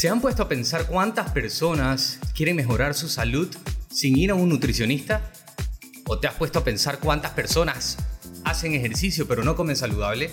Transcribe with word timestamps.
¿Se 0.00 0.08
han 0.08 0.22
puesto 0.22 0.42
a 0.42 0.48
pensar 0.48 0.86
cuántas 0.86 1.30
personas 1.30 2.20
quieren 2.34 2.56
mejorar 2.56 2.94
su 2.94 3.06
salud 3.06 3.54
sin 3.90 4.16
ir 4.16 4.30
a 4.30 4.34
un 4.34 4.48
nutricionista? 4.48 5.30
¿O 6.06 6.18
te 6.18 6.26
has 6.26 6.32
puesto 6.36 6.58
a 6.58 6.64
pensar 6.64 7.00
cuántas 7.00 7.32
personas 7.32 7.98
hacen 8.46 8.72
ejercicio 8.72 9.28
pero 9.28 9.44
no 9.44 9.56
comen 9.56 9.76
saludable? 9.76 10.30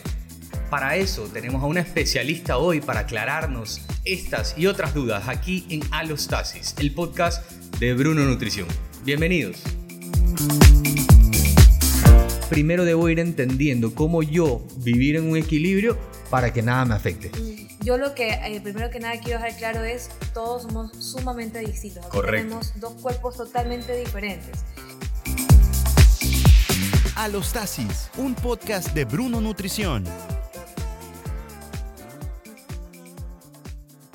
Para 0.70 0.96
eso 0.96 1.24
tenemos 1.34 1.62
a 1.62 1.66
una 1.66 1.82
especialista 1.82 2.60
hoy 2.60 2.80
para 2.80 3.02
aclararnos 3.02 3.82
estas 4.06 4.58
y 4.58 4.68
otras 4.68 4.94
dudas 4.94 5.28
aquí 5.28 5.66
en 5.70 5.82
Alostasis, 5.92 6.74
el 6.80 6.94
podcast 6.94 7.52
de 7.78 7.94
Bruno 7.94 8.24
Nutrición. 8.24 8.70
Bienvenidos. 9.04 9.64
Primero 12.50 12.86
debo 12.86 13.10
ir 13.10 13.20
entendiendo 13.20 13.94
cómo 13.94 14.24
yo 14.24 14.66
vivir 14.78 15.18
en 15.18 15.30
un 15.30 15.36
equilibrio 15.36 15.98
para 16.30 16.52
que 16.52 16.62
nada 16.62 16.86
me 16.86 16.96
afecte. 16.96 17.32
Yo 17.82 17.98
lo 17.98 18.14
que 18.16 18.30
eh, 18.30 18.60
primero 18.62 18.90
que 18.90 19.00
nada 19.00 19.20
quiero 19.20 19.40
dejar 19.42 19.58
claro 19.58 19.84
es 19.84 20.10
todos 20.34 20.64
somos 20.64 20.92
sumamente 20.98 21.60
distintos. 21.60 22.06
Aquí 22.06 22.12
Correcto. 22.12 22.44
Tenemos 22.44 22.80
dos 22.80 22.94
cuerpos 23.02 23.38
totalmente 23.38 23.96
diferentes. 23.98 24.64
Alostasis, 27.16 28.12
un 28.18 28.36
podcast 28.36 28.94
de 28.94 29.06
Bruno 29.06 29.42
Nutrición. 29.42 30.04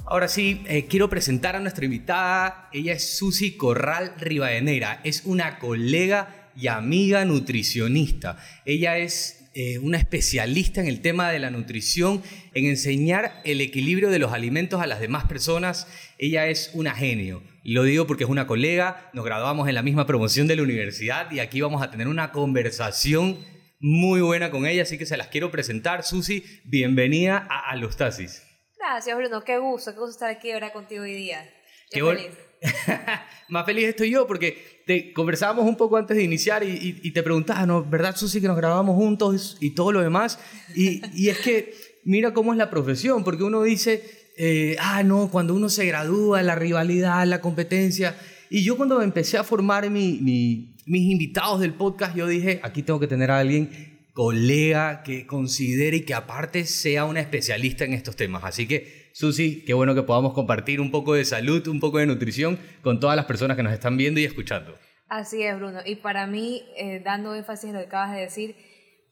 Ahora 0.05 0.29
sí, 0.29 0.63
eh, 0.67 0.87
quiero 0.87 1.09
presentar 1.09 1.57
a 1.57 1.61
nuestra 1.61 1.87
invitada. 1.87 2.69
Ella 2.73 2.93
es 2.93 3.17
Susi 3.17 3.57
Corral 3.57 4.15
Rivadeneira. 4.19 5.01
Es 5.05 5.23
una 5.25 5.59
colega 5.59 6.51
y 6.55 6.67
amiga 6.67 7.25
nutricionista. 7.25 8.37
Ella 8.67 8.99
es 8.99 9.42
eh, 9.55 9.79
una 9.79 9.99
especialista 9.99 10.81
en 10.81 10.87
el 10.87 11.01
tema 11.01 11.31
de 11.31 11.39
la 11.39 11.51
nutrición, 11.51 12.23
en 12.55 12.67
enseñar 12.67 13.41
el 13.45 13.61
equilibrio 13.61 14.11
de 14.11 14.19
los 14.19 14.33
alimentos 14.33 14.81
a 14.81 14.87
las 14.87 15.01
demás 15.01 15.25
personas. 15.25 15.87
Ella 16.19 16.49
es 16.49 16.71
una 16.75 16.95
genio. 16.95 17.43
Lo 17.65 17.85
digo 17.85 18.07
porque 18.07 18.25
es 18.25 18.31
una 18.31 18.47
colega, 18.47 19.11
nos 19.13 19.25
graduamos 19.25 19.69
en 19.69 19.75
la 19.75 19.83
misma 19.83 20.07
promoción 20.07 20.47
de 20.49 20.57
la 20.57 20.63
universidad 20.63 21.31
y 21.31 21.41
aquí 21.41 21.61
vamos 21.61 21.83
a 21.83 21.91
tener 21.91 22.09
una 22.09 22.33
conversación 22.33 23.39
muy 23.79 24.21
buena 24.21 24.51
con 24.51 24.67
ella, 24.67 24.83
así 24.83 24.97
que 24.97 25.07
se 25.07 25.17
las 25.17 25.29
quiero 25.29 25.51
presentar. 25.51 26.03
Susi, 26.05 26.45
bienvenida 26.65 27.47
a 27.51 27.71
Alostasis. 27.71 28.43
Gracias, 28.79 29.17
Bruno. 29.17 29.45
Qué 29.45 29.59
gusto, 29.59 29.93
qué 29.93 29.99
gusto 29.99 30.13
estar 30.13 30.31
aquí 30.31 30.51
ahora 30.51 30.73
contigo 30.73 31.03
hoy 31.03 31.15
día. 31.15 31.45
Qué 31.91 32.01
Qué 32.01 32.05
feliz. 32.05 32.52
Más 33.49 33.67
feliz 33.67 33.85
estoy 33.89 34.11
yo 34.11 34.27
porque 34.27 34.83
te 34.87 35.13
conversábamos 35.13 35.67
un 35.67 35.77
poco 35.77 35.97
antes 35.97 36.17
de 36.17 36.23
iniciar 36.25 36.63
y, 36.65 36.69
y- 36.71 37.01
y 37.03 37.11
te 37.13 37.23
preguntaba, 37.23 37.67
¿no? 37.67 37.85
¿Verdad, 37.85 38.17
Susi, 38.17 38.41
que 38.41 38.49
nos 38.49 38.57
grabamos 38.57 38.97
juntos 38.97 39.57
y 39.61 39.71
todo 39.71 39.93
lo 39.93 40.01
demás? 40.01 40.39
Y, 40.75 41.01
y 41.15 41.29
es 41.29 41.39
que 41.39 41.75
mira 42.05 42.33
cómo 42.33 42.53
es 42.53 42.59
la 42.59 42.71
profesión, 42.71 43.25
porque 43.25 43.43
uno 43.45 43.63
dice, 43.63 44.03
eh, 44.39 44.77
ah, 44.81 45.03
no, 45.03 45.31
cuando 45.31 45.55
uno 45.55 45.69
se 45.69 45.85
gradúa, 45.87 46.43
la 46.43 46.55
rivalidad, 46.55 47.27
la 47.27 47.41
competencia. 47.41 48.17
Y 48.51 48.65
yo 48.65 48.77
cuando 48.77 49.03
empecé 49.03 49.39
a 49.39 49.45
formar 49.45 49.89
mi- 49.91 50.19
mi- 50.21 50.77
mis 50.87 51.11
invitados 51.13 51.61
del 51.61 51.75
podcast, 51.75 52.17
yo 52.17 52.27
dije, 52.27 52.59
aquí 52.63 52.83
tengo 52.83 52.99
que 53.01 53.07
tener 53.07 53.31
a 53.31 53.39
alguien 53.39 53.71
colega 54.15 55.03
que 55.03 55.27
considere 55.27 55.99
y 55.99 56.01
que 56.03 56.15
aparte 56.15 56.65
sea 56.67 57.05
una 57.05 57.21
especialista 57.21 57.85
en 57.85 57.93
estos 57.95 58.15
temas. 58.17 58.45
Así 58.45 58.67
que, 58.67 59.02
Susi, 59.13 59.65
qué 59.65 59.75
bueno 59.75 59.95
que 59.95 60.03
podamos 60.03 60.33
compartir 60.33 60.81
un 60.81 60.91
poco 60.91 61.15
de 61.15 61.25
salud, 61.25 61.67
un 61.69 61.81
poco 61.81 61.99
de 61.99 62.07
nutrición 62.07 62.59
con 62.83 62.99
todas 62.99 63.17
las 63.17 63.27
personas 63.27 63.57
que 63.57 63.63
nos 63.63 63.73
están 63.73 63.97
viendo 63.97 64.21
y 64.21 64.25
escuchando. 64.25 64.75
Así 65.09 65.43
es, 65.43 65.55
Bruno. 65.57 65.81
Y 65.85 65.97
para 65.97 66.27
mí, 66.27 66.63
eh, 66.77 67.03
dando 67.05 67.35
énfasis 67.35 67.69
en 67.69 67.75
lo 67.75 67.81
que 67.81 67.87
acabas 67.87 68.15
de 68.15 68.21
decir, 68.21 68.57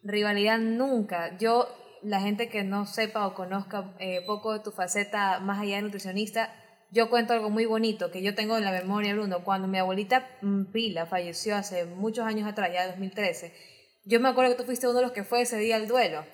rivalidad 0.02 0.58
nunca. 0.58 1.36
Yo, 1.38 1.68
la 2.02 2.20
gente 2.20 2.48
que 2.48 2.64
no 2.64 2.86
sepa 2.86 3.26
o 3.26 3.34
conozca 3.34 3.94
eh, 3.98 4.22
poco 4.26 4.54
de 4.54 4.60
tu 4.60 4.70
faceta 4.70 5.40
más 5.40 5.60
allá 5.60 5.76
de 5.76 5.82
nutricionista, 5.82 6.54
yo 6.90 7.10
cuento 7.10 7.34
algo 7.34 7.50
muy 7.50 7.66
bonito 7.66 8.10
que 8.10 8.22
yo 8.22 8.34
tengo 8.34 8.56
en 8.56 8.64
la 8.64 8.72
memoria, 8.72 9.12
Bruno. 9.14 9.44
Cuando 9.44 9.68
mi 9.68 9.76
abuelita 9.76 10.26
mm, 10.40 10.72
Pila 10.72 11.04
falleció 11.04 11.54
hace 11.54 11.84
muchos 11.84 12.24
años 12.24 12.48
atrás, 12.48 12.70
ya 12.72 12.86
2013, 12.88 13.52
yo 14.06 14.18
me 14.20 14.30
acuerdo 14.30 14.52
que 14.52 14.58
tú 14.58 14.64
fuiste 14.64 14.88
uno 14.88 14.96
de 14.96 15.02
los 15.02 15.12
que 15.12 15.24
fue 15.24 15.42
ese 15.42 15.58
día 15.58 15.76
al 15.76 15.86
duelo. 15.86 16.24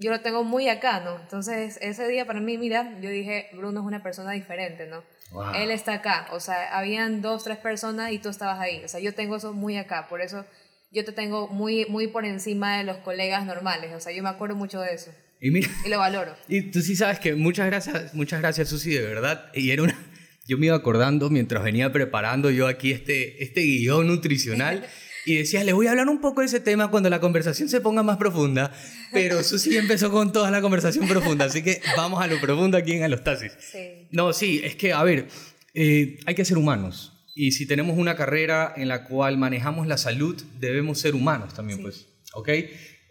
Yo 0.00 0.10
lo 0.10 0.20
tengo 0.20 0.44
muy 0.44 0.68
acá, 0.68 1.00
¿no? 1.00 1.16
Entonces, 1.16 1.78
ese 1.80 2.06
día 2.08 2.26
para 2.26 2.40
mí, 2.40 2.56
mira, 2.58 2.98
yo 3.00 3.10
dije, 3.10 3.48
Bruno 3.52 3.80
es 3.80 3.86
una 3.86 4.02
persona 4.02 4.32
diferente, 4.32 4.86
¿no? 4.86 5.02
Wow. 5.32 5.54
Él 5.54 5.70
está 5.70 5.94
acá, 5.94 6.28
o 6.32 6.40
sea, 6.40 6.76
habían 6.76 7.20
dos, 7.20 7.44
tres 7.44 7.58
personas 7.58 8.12
y 8.12 8.18
tú 8.18 8.28
estabas 8.28 8.60
ahí. 8.60 8.82
O 8.84 8.88
sea, 8.88 9.00
yo 9.00 9.12
tengo 9.14 9.36
eso 9.36 9.52
muy 9.52 9.76
acá, 9.76 10.06
por 10.08 10.20
eso 10.20 10.44
yo 10.90 11.04
te 11.04 11.12
tengo 11.12 11.48
muy, 11.48 11.84
muy 11.86 12.06
por 12.06 12.24
encima 12.24 12.78
de 12.78 12.84
los 12.84 12.96
colegas 12.98 13.44
normales. 13.44 13.92
O 13.94 14.00
sea, 14.00 14.12
yo 14.12 14.22
me 14.22 14.30
acuerdo 14.30 14.56
mucho 14.56 14.80
de 14.80 14.94
eso 14.94 15.10
Y 15.40 15.50
mira, 15.50 15.68
y 15.84 15.88
lo 15.88 15.98
valoro. 15.98 16.34
y 16.48 16.62
tú 16.70 16.80
sí 16.80 16.96
sabes 16.96 17.18
que 17.18 17.34
muchas 17.34 17.66
gracias, 17.66 18.14
muchas 18.14 18.40
gracias, 18.40 18.68
Susi, 18.68 18.94
de 18.94 19.02
verdad. 19.02 19.50
Y 19.52 19.70
era 19.70 19.82
una, 19.82 19.98
yo 20.46 20.56
me 20.58 20.66
iba 20.66 20.76
acordando 20.76 21.28
mientras 21.28 21.62
venía 21.62 21.92
preparando 21.92 22.50
yo 22.50 22.66
aquí 22.66 22.92
este, 22.92 23.42
este 23.42 23.60
guion 23.60 24.06
nutricional. 24.06 24.86
Y 25.26 25.36
decía, 25.36 25.62
le 25.64 25.72
voy 25.72 25.86
a 25.86 25.90
hablar 25.90 26.08
un 26.08 26.20
poco 26.20 26.40
de 26.40 26.46
ese 26.46 26.60
tema 26.60 26.90
cuando 26.90 27.10
la 27.10 27.20
conversación 27.20 27.68
se 27.68 27.80
ponga 27.80 28.02
más 28.02 28.16
profunda. 28.16 28.72
Pero 29.12 29.42
Susi 29.42 29.76
empezó 29.76 30.10
con 30.10 30.32
toda 30.32 30.50
la 30.50 30.60
conversación 30.60 31.06
profunda. 31.06 31.44
Así 31.46 31.62
que 31.62 31.80
vamos 31.96 32.22
a 32.22 32.26
lo 32.26 32.40
profundo 32.40 32.76
aquí 32.78 32.92
en 32.92 33.02
Alostasis. 33.02 33.52
Sí. 33.60 34.08
No, 34.10 34.32
sí, 34.32 34.60
es 34.64 34.76
que, 34.76 34.92
a 34.92 35.02
ver, 35.02 35.28
eh, 35.74 36.18
hay 36.26 36.34
que 36.34 36.44
ser 36.44 36.56
humanos. 36.58 37.12
Y 37.34 37.52
si 37.52 37.66
tenemos 37.66 37.96
una 37.98 38.16
carrera 38.16 38.72
en 38.76 38.88
la 38.88 39.04
cual 39.04 39.38
manejamos 39.38 39.86
la 39.86 39.96
salud, 39.98 40.40
debemos 40.58 40.98
ser 40.98 41.14
humanos 41.14 41.54
también, 41.54 41.78
Sí. 41.78 41.82
pues, 41.82 42.06
¿ok? 42.34 42.48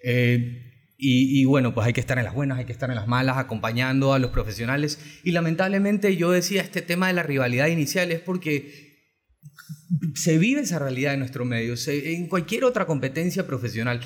Eh, 0.03 0.63
y, 0.97 1.41
y 1.41 1.45
bueno, 1.45 1.73
pues 1.73 1.85
hay 1.87 1.93
que 1.93 1.99
estar 2.01 2.17
en 2.17 2.25
las 2.25 2.33
buenas, 2.33 2.57
hay 2.57 2.65
que 2.65 2.71
estar 2.71 2.89
en 2.89 2.95
las 2.95 3.07
malas, 3.07 3.37
acompañando 3.37 4.13
a 4.13 4.19
los 4.19 4.31
profesionales. 4.31 4.99
Y 5.23 5.31
lamentablemente 5.31 6.15
yo 6.17 6.31
decía 6.31 6.61
este 6.61 6.81
tema 6.81 7.07
de 7.07 7.13
la 7.13 7.23
rivalidad 7.23 7.67
inicial 7.67 8.11
es 8.11 8.19
porque 8.19 8.86
se 10.15 10.37
vive 10.37 10.61
esa 10.61 10.79
realidad 10.79 11.13
en 11.13 11.19
nuestro 11.19 11.45
medio, 11.45 11.75
en 11.87 12.27
cualquier 12.27 12.63
otra 12.63 12.85
competencia 12.85 13.47
profesional. 13.47 14.01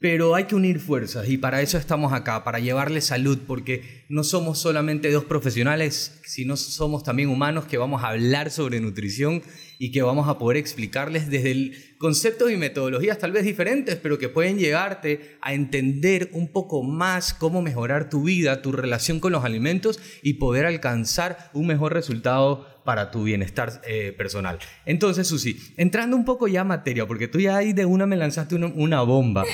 Pero 0.00 0.36
hay 0.36 0.44
que 0.44 0.54
unir 0.54 0.78
fuerzas 0.78 1.28
y 1.28 1.38
para 1.38 1.60
eso 1.60 1.76
estamos 1.76 2.12
acá, 2.12 2.44
para 2.44 2.60
llevarle 2.60 3.00
salud, 3.00 3.36
porque 3.48 4.04
no 4.08 4.22
somos 4.22 4.60
solamente 4.60 5.10
dos 5.10 5.24
profesionales, 5.24 6.20
sino 6.24 6.56
somos 6.56 7.02
también 7.02 7.30
humanos 7.30 7.64
que 7.64 7.78
vamos 7.78 8.04
a 8.04 8.10
hablar 8.10 8.52
sobre 8.52 8.78
nutrición 8.78 9.42
y 9.76 9.90
que 9.90 10.02
vamos 10.02 10.28
a 10.28 10.38
poder 10.38 10.56
explicarles 10.56 11.28
desde 11.28 11.72
conceptos 11.98 12.52
y 12.52 12.56
metodologías 12.56 13.18
tal 13.18 13.32
vez 13.32 13.44
diferentes, 13.44 13.96
pero 13.96 14.18
que 14.18 14.28
pueden 14.28 14.58
llegarte 14.58 15.36
a 15.40 15.52
entender 15.52 16.30
un 16.32 16.52
poco 16.52 16.84
más 16.84 17.34
cómo 17.34 17.60
mejorar 17.60 18.08
tu 18.08 18.22
vida, 18.22 18.62
tu 18.62 18.70
relación 18.70 19.18
con 19.18 19.32
los 19.32 19.44
alimentos 19.44 19.98
y 20.22 20.34
poder 20.34 20.66
alcanzar 20.66 21.50
un 21.54 21.66
mejor 21.66 21.92
resultado 21.92 22.77
para 22.88 23.10
tu 23.10 23.24
bienestar 23.24 23.82
eh, 23.86 24.14
personal. 24.16 24.58
Entonces, 24.86 25.26
Susi, 25.26 25.60
entrando 25.76 26.16
un 26.16 26.24
poco 26.24 26.48
ya 26.48 26.62
a 26.62 26.64
materia, 26.64 27.04
porque 27.04 27.28
tú 27.28 27.38
ya 27.38 27.58
ahí 27.58 27.74
de 27.74 27.84
una 27.84 28.06
me 28.06 28.16
lanzaste 28.16 28.54
una, 28.54 28.68
una 28.68 29.02
bomba. 29.02 29.44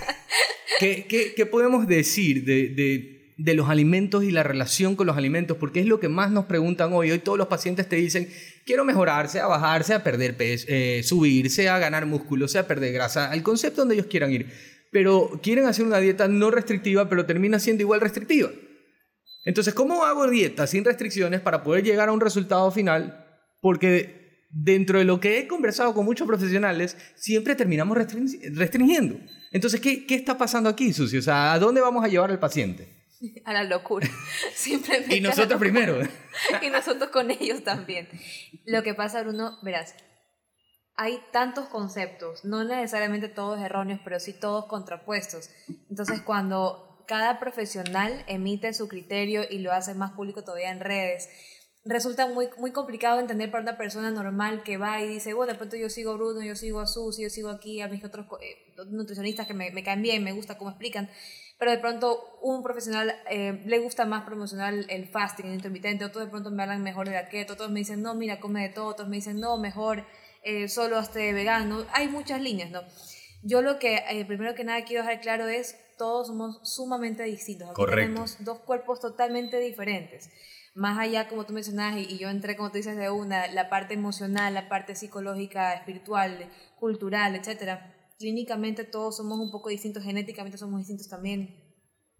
¿Qué, 0.80 1.04
qué, 1.06 1.34
qué 1.36 1.44
podemos 1.44 1.86
decir 1.86 2.46
de, 2.46 2.70
de, 2.70 3.34
de 3.36 3.54
los 3.54 3.68
alimentos 3.68 4.24
y 4.24 4.30
la 4.30 4.44
relación 4.44 4.96
con 4.96 5.06
los 5.06 5.18
alimentos? 5.18 5.58
Porque 5.58 5.80
es 5.80 5.86
lo 5.86 6.00
que 6.00 6.08
más 6.08 6.30
nos 6.30 6.46
preguntan 6.46 6.94
hoy. 6.94 7.10
Hoy 7.10 7.18
todos 7.18 7.36
los 7.36 7.48
pacientes 7.48 7.86
te 7.86 7.96
dicen, 7.96 8.30
quiero 8.64 8.86
mejorar, 8.86 9.28
sea 9.28 9.46
bajar, 9.46 9.84
sea 9.84 10.02
perder 10.02 10.34
peso, 10.34 10.64
eh, 10.70 11.02
subir, 11.04 11.50
sea 11.50 11.78
ganar 11.78 12.06
músculo, 12.06 12.48
sea 12.48 12.66
perder 12.66 12.94
grasa, 12.94 13.30
al 13.30 13.42
concepto 13.42 13.82
donde 13.82 13.96
ellos 13.96 14.06
quieran 14.06 14.32
ir. 14.32 14.46
Pero 14.90 15.38
quieren 15.42 15.66
hacer 15.66 15.84
una 15.84 15.98
dieta 15.98 16.28
no 16.28 16.50
restrictiva, 16.50 17.10
pero 17.10 17.26
termina 17.26 17.58
siendo 17.58 17.82
igual 17.82 18.00
restrictiva. 18.00 18.48
Entonces, 19.44 19.74
¿cómo 19.74 20.04
hago 20.04 20.28
dieta 20.28 20.66
sin 20.66 20.84
restricciones 20.84 21.40
para 21.40 21.62
poder 21.62 21.84
llegar 21.84 22.08
a 22.08 22.12
un 22.12 22.20
resultado 22.20 22.70
final? 22.70 23.26
Porque 23.60 24.46
dentro 24.50 24.98
de 24.98 25.04
lo 25.04 25.20
que 25.20 25.38
he 25.38 25.48
conversado 25.48 25.94
con 25.94 26.04
muchos 26.04 26.26
profesionales, 26.26 26.96
siempre 27.16 27.54
terminamos 27.54 27.96
restring- 27.96 28.54
restringiendo. 28.56 29.16
Entonces, 29.52 29.80
¿qué, 29.80 30.06
¿qué 30.06 30.14
está 30.14 30.38
pasando 30.38 30.68
aquí, 30.68 30.92
Susi? 30.92 31.18
O 31.18 31.22
sea, 31.22 31.52
¿a 31.52 31.58
dónde 31.58 31.80
vamos 31.80 32.04
a 32.04 32.08
llevar 32.08 32.30
al 32.30 32.38
paciente? 32.38 33.04
A 33.44 33.52
la 33.52 33.64
locura. 33.64 34.08
Simplemente. 34.54 35.16
Y 35.16 35.20
nosotros 35.20 35.58
primero. 35.58 35.98
y 36.62 36.70
nosotros 36.70 37.10
con 37.10 37.30
ellos 37.30 37.62
también. 37.64 38.08
Lo 38.66 38.82
que 38.82 38.94
pasa, 38.94 39.22
Bruno, 39.22 39.58
verás, 39.62 39.94
hay 40.96 41.18
tantos 41.32 41.68
conceptos, 41.68 42.44
no 42.44 42.62
necesariamente 42.64 43.28
todos 43.28 43.60
erróneos, 43.60 44.00
pero 44.04 44.20
sí 44.20 44.32
todos 44.32 44.66
contrapuestos. 44.66 45.50
Entonces, 45.90 46.20
cuando 46.20 46.93
cada 47.06 47.38
profesional 47.38 48.24
emite 48.26 48.72
su 48.74 48.88
criterio 48.88 49.42
y 49.48 49.58
lo 49.58 49.72
hace 49.72 49.94
más 49.94 50.12
público 50.12 50.42
todavía 50.42 50.70
en 50.70 50.80
redes, 50.80 51.28
resulta 51.84 52.26
muy, 52.26 52.48
muy 52.58 52.72
complicado 52.72 53.16
de 53.16 53.22
entender 53.22 53.50
para 53.50 53.62
una 53.62 53.76
persona 53.76 54.10
normal 54.10 54.62
que 54.62 54.78
va 54.78 55.02
y 55.02 55.08
dice, 55.08 55.34
bueno, 55.34 55.52
de 55.52 55.58
pronto 55.58 55.76
yo 55.76 55.90
sigo 55.90 56.12
a 56.12 56.14
Bruno, 56.14 56.42
yo 56.42 56.56
sigo 56.56 56.80
a 56.80 56.86
Susi, 56.86 57.22
yo 57.22 57.30
sigo 57.30 57.50
aquí 57.50 57.80
a 57.80 57.88
mis 57.88 58.04
otros 58.04 58.26
eh, 58.40 58.74
nutricionistas 58.90 59.46
que 59.46 59.54
me, 59.54 59.70
me 59.70 59.82
caen 59.82 60.02
bien, 60.02 60.24
me 60.24 60.32
gusta 60.32 60.56
cómo 60.56 60.70
explican, 60.70 61.10
pero 61.58 61.70
de 61.70 61.78
pronto 61.78 62.38
un 62.42 62.62
profesional 62.62 63.14
eh, 63.30 63.62
le 63.64 63.78
gusta 63.78 64.06
más 64.06 64.24
promocionar 64.24 64.74
el 64.88 65.06
fasting, 65.06 65.46
el 65.46 65.54
intermitente, 65.54 66.04
otros 66.04 66.24
de 66.24 66.30
pronto 66.30 66.50
me 66.50 66.62
hablan 66.62 66.82
mejor 66.82 67.08
de 67.08 67.14
la 67.14 67.28
keto, 67.28 67.52
otros 67.52 67.70
me 67.70 67.80
dicen, 67.80 68.02
no, 68.02 68.14
mira, 68.14 68.40
come 68.40 68.62
de 68.62 68.68
todo, 68.70 68.86
otros 68.86 69.08
me 69.08 69.16
dicen, 69.16 69.38
no, 69.38 69.58
mejor 69.58 70.04
eh, 70.42 70.68
solo 70.68 70.98
hazte 70.98 71.32
vegano, 71.32 71.86
hay 71.92 72.08
muchas 72.08 72.40
líneas, 72.40 72.70
¿no? 72.70 72.82
Yo 73.42 73.62
lo 73.62 73.78
que 73.78 74.02
eh, 74.08 74.24
primero 74.24 74.54
que 74.54 74.64
nada 74.64 74.84
quiero 74.84 75.02
dejar 75.02 75.20
claro 75.20 75.48
es, 75.48 75.76
todos 75.96 76.28
somos 76.28 76.60
sumamente 76.62 77.22
distintos, 77.24 77.68
aquí 77.68 77.76
Correcto. 77.76 78.08
tenemos 78.08 78.44
dos 78.44 78.60
cuerpos 78.60 79.00
totalmente 79.00 79.58
diferentes. 79.60 80.30
más 80.76 80.98
allá, 80.98 81.28
como 81.28 81.44
tú 81.46 81.52
mencionabas, 81.52 82.00
y, 82.00 82.14
y 82.14 82.18
yo 82.18 82.28
entré, 82.28 82.56
como 82.56 82.70
tú 82.70 82.78
dices, 82.78 82.96
de 82.96 83.08
una, 83.08 83.46
la 83.48 83.68
parte 83.68 83.94
emocional, 83.94 84.54
la 84.54 84.68
parte 84.68 84.96
psicológica, 84.96 85.72
espiritual, 85.74 86.50
cultural, 86.80 87.36
etcétera. 87.36 87.94
Clínicamente 88.18 88.84
todos 88.84 89.16
somos 89.16 89.38
un 89.38 89.52
poco 89.52 89.68
distintos, 89.68 90.02
genéticamente 90.02 90.58
somos 90.58 90.78
distintos 90.80 91.08
también. 91.08 91.62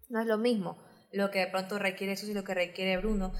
No 0.07 0.21
es 0.21 0.27
lo 0.27 0.37
mismo 0.37 0.77
lo 1.15 1.31
que 1.31 1.39
de 1.39 1.47
pronto 1.47 1.79
requiere 1.79 2.13
eso 2.13 2.27
y 2.27 2.33
lo 2.33 2.43
que 2.43 2.53
requiere 2.53 2.97
Bruno, 2.97 3.31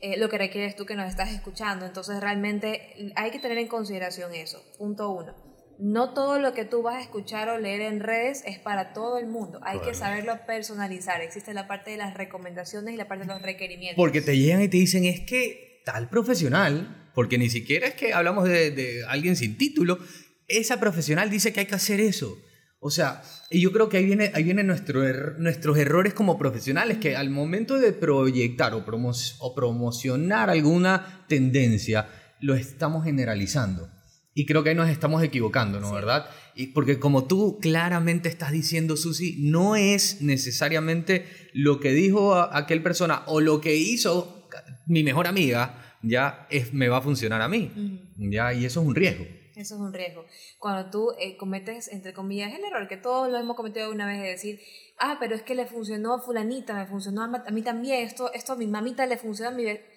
eh, 0.00 0.16
lo 0.18 0.28
que 0.28 0.38
requieres 0.38 0.76
tú 0.76 0.86
que 0.86 0.94
nos 0.94 1.08
estás 1.08 1.32
escuchando. 1.32 1.84
Entonces 1.84 2.20
realmente 2.20 3.12
hay 3.16 3.30
que 3.30 3.40
tener 3.40 3.58
en 3.58 3.68
consideración 3.68 4.32
eso. 4.34 4.62
Punto 4.78 5.10
uno. 5.10 5.34
No 5.78 6.14
todo 6.14 6.38
lo 6.38 6.54
que 6.54 6.64
tú 6.64 6.82
vas 6.82 6.96
a 6.96 7.00
escuchar 7.02 7.48
o 7.48 7.58
leer 7.58 7.80
en 7.80 8.00
redes 8.00 8.42
es 8.46 8.58
para 8.58 8.92
todo 8.92 9.18
el 9.18 9.26
mundo. 9.26 9.60
Hay 9.64 9.80
que 9.80 9.94
saberlo 9.94 10.34
personalizar. 10.46 11.20
Existe 11.20 11.52
la 11.54 11.66
parte 11.66 11.90
de 11.90 11.96
las 11.96 12.14
recomendaciones 12.14 12.94
y 12.94 12.96
la 12.96 13.08
parte 13.08 13.26
de 13.26 13.32
los 13.32 13.42
requerimientos. 13.42 13.96
Porque 13.96 14.20
te 14.20 14.36
llegan 14.38 14.62
y 14.62 14.68
te 14.68 14.76
dicen, 14.76 15.04
es 15.04 15.20
que 15.20 15.82
tal 15.84 16.08
profesional, 16.08 17.10
porque 17.14 17.38
ni 17.38 17.50
siquiera 17.50 17.86
es 17.88 17.94
que 17.94 18.12
hablamos 18.14 18.44
de, 18.48 18.70
de 18.70 19.04
alguien 19.06 19.36
sin 19.36 19.58
título, 19.58 19.98
esa 20.48 20.78
profesional 20.80 21.30
dice 21.30 21.52
que 21.52 21.60
hay 21.60 21.66
que 21.66 21.74
hacer 21.74 22.00
eso. 22.00 22.36
O 22.78 22.90
sea, 22.90 23.22
y 23.50 23.60
yo 23.62 23.72
creo 23.72 23.88
que 23.88 23.96
ahí 23.96 24.04
viene, 24.04 24.30
ahí 24.34 24.44
vienen 24.44 24.66
nuestro 24.66 25.02
er- 25.04 25.36
nuestros 25.38 25.78
errores 25.78 26.12
como 26.12 26.38
profesionales, 26.38 26.98
que 26.98 27.16
al 27.16 27.30
momento 27.30 27.78
de 27.78 27.92
proyectar 27.92 28.74
o, 28.74 28.84
promo 28.84 29.12
o 29.40 29.54
promocionar 29.54 30.50
alguna 30.50 31.24
tendencia, 31.28 32.08
lo 32.40 32.54
estamos 32.54 33.04
generalizando. 33.04 33.90
Y 34.34 34.46
creo 34.46 34.62
que 34.64 34.70
ahí 34.70 34.74
nos 34.74 34.88
estamos 34.90 35.22
equivocando, 35.22 35.78
¿no? 35.80 35.88
Sí. 35.88 35.94
¿Verdad? 35.94 36.26
Y 36.56 36.66
porque 36.68 36.98
como 36.98 37.26
tú 37.26 37.58
claramente 37.60 38.28
estás 38.28 38.50
diciendo, 38.50 38.96
Susi, 38.96 39.36
no 39.38 39.76
es 39.76 40.20
necesariamente 40.22 41.24
lo 41.52 41.78
que 41.80 41.92
dijo 41.92 42.34
a- 42.34 42.56
aquel 42.58 42.82
persona 42.82 43.22
o 43.26 43.40
lo 43.40 43.60
que 43.60 43.76
hizo 43.76 44.48
mi 44.86 45.02
mejor 45.04 45.26
amiga, 45.26 45.96
ya 46.02 46.46
es, 46.50 46.72
me 46.74 46.88
va 46.88 46.98
a 46.98 47.02
funcionar 47.02 47.42
a 47.42 47.48
mí. 47.48 47.70
Ujú. 48.16 48.30
Ya, 48.30 48.52
y 48.52 48.64
eso 48.64 48.80
es 48.80 48.86
un 48.86 48.94
riesgo. 48.94 49.24
Eso 49.56 49.76
es 49.76 49.80
un 49.80 49.92
riesgo. 49.92 50.24
Cuando 50.58 50.90
tú 50.90 51.12
eh, 51.20 51.36
cometes, 51.36 51.86
entre 51.88 52.12
comillas, 52.12 52.52
el 52.52 52.64
error 52.64 52.88
que 52.88 52.96
todos 52.96 53.30
lo 53.30 53.38
hemos 53.38 53.56
cometido 53.56 53.84
alguna 53.84 54.06
vez 54.06 54.20
de 54.20 54.28
decir, 54.28 54.60
ah, 54.98 55.16
pero 55.20 55.36
es 55.36 55.42
que 55.42 55.54
le 55.54 55.66
funcionó 55.66 56.14
a 56.14 56.20
fulanita, 56.20 56.74
me 56.74 56.86
funcionó 56.86 57.22
a, 57.22 57.44
a 57.46 57.50
mí 57.52 57.62
también, 57.62 58.04
esto, 58.04 58.32
esto 58.32 58.54
a 58.54 58.56
mi 58.56 58.66
mamita 58.66 59.06
le 59.06 59.16
funcionó 59.16 59.50
a 59.50 59.54
mi... 59.54 59.64
be-". 59.64 59.93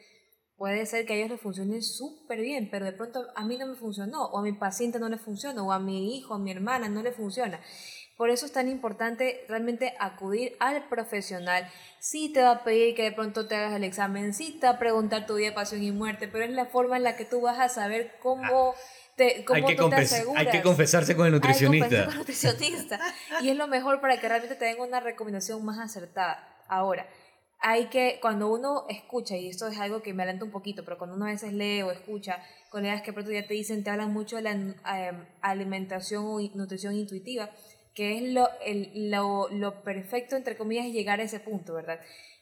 Puede 0.58 0.88
ser 0.88 1.06
que 1.06 1.14
a 1.14 1.16
ellos 1.18 1.30
les 1.30 1.40
funcione 1.42 1.82
súper 1.84 2.42
bien, 2.42 2.70
pero 2.72 2.86
de 2.86 2.92
pronto 2.92 3.28
a 3.36 3.46
mí 3.46 3.58
no 3.58 3.68
me 3.68 3.76
funcionó, 3.76 4.26
o 4.26 4.40
a 4.40 4.42
mi 4.42 4.54
paciente 4.54 4.98
no 5.00 5.08
le 5.08 5.18
funciona, 5.20 5.62
o 5.62 5.72
a 5.72 5.78
mi 5.80 6.18
hijo, 6.18 6.34
a 6.34 6.40
mi 6.40 6.50
hermana 6.52 6.90
no 6.90 7.04
le 7.04 7.12
funciona. 7.12 7.60
Por 8.18 8.32
eso 8.32 8.48
es 8.48 8.52
tan 8.54 8.68
importante 8.68 9.46
realmente 9.48 9.94
acudir 10.00 10.56
al 10.60 10.90
profesional. 10.90 11.70
Sí 12.00 12.30
te 12.34 12.42
va 12.42 12.50
a 12.52 12.64
pedir 12.64 12.96
que 12.96 13.04
de 13.04 13.12
pronto 13.12 13.48
te 13.48 13.56
hagas 13.56 13.74
el 13.76 13.84
examen, 13.84 14.34
sí 14.34 14.58
te 14.60 14.66
va 14.66 14.74
a 14.74 14.80
preguntar 14.80 15.28
tu 15.28 15.36
día 15.36 15.50
de 15.50 15.56
pasión 15.56 15.84
y 15.84 15.92
muerte, 15.92 16.28
pero 16.28 16.44
es 16.44 16.50
la 16.50 16.66
forma 16.66 16.98
en 16.98 17.04
la 17.04 17.16
que 17.16 17.26
tú 17.26 17.42
vas 17.42 17.60
a 17.60 17.70
saber 17.70 18.16
cómo, 18.20 18.74
te, 19.16 19.46
cómo 19.46 19.58
Hay 19.58 19.64
que, 19.64 19.76
tú 19.76 19.90
te 19.92 19.96
aseguras. 19.98 20.44
hay 20.44 20.52
que 20.52 20.64
confesarse 20.64 21.16
con 21.16 21.28
el 21.28 21.36
Hay 21.36 21.40
que 21.40 21.48
nutricionista. 21.48 22.06
con 22.06 22.14
el 22.14 22.18
nutricionista. 22.18 23.00
y 23.42 23.50
es 23.50 23.56
lo 23.56 23.68
mejor 23.68 24.02
para 24.02 24.20
que 24.20 24.28
realmente 24.28 24.56
te 24.56 24.66
den 24.66 24.80
una 24.80 25.00
recomendación 25.00 25.64
más 25.64 25.78
acertada. 25.78 26.56
Ahora, 26.68 27.08
hay 27.60 27.86
que, 27.88 28.20
cuando 28.22 28.52
uno 28.52 28.86
escucha, 28.90 29.36
y 29.36 29.50
esto 29.50 29.68
es 29.68 29.80
algo 29.80 30.02
que 30.02 30.14
me 30.14 30.24
alenta 30.24 30.46
un 30.46 30.52
poquito, 30.52 30.84
pero 30.86 30.98
cuando 30.98 31.16
uno 31.16 31.26
a 31.26 31.30
veces 31.30 31.54
lee 31.54 31.82
o 31.82 31.92
escucha 31.92 32.44
colegas 32.70 33.02
que 33.02 33.14
pronto 33.14 33.32
ya 33.32 33.48
te 33.48 33.54
dicen, 33.54 33.84
te 33.84 33.90
hablan 33.90 34.14
mucho 34.14 34.36
de 34.36 34.42
la 34.44 34.52
eh, 34.54 35.12
alimentación 35.42 36.26
o 36.26 36.40
nutrición 36.56 36.96
intuitiva, 36.96 37.50
que 37.96 38.18
es 38.18 38.24
lo, 38.32 38.48
el- 38.64 39.10
lo, 39.10 39.50
lo 39.50 39.82
perfecto, 39.84 40.36
entre 40.36 40.56
comillas, 40.58 40.86
es 40.86 40.94
llegar 40.94 41.20
a 41.20 41.24
ese 41.24 41.40
punto, 41.40 41.74
¿verdad? 41.74 42.00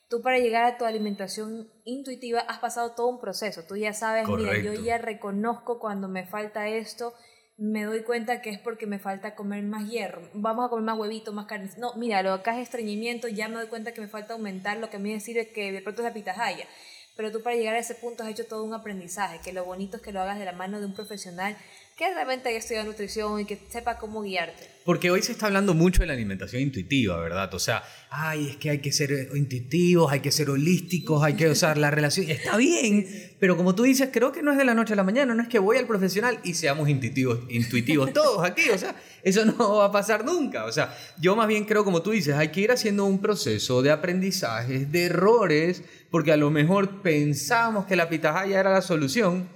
Tú 0.09 0.21
para 0.21 0.37
llegar 0.37 0.65
a 0.65 0.77
tu 0.77 0.85
alimentación 0.85 1.67
intuitiva 1.85 2.41
has 2.41 2.59
pasado 2.59 2.93
todo 2.93 3.07
un 3.07 3.19
proceso. 3.19 3.63
Tú 3.67 3.75
ya 3.75 3.93
sabes, 3.93 4.27
mira, 4.27 4.51
yo 4.63 4.73
ya 4.85 4.97
reconozco 4.99 5.79
cuando 5.79 6.07
me 6.07 6.25
falta 6.27 6.67
esto, 6.67 7.13
me 7.57 7.83
doy 7.83 8.03
cuenta 8.03 8.41
que 8.41 8.49
es 8.49 8.59
porque 8.59 8.85
me 8.85 8.99
falta 8.99 9.35
comer 9.35 9.63
más 9.63 9.89
hierro. 9.89 10.29
Vamos 10.33 10.65
a 10.65 10.69
comer 10.69 10.85
más 10.85 10.97
huevito, 10.97 11.31
más 11.31 11.45
carne. 11.45 11.69
No, 11.77 11.93
mira, 11.95 12.21
lo 12.21 12.33
acá 12.33 12.55
es 12.55 12.63
estreñimiento, 12.63 13.27
ya 13.27 13.47
me 13.47 13.55
doy 13.55 13.67
cuenta 13.67 13.93
que 13.93 14.01
me 14.01 14.07
falta 14.07 14.33
aumentar 14.33 14.77
lo 14.77 14.89
que 14.89 14.97
a 14.97 14.99
mí 14.99 15.13
me 15.13 15.19
sirve 15.19 15.49
que 15.49 15.71
de 15.71 15.81
pronto 15.81 16.01
es 16.01 16.07
la 16.07 16.13
pitahaya. 16.13 16.67
Pero 17.15 17.31
tú 17.31 17.41
para 17.41 17.55
llegar 17.55 17.75
a 17.75 17.79
ese 17.79 17.95
punto 17.95 18.23
has 18.23 18.29
hecho 18.29 18.45
todo 18.45 18.63
un 18.63 18.73
aprendizaje, 18.73 19.39
que 19.39 19.53
lo 19.53 19.63
bonito 19.63 19.97
es 19.97 20.03
que 20.03 20.11
lo 20.11 20.19
hagas 20.19 20.37
de 20.37 20.43
la 20.43 20.51
mano 20.51 20.81
de 20.81 20.85
un 20.85 20.93
profesional 20.93 21.55
que 21.95 22.13
realmente 22.13 22.49
haya 22.49 22.57
estudiado 22.57 22.85
nutrición 22.85 23.39
y 23.39 23.45
que 23.45 23.57
sepa 23.69 23.97
cómo 23.97 24.21
guiarte. 24.21 24.69
Porque 24.83 25.11
hoy 25.11 25.21
se 25.21 25.31
está 25.31 25.45
hablando 25.45 25.73
mucho 25.73 26.01
de 26.01 26.07
la 26.07 26.13
alimentación 26.13 26.61
intuitiva, 26.61 27.17
¿verdad? 27.21 27.53
O 27.53 27.59
sea, 27.59 27.83
ay, 28.09 28.49
es 28.49 28.57
que 28.57 28.69
hay 28.69 28.79
que 28.79 28.91
ser 28.91 29.29
intuitivos, 29.33 30.11
hay 30.11 30.19
que 30.19 30.29
ser 30.29 30.49
holísticos, 30.49 31.23
hay 31.23 31.35
que 31.35 31.47
usar 31.47 31.77
la 31.77 31.91
relación. 31.91 32.29
Está 32.29 32.57
bien, 32.57 33.07
pero 33.39 33.55
como 33.55 33.75
tú 33.75 33.83
dices, 33.83 34.09
creo 34.11 34.33
que 34.33 34.41
no 34.41 34.51
es 34.51 34.57
de 34.57 34.65
la 34.65 34.73
noche 34.73 34.91
a 34.91 34.97
la 34.97 35.05
mañana, 35.05 35.33
no 35.33 35.41
es 35.41 35.47
que 35.47 35.57
voy 35.57 35.77
al 35.77 35.87
profesional 35.87 36.37
y 36.43 36.55
seamos 36.55 36.89
intuitivos, 36.89 37.39
intuitivos 37.49 38.11
todos 38.11 38.43
aquí, 38.43 38.69
o 38.71 38.77
sea, 38.77 38.93
eso 39.23 39.45
no 39.45 39.77
va 39.77 39.85
a 39.85 39.91
pasar 39.93 40.25
nunca. 40.25 40.65
O 40.65 40.73
sea, 40.73 40.93
yo 41.17 41.37
más 41.37 41.47
bien 41.47 41.63
creo, 41.63 41.85
como 41.85 42.01
tú 42.01 42.11
dices, 42.11 42.35
hay 42.35 42.49
que 42.49 42.59
ir 42.59 42.73
haciendo 42.73 43.05
un 43.05 43.21
proceso 43.21 43.81
de 43.81 43.91
aprendizajes, 43.91 44.91
de 44.91 45.05
errores, 45.05 45.81
porque 46.11 46.33
a 46.33 46.37
lo 46.37 46.51
mejor 46.51 47.01
pensamos 47.01 47.85
que 47.85 47.95
la 47.95 48.09
pitahaya 48.09 48.59
era 48.59 48.73
la 48.73 48.81
solución 48.81 49.47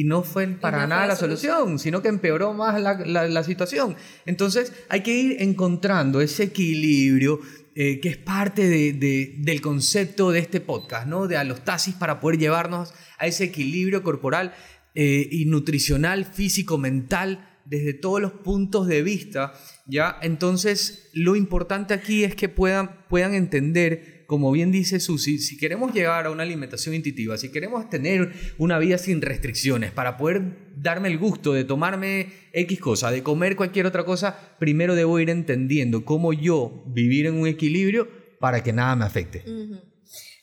y 0.00 0.04
no 0.04 0.22
fue 0.22 0.46
para 0.48 0.78
no 0.78 0.82
fue 0.84 0.88
nada 0.90 1.06
la 1.06 1.16
solución, 1.16 1.78
sino 1.78 2.00
que 2.02 2.08
empeoró 2.08 2.52
más 2.54 2.80
la, 2.80 2.94
la- 3.06 3.28
la 3.28 3.42
situación. 3.44 3.96
Entonces 4.26 4.72
hay 4.88 5.02
que 5.02 5.14
ir 5.14 5.36
encontrando 5.40 6.20
ese 6.20 6.44
equilibrio 6.44 7.40
eh, 7.74 8.00
que 8.00 8.08
es 8.08 8.16
parte 8.16 8.68
de- 8.68 8.92
de- 8.92 9.34
del 9.38 9.60
concepto 9.60 10.30
de 10.32 10.40
este 10.40 10.60
podcast, 10.60 11.06
¿no? 11.06 11.26
De 11.28 11.36
alostasis 11.36 11.94
para 11.94 12.18
poder 12.20 12.38
llevarnos 12.38 12.92
a 13.18 13.26
ese 13.26 13.44
equilibrio 13.44 14.02
corporal 14.02 14.52
eh, 14.94 15.28
y 15.30 15.44
nutricional, 15.44 16.24
físico, 16.24 16.76
mental, 16.78 17.44
desde 17.64 17.92
todos 17.92 18.20
los 18.20 18.32
puntos 18.32 18.86
de 18.88 19.02
vista, 19.02 19.52
¿ya? 19.86 20.16
Entonces 20.22 21.10
lo 21.12 21.36
importante 21.36 21.94
aquí 21.94 22.24
es 22.24 22.34
que 22.34 22.48
puedan, 22.48 23.06
puedan 23.08 23.34
entender 23.34 24.17
como 24.28 24.52
bien 24.52 24.70
dice 24.70 25.00
Susi, 25.00 25.38
si 25.38 25.56
queremos 25.56 25.94
llegar 25.94 26.26
a 26.26 26.30
una 26.30 26.42
alimentación 26.42 26.94
intuitiva, 26.94 27.38
si 27.38 27.50
queremos 27.50 27.88
tener 27.88 28.30
una 28.58 28.78
vida 28.78 28.98
sin 28.98 29.22
restricciones, 29.22 29.90
para 29.90 30.18
poder 30.18 30.42
darme 30.76 31.08
el 31.08 31.16
gusto 31.16 31.54
de 31.54 31.64
tomarme 31.64 32.30
X 32.52 32.78
cosa, 32.78 33.10
de 33.10 33.22
comer 33.22 33.56
cualquier 33.56 33.86
otra 33.86 34.04
cosa, 34.04 34.38
primero 34.58 34.94
debo 34.94 35.18
ir 35.18 35.30
entendiendo 35.30 36.04
cómo 36.04 36.34
yo 36.34 36.84
vivir 36.88 37.24
en 37.24 37.36
un 37.36 37.48
equilibrio 37.48 38.06
para 38.38 38.62
que 38.62 38.74
nada 38.74 38.94
me 38.96 39.06
afecte. 39.06 39.42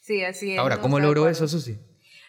Sí, 0.02 0.24
así 0.24 0.54
es. 0.54 0.58
Ahora, 0.58 0.82
¿cómo 0.82 1.00
logro 1.00 1.30
eso, 1.30 1.48
Susi? 1.48 1.78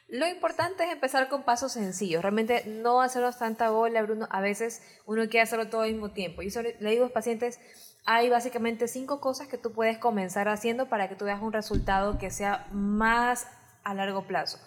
Lo 0.09 0.29
importante 0.29 0.85
es 0.85 0.93
empezar 0.93 1.31
con 1.31 1.47
pasos 1.47 1.73
sencillos. 1.73 2.21
Realmente 2.21 2.65
no 2.67 3.01
hacernos 3.01 3.39
tanta 3.39 3.71
bola, 3.71 4.03
Bruno. 4.03 4.29
A 4.31 4.43
veces 4.43 4.83
uno 5.07 5.23
quiere 5.23 5.41
hacerlo 5.41 5.71
todo 5.71 5.81
al 5.81 5.93
mismo 5.93 6.13
tiempo. 6.13 6.43
Yo 6.43 6.61
le 6.61 6.91
digo 6.91 7.05
a 7.05 7.07
los 7.07 7.13
pacientes, 7.13 7.59
hay 8.07 8.31
básicamente 8.31 8.87
cinco 8.87 9.21
cosas 9.21 9.49
que 9.49 9.59
tú 9.59 9.73
puedes 9.73 9.99
comenzar 9.99 10.49
haciendo 10.49 10.89
para 10.89 11.09
que 11.09 11.17
tú 11.17 11.25
veas 11.25 11.43
un 11.43 11.53
resultado 11.53 12.19
que 12.19 12.31
sea 12.31 12.69
más 12.73 13.49
a 13.83 13.95
largo 13.95 14.27
plazo. 14.27 14.59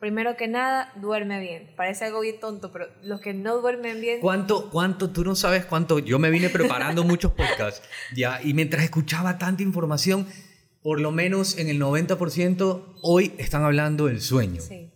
Primero 0.00 0.36
que 0.36 0.46
nada, 0.46 0.92
duerme 0.96 1.40
bien. 1.40 1.72
Parece 1.76 2.04
algo 2.04 2.20
bien 2.20 2.38
tonto, 2.38 2.70
pero 2.70 2.86
los 3.02 3.20
que 3.20 3.34
no 3.34 3.58
duermen 3.60 4.00
bien... 4.00 4.20
¿Cuánto, 4.20 4.70
cuánto, 4.70 5.10
tú 5.10 5.24
no 5.24 5.34
sabes 5.34 5.64
cuánto? 5.64 5.98
Yo 5.98 6.18
me 6.18 6.30
vine 6.30 6.48
preparando 6.50 7.02
muchos 7.02 7.32
podcasts, 7.32 7.82
ya, 8.14 8.40
y 8.42 8.52
mientras 8.54 8.84
escuchaba 8.84 9.38
tanta 9.38 9.62
información, 9.62 10.28
por 10.82 11.00
lo 11.00 11.10
menos 11.10 11.58
en 11.58 11.68
el 11.68 11.80
90% 11.80 12.98
hoy 13.02 13.34
están 13.38 13.64
hablando 13.64 14.06
del 14.06 14.20
sueño. 14.20 14.60
Sí. 14.60 14.92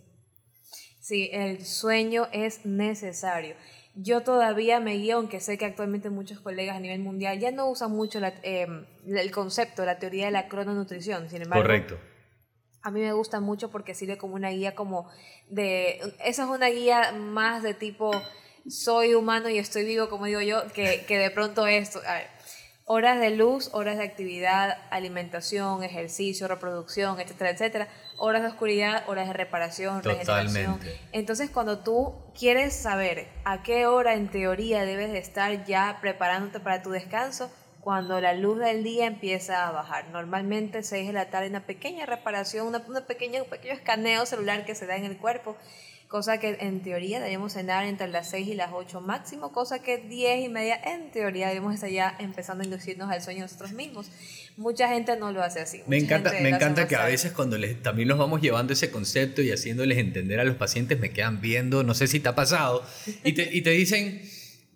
Sí, 1.01 1.31
el 1.33 1.65
sueño 1.67 2.29
es 2.33 2.65
necesario. 2.65 3.57
Yo 3.95 4.23
todavía 4.23 4.81
me 4.81 4.95
guío, 4.95 5.17
aunque 5.17 5.41
sé 5.41 5.59
que 5.59 5.67
actualmente 5.67 6.09
muchos 6.09 6.41
colegas 6.41 6.77
a 6.77 6.81
nivel 6.81 7.01
mundial 7.01 7.39
ya 7.39 7.51
no 7.51 7.69
usan 7.69 7.91
mucho 7.93 8.21
la- 8.21 8.33
eh, 8.43 8.67
el 9.07 9.31
concepto, 9.31 9.85
la 9.85 9.99
teoría 9.99 10.27
de 10.27 10.31
la 10.31 10.49
crononutrición. 10.49 11.29
Sin 11.29 11.43
embargo, 11.43 11.63
Correcto. 11.63 11.99
a 12.83 12.91
mí 12.91 13.01
me 13.01 13.13
gusta 13.13 13.41
mucho 13.41 13.71
porque 13.71 13.95
sirve 13.95 14.17
como 14.17 14.35
una 14.35 14.49
guía 14.51 14.75
como 14.75 15.11
de... 15.51 16.01
Esa 16.25 16.45
es 16.45 16.49
una 16.49 16.69
guía 16.69 17.13
más 17.13 17.63
de 17.63 17.75
tipo, 17.75 18.11
soy 18.67 19.13
humano 19.15 19.51
y 19.51 19.59
estoy 19.59 19.85
vivo, 19.85 20.09
como 20.09 20.25
digo 20.25 20.41
yo, 20.41 20.67
que, 20.73 21.05
que 21.07 21.19
de 21.19 21.31
pronto 21.31 21.67
esto... 21.67 22.01
A 22.07 22.15
ver, 22.15 22.27
horas 22.85 23.21
de 23.21 23.31
luz, 23.31 23.71
horas 23.73 23.99
de 23.99 24.05
actividad, 24.05 24.79
alimentación, 24.91 25.83
ejercicio, 25.83 26.49
reproducción, 26.49 27.21
etcétera, 27.21 27.51
etcétera. 27.51 27.89
Horas 28.17 28.43
de 28.43 28.49
oscuridad, 28.49 29.05
horas 29.09 29.29
de 29.29 29.33
reparación, 29.33 30.03
regeneración. 30.03 30.77
Totalmente. 30.77 31.01
Entonces, 31.13 31.51
cuando 31.51 31.79
tú 31.81 32.15
quieres 32.39 32.75
saber 32.75 33.29
a 33.45 33.63
qué 33.63 33.87
hora 33.87 34.15
en 34.15 34.31
teoría 34.31 34.85
debes 34.85 35.13
de 35.13 35.19
estar 35.19 35.65
ya 35.65 35.99
preparándote 36.01 36.61
para 36.61 36.83
tu 36.83 36.91
descanso, 36.91 37.51
cuando 37.81 38.21
la 38.21 38.33
luz 38.33 38.61
del 38.61 38.85
día 38.85 39.07
empieza 39.07 39.67
a 39.67 39.73
bajar. 39.73 40.09
Normalmente 40.11 40.85
6 40.85 41.09
de 41.09 41.13
la 41.13 41.31
tarde, 41.31 41.49
una 41.49 41.67
pequeña 41.67 42.07
reparación, 42.07 42.69
una, 42.69 42.79
una 42.87 43.07
pequeña, 43.07 43.43
un 43.43 43.49
pequeño 43.49 43.75
escaneo 43.75 44.25
celular 44.25 44.65
que 44.65 44.77
se 44.77 44.87
da 44.87 44.97
en 44.97 45.05
el 45.05 45.19
cuerpo 45.19 45.57
cosa 46.13 46.39
que 46.39 46.59
en 46.61 46.83
teoría 46.83 47.21
debemos 47.21 47.55
cenar 47.55 47.87
entre 47.87 48.07
las 48.07 48.29
6 48.29 48.49
y 48.49 48.55
las 48.55 48.69
8 48.71 49.01
máximo, 49.01 49.51
cosa 49.51 49.83
que 49.83 49.97
10 49.97 50.45
y 50.45 50.49
media 50.51 50.79
en 50.85 51.11
teoría 51.11 51.49
debemos 51.49 51.75
estar 51.75 51.89
ya 51.89 52.15
empezando 52.21 52.61
a 52.61 52.67
inducirnos 52.67 53.11
al 53.11 53.23
sueño 53.23 53.41
nosotros 53.41 53.73
mismos. 53.73 54.11
Mucha 54.59 54.89
gente 54.89 55.17
no 55.17 55.33
lo 55.33 55.43
hace 55.43 55.61
así. 55.61 55.81
Me 55.87 55.97
encanta, 55.97 56.31
me 56.43 56.51
encanta 56.51 56.87
que 56.87 56.97
a 56.97 57.07
veces 57.07 57.33
cuando 57.33 57.57
les, 57.57 57.83
también 57.83 58.09
los 58.09 58.19
vamos 58.19 58.43
llevando 58.43 58.75
ese 58.75 58.91
concepto 58.91 59.41
y 59.41 59.53
haciéndoles 59.53 59.97
entender 59.97 60.39
a 60.39 60.45
los 60.45 60.57
pacientes, 60.57 61.01
me 61.01 61.13
quedan 61.13 61.41
viendo, 61.41 61.83
no 61.83 61.95
sé 61.95 62.07
si 62.07 62.21
te 62.21 62.29
ha 62.29 62.35
pasado, 62.35 62.85
y 63.25 63.33
te, 63.33 63.49
y 63.51 63.63
te 63.63 63.71
dicen, 63.71 64.21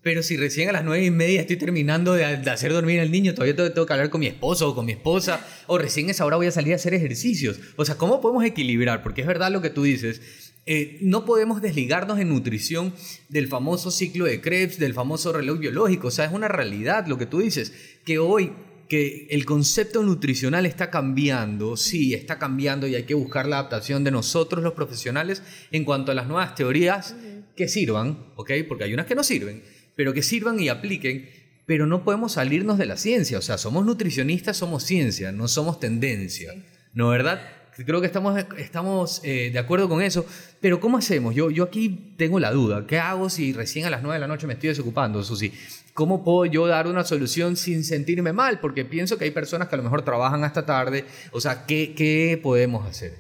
pero 0.01 0.23
si 0.23 0.39
recién 0.39 0.71
a 0.71 0.73
las 0.73 0.85
nueve 0.85 1.05
y 1.05 1.11
media 1.11 1.43
estoy 1.43 1.57
terminando 1.57 2.15
de, 2.15 2.39
de 2.39 2.51
hacer 2.51 2.73
dormir 2.73 2.99
al 3.01 3.11
niño, 3.11 3.35
todavía 3.35 3.55
tengo 3.55 3.85
que 3.85 3.93
hablar 3.93 4.09
con 4.09 4.21
mi 4.21 4.27
esposo 4.27 4.71
o 4.71 4.75
con 4.75 4.87
mi 4.87 4.93
esposa, 4.93 5.47
o 5.67 5.77
recién 5.77 6.09
a 6.09 6.13
esa 6.13 6.25
hora 6.25 6.37
voy 6.37 6.47
a 6.47 6.51
salir 6.51 6.73
a 6.73 6.77
hacer 6.77 6.95
ejercicios. 6.95 7.61
O 7.77 7.85
sea, 7.85 7.97
¿cómo 7.97 8.23
podemos 8.23 8.43
equilibrar? 8.43 9.03
Porque 9.03 9.21
es 9.21 9.27
verdad 9.27 9.51
lo 9.51 9.61
que 9.61 9.69
tú 9.69 9.83
dices. 9.83 10.46
Eh, 10.67 10.99
no 11.01 11.25
podemos 11.25 11.63
desligarnos 11.63 12.19
en 12.19 12.29
nutrición 12.29 12.93
del 13.29 13.47
famoso 13.47 13.93
ciclo 13.93 14.25
de 14.25 14.41
Krebs, 14.41 14.79
del 14.79 14.95
famoso 14.95 15.33
reloj 15.33 15.61
biológico. 15.61 16.09
O 16.09 16.11
sea, 16.11 16.25
es 16.25 16.33
una 16.33 16.49
realidad 16.49 17.07
lo 17.07 17.19
que 17.19 17.27
tú 17.27 17.39
dices, 17.39 17.73
que 18.05 18.19
hoy 18.19 18.53
que 18.89 19.27
el 19.31 19.45
concepto 19.45 20.03
nutricional 20.03 20.67
está 20.67 20.91
cambiando, 20.91 21.77
sí, 21.77 22.15
está 22.15 22.39
cambiando 22.39 22.87
y 22.87 22.95
hay 22.95 23.05
que 23.05 23.15
buscar 23.15 23.47
la 23.47 23.59
adaptación 23.59 24.05
de 24.05 24.11
nosotros 24.11 24.63
los 24.63 24.75
profesionales 24.75 25.43
en 25.73 25.85
cuanto 25.85 26.13
a 26.13 26.15
las 26.15 26.29
nuevas 26.29 26.55
teorías 26.55 27.17
que 27.57 27.69
sirvan, 27.69 28.33
¿ok? 28.37 28.53
Porque 28.69 28.85
hay 28.85 28.95
unas 28.95 29.07
que 29.07 29.15
no 29.15 29.25
sirven, 29.25 29.63
pero 29.97 30.13
que 30.13 30.23
sirvan 30.23 30.61
y 30.61 30.69
apliquen, 30.69 31.29
pero 31.67 31.87
no 31.87 32.05
podemos 32.05 32.33
salirnos 32.33 32.79
de 32.79 32.87
la 32.87 32.97
ciencia, 32.97 33.39
o 33.39 33.43
sea, 33.43 33.59
somos 33.59 33.85
nutricionistas, 33.85 34.57
somos 34.57 34.85
ciencia, 34.85 35.33
no 35.33 35.49
somos 35.49 35.81
tendencia, 35.81 36.55
¿no 36.93 37.09
verdad? 37.09 37.41
Creo 37.85 38.01
que 38.01 38.07
estamos, 38.07 38.43
estamos 38.57 39.21
eh, 39.23 39.51
de 39.53 39.59
acuerdo 39.59 39.89
con 39.89 40.01
eso, 40.01 40.25
pero 40.61 40.81
¿cómo 40.81 40.97
hacemos? 40.97 41.35
Yo, 41.35 41.51
yo 41.51 41.65
aquí 41.65 42.15
tengo 42.17 42.41
la 42.41 42.51
duda, 42.51 42.87
¿qué 42.87 42.99
hago 42.99 43.29
si 43.29 43.53
recién 43.53 43.85
a 43.85 43.91
las 43.91 44.03
9 44.03 44.15
de 44.15 44.21
la 44.21 44.27
noche 44.27 44.47
me 44.47 44.55
estoy 44.55 44.71
desocupando, 44.71 45.23
Susi? 45.23 45.53
¿Cómo 45.93 46.25
puedo 46.25 46.47
yo 46.47 46.67
dar 46.67 46.87
una 46.87 47.05
solución 47.05 47.57
sin 47.57 47.85
sentirme 47.85 48.33
mal? 48.33 48.61
Porque 48.61 48.87
pienso 48.87 49.19
que 49.19 49.25
hay 49.25 49.31
personas 49.31 49.69
que 49.69 49.75
a 49.75 49.79
lo 49.79 49.85
mejor 49.85 50.03
trabajan 50.03 50.43
hasta 50.45 50.65
tarde, 50.65 51.05
o 51.33 51.41
sea, 51.41 51.67
¿qué, 51.67 51.95
qué 51.95 52.41
podemos 52.43 52.87
hacer? 52.87 53.13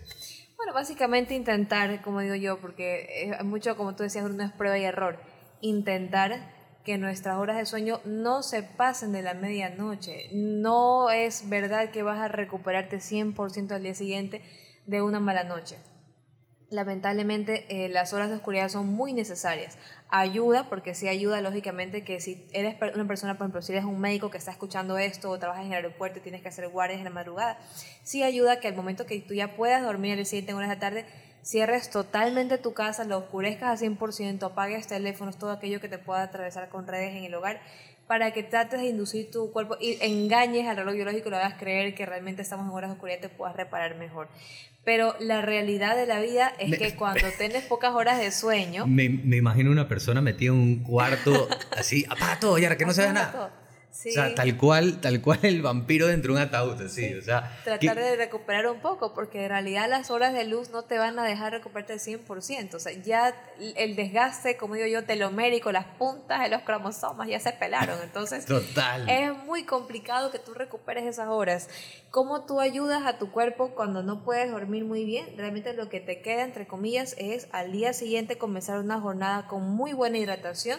Bueno, 0.57 0.73
básicamente 0.73 1.35
intentar, 1.35 2.01
como 2.03 2.21
digo 2.21 2.35
yo, 2.35 2.59
porque 2.59 3.31
es 3.31 3.45
mucho, 3.45 3.77
como 3.77 3.95
tú 3.95 4.05
decías, 4.05 4.25
Bruno, 4.25 4.43
es 4.43 4.53
prueba 4.53 4.79
y 4.79 4.85
error. 4.85 5.19
Intentar 5.61 6.56
que 6.87 6.99
nuestras 6.99 7.37
horas 7.37 7.57
de 7.57 7.67
sueño 7.67 8.01
no 8.05 8.45
se 8.45 8.63
pasen 8.63 9.11
de 9.11 9.21
la 9.21 9.35
medianoche. 9.35 10.29
No 10.33 11.11
es 11.11 11.49
verdad 11.49 11.91
que 11.91 12.05
vas 12.05 12.21
a 12.21 12.29
recuperarte 12.29 12.99
100% 12.99 13.73
al 13.73 13.83
día 13.83 13.93
siguiente 13.93 14.41
de 14.87 15.03
una 15.03 15.19
mala 15.19 15.43
noche. 15.43 15.79
Lamentablemente 16.71 17.67
eh, 17.71 17.89
las 17.89 18.13
horas 18.13 18.29
de 18.29 18.37
oscuridad 18.37 18.69
son 18.69 18.87
muy 18.87 19.13
necesarias. 19.13 19.77
Ayuda, 20.11 20.69
porque 20.69 20.95
sí 20.95 21.09
ayuda 21.09 21.41
lógicamente 21.41 22.05
que 22.05 22.21
si 22.21 22.47
eres 22.53 22.77
una 22.95 23.09
persona, 23.09 23.35
por 23.37 23.47
ejemplo, 23.47 23.63
si 23.63 23.73
eres 23.73 23.85
un 23.85 23.99
médico 23.99 24.31
que 24.31 24.39
está 24.39 24.53
escuchando 24.53 24.97
esto 24.97 25.29
o 25.29 25.41
trabajas 25.41 25.65
en 25.65 25.73
el 25.73 25.79
aeropuerto 25.79 26.21
y 26.21 26.23
tienes 26.23 26.41
que 26.41 26.49
hacer 26.49 26.69
guardias 26.69 26.99
en 26.99 27.05
la 27.05 27.11
madrugada, 27.11 27.59
sí 28.05 28.23
ayuda 28.23 28.61
que 28.61 28.69
al 28.69 28.77
momento 28.77 29.07
que 29.07 29.19
tú 29.23 29.35
ya 29.35 29.57
puedas 29.57 29.83
dormir 29.83 30.17
el 30.17 30.25
siguiente 30.25 30.53
en 30.53 30.59
horas 30.59 30.69
de 30.69 30.77
la 30.77 30.81
tarde, 30.81 31.07
cierres 31.47 31.91
totalmente 31.91 32.59
tu 32.59 32.75
casa, 32.75 33.05
lo 33.05 33.19
oscurezcas 33.19 33.81
a 33.81 33.85
100%, 33.85 34.43
apagues 34.43 34.87
teléfonos, 34.89 35.39
todo 35.39 35.53
aquello 35.53 35.81
que 35.81 35.89
te 35.89 35.99
pueda 35.99 36.23
atravesar 36.25 36.69
con 36.69 36.87
redes 36.89 37.15
en 37.15 37.23
el 37.25 37.35
hogar, 37.35 37.61
para 38.09 38.33
que 38.33 38.43
trates 38.43 38.81
de 38.81 38.87
inducir 38.89 39.31
tu 39.31 39.53
cuerpo 39.53 39.77
y 39.81 39.97
engañes 40.01 40.67
al 40.69 40.77
reloj 40.77 40.95
biológico 40.95 41.29
y 41.29 41.31
lo 41.31 41.37
hagas 41.37 41.55
creer 41.55 41.95
que 41.95 42.05
realmente 42.07 42.43
estamos 42.43 42.67
en 42.67 42.73
horas 42.73 42.91
de 42.91 42.95
oscuridad 42.95 43.19
y 43.19 43.21
te 43.23 43.29
puedas 43.29 43.55
reparar 43.57 43.97
mejor. 43.97 44.29
Pero 44.85 45.15
la 45.19 45.41
realidad 45.43 45.97
de 45.97 46.07
la 46.07 46.21
vida 46.21 46.53
es 46.59 46.69
Me- 46.71 46.79
que 46.79 46.95
cuando 46.97 47.27
tienes 47.39 47.65
pocas 47.65 47.93
horas 47.95 48.19
de 48.19 48.31
sueño, 48.33 48.87
Me, 48.87 49.09
me 49.09 49.37
imagino 49.37 49.71
una 49.71 49.89
persona 49.89 50.21
metida 50.21 50.51
en 50.53 50.59
un 50.59 50.83
cuarto 50.85 51.49
así, 51.77 52.05
apaga 52.09 52.39
todo, 52.41 52.59
ya 52.59 52.77
que 52.77 52.85
no 52.87 52.93
se 52.93 53.03
vea 53.03 53.13
nada. 53.13 53.33
todo. 53.33 53.66
Sí. 53.97 54.11
O 54.11 54.13
sea, 54.13 54.35
tal 54.35 54.57
cual, 54.59 55.01
tal 55.01 55.23
cual 55.23 55.39
el 55.43 55.63
vampiro 55.63 56.07
dentro 56.07 56.35
de 56.35 56.41
un 56.43 56.47
ataúd, 56.47 56.79
así, 56.83 57.15
o 57.15 57.23
sea... 57.23 57.59
tratar 57.65 57.97
¿qué- 57.97 58.03
de 58.03 58.17
recuperar 58.17 58.67
un 58.69 58.81
poco, 58.81 59.15
porque 59.15 59.45
en 59.45 59.49
realidad 59.49 59.89
las 59.89 60.11
horas 60.11 60.35
de 60.35 60.45
luz 60.45 60.69
no 60.69 60.83
te 60.83 60.99
van 60.99 61.19
a 61.19 61.25
dejar 61.25 61.53
recuperarte 61.53 61.95
al 61.95 61.99
100%. 62.01 62.75
O 62.75 62.79
sea, 62.79 62.93
ya 62.93 63.35
el 63.77 63.97
desgaste, 63.97 64.59
como 64.59 64.75
digo 64.75 64.87
yo, 64.87 65.05
telomérico, 65.05 65.73
las 65.73 65.87
puntas 65.87 66.43
de 66.43 66.51
los 66.51 66.61
cromosomas 66.63 67.27
ya 67.29 67.41
se 67.41 67.53
pelaron. 67.53 67.99
Entonces, 68.03 68.45
Total. 68.47 69.09
es 69.09 69.35
muy 69.45 69.65
complicado 69.65 70.31
que 70.31 70.39
tú 70.39 70.53
recuperes 70.53 71.05
esas 71.07 71.29
horas. 71.29 71.71
¿Cómo 72.11 72.45
tú 72.45 72.61
ayudas 72.61 73.07
a 73.07 73.17
tu 73.19 73.31
cuerpo 73.31 73.71
cuando 73.71 74.03
no 74.03 74.23
puedes 74.25 74.51
dormir 74.51 74.85
muy 74.85 75.05
bien? 75.07 75.27
Realmente 75.39 75.73
lo 75.73 75.89
que 75.89 76.01
te 76.01 76.21
queda, 76.21 76.43
entre 76.45 76.67
comillas, 76.67 77.15
es 77.19 77.49
al 77.53 77.73
día 77.73 77.95
siguiente 77.95 78.37
comenzar 78.37 78.79
una 78.79 79.01
jornada 79.01 79.47
con 79.49 79.63
muy 79.71 79.95
buena 79.95 80.19
hidratación. 80.19 80.79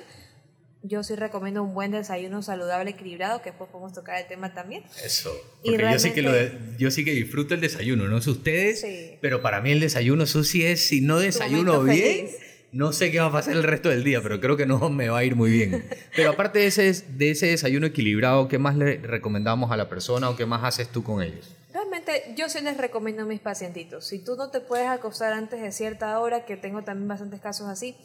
Yo 0.84 1.04
sí 1.04 1.16
recomiendo 1.16 1.64
un 1.64 1.74
buen 1.74 1.92
desayuno 1.92 2.42
saludable, 2.44 2.92
equilibrado, 2.92 3.42
que 3.42 3.50
después 3.50 3.70
podemos 3.70 3.94
tocar 3.94 4.22
el 4.22 4.28
tema 4.28 4.54
también. 4.54 4.84
Eso. 5.04 5.32
Y 5.64 5.72
Porque 5.72 5.92
yo 5.92 6.00
sí 6.00 6.12
que 6.12 6.22
lo 6.22 6.32
de- 6.32 6.50
realmente- 6.50 6.76
yo 6.78 6.92
sí 6.92 7.04
que 7.04 7.12
disfruto 7.12 7.56
el 7.56 7.62
desayuno, 7.62 8.08
no 8.08 8.22
sé 8.22 8.30
ustedes, 8.30 8.82
Sí. 8.82 9.18
pero 9.20 9.42
para 9.42 9.60
mí 9.62 9.72
el 9.72 9.80
desayuno 9.80 10.26
Susi 10.26 10.66
es 10.66 10.82
si 10.86 11.02
no 11.02 11.20
desayuno 11.20 11.84
bien, 11.84 12.28
feliz. 12.28 12.38
no 12.72 12.94
sé 12.94 13.12
qué 13.12 13.20
va 13.20 13.26
a 13.26 13.32
pasar 13.32 13.54
el 13.56 13.64
resto 13.64 13.90
del 13.90 14.04
día, 14.04 14.22
pero 14.22 14.40
creo 14.40 14.56
que 14.56 14.66
no 14.68 14.90
me 14.90 15.10
va 15.10 15.18
a 15.20 15.24
ir 15.24 15.36
muy 15.36 15.50
bien. 15.52 15.84
Pero 16.16 16.30
aparte 16.32 16.60
de 16.60 16.68
ese 16.68 16.94
de 17.10 17.32
ese 17.32 17.48
desayuno 17.48 17.88
equilibrado, 17.88 18.48
¿qué 18.48 18.60
más 18.60 18.76
le 18.78 18.98
recomendamos 18.98 19.72
a 19.72 19.78
la 19.78 19.90
persona 19.90 20.30
o 20.30 20.36
qué 20.36 20.46
más 20.46 20.64
haces 20.64 20.90
tú 20.90 21.04
con 21.04 21.24
ellos? 21.24 21.54
Realmente 21.74 22.34
yo 22.36 22.50
sí 22.50 22.60
les 22.62 22.78
recomiendo 22.78 23.24
a 23.24 23.26
mis 23.26 23.40
pacientitos, 23.40 24.06
si 24.08 24.20
tú 24.24 24.36
no 24.36 24.50
te 24.52 24.62
puedes 24.62 24.88
acostar 24.88 25.34
antes 25.34 25.60
de 25.62 25.72
cierta 25.72 26.20
hora, 26.20 26.46
que 26.46 26.56
tengo 26.56 26.84
también 26.84 27.08
bastantes 27.08 27.40
casos 27.42 27.68
así, 27.68 27.96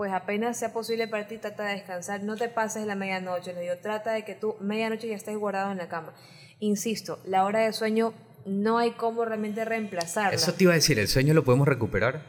pues 0.00 0.14
apenas 0.14 0.56
sea 0.56 0.72
posible 0.72 1.08
para 1.08 1.26
ti, 1.26 1.36
trata 1.36 1.62
de 1.64 1.74
descansar, 1.74 2.22
no 2.22 2.34
te 2.34 2.48
pases 2.48 2.86
la 2.86 2.94
medianoche, 2.94 3.52
les 3.52 3.60
digo, 3.60 3.74
trata 3.82 4.12
de 4.12 4.24
que 4.24 4.34
tú 4.34 4.56
medianoche 4.58 5.08
ya 5.08 5.14
estés 5.14 5.36
guardado 5.36 5.72
en 5.72 5.76
la 5.76 5.90
cama. 5.90 6.14
Insisto, 6.58 7.18
la 7.26 7.44
hora 7.44 7.58
de 7.58 7.74
sueño 7.74 8.14
no 8.46 8.78
hay 8.78 8.92
cómo 8.92 9.26
realmente 9.26 9.62
reemplazarla. 9.62 10.34
Eso 10.34 10.54
te 10.54 10.64
iba 10.64 10.72
a 10.72 10.76
decir, 10.76 10.98
¿el 10.98 11.06
sueño 11.06 11.34
lo 11.34 11.44
podemos 11.44 11.68
recuperar? 11.68 12.22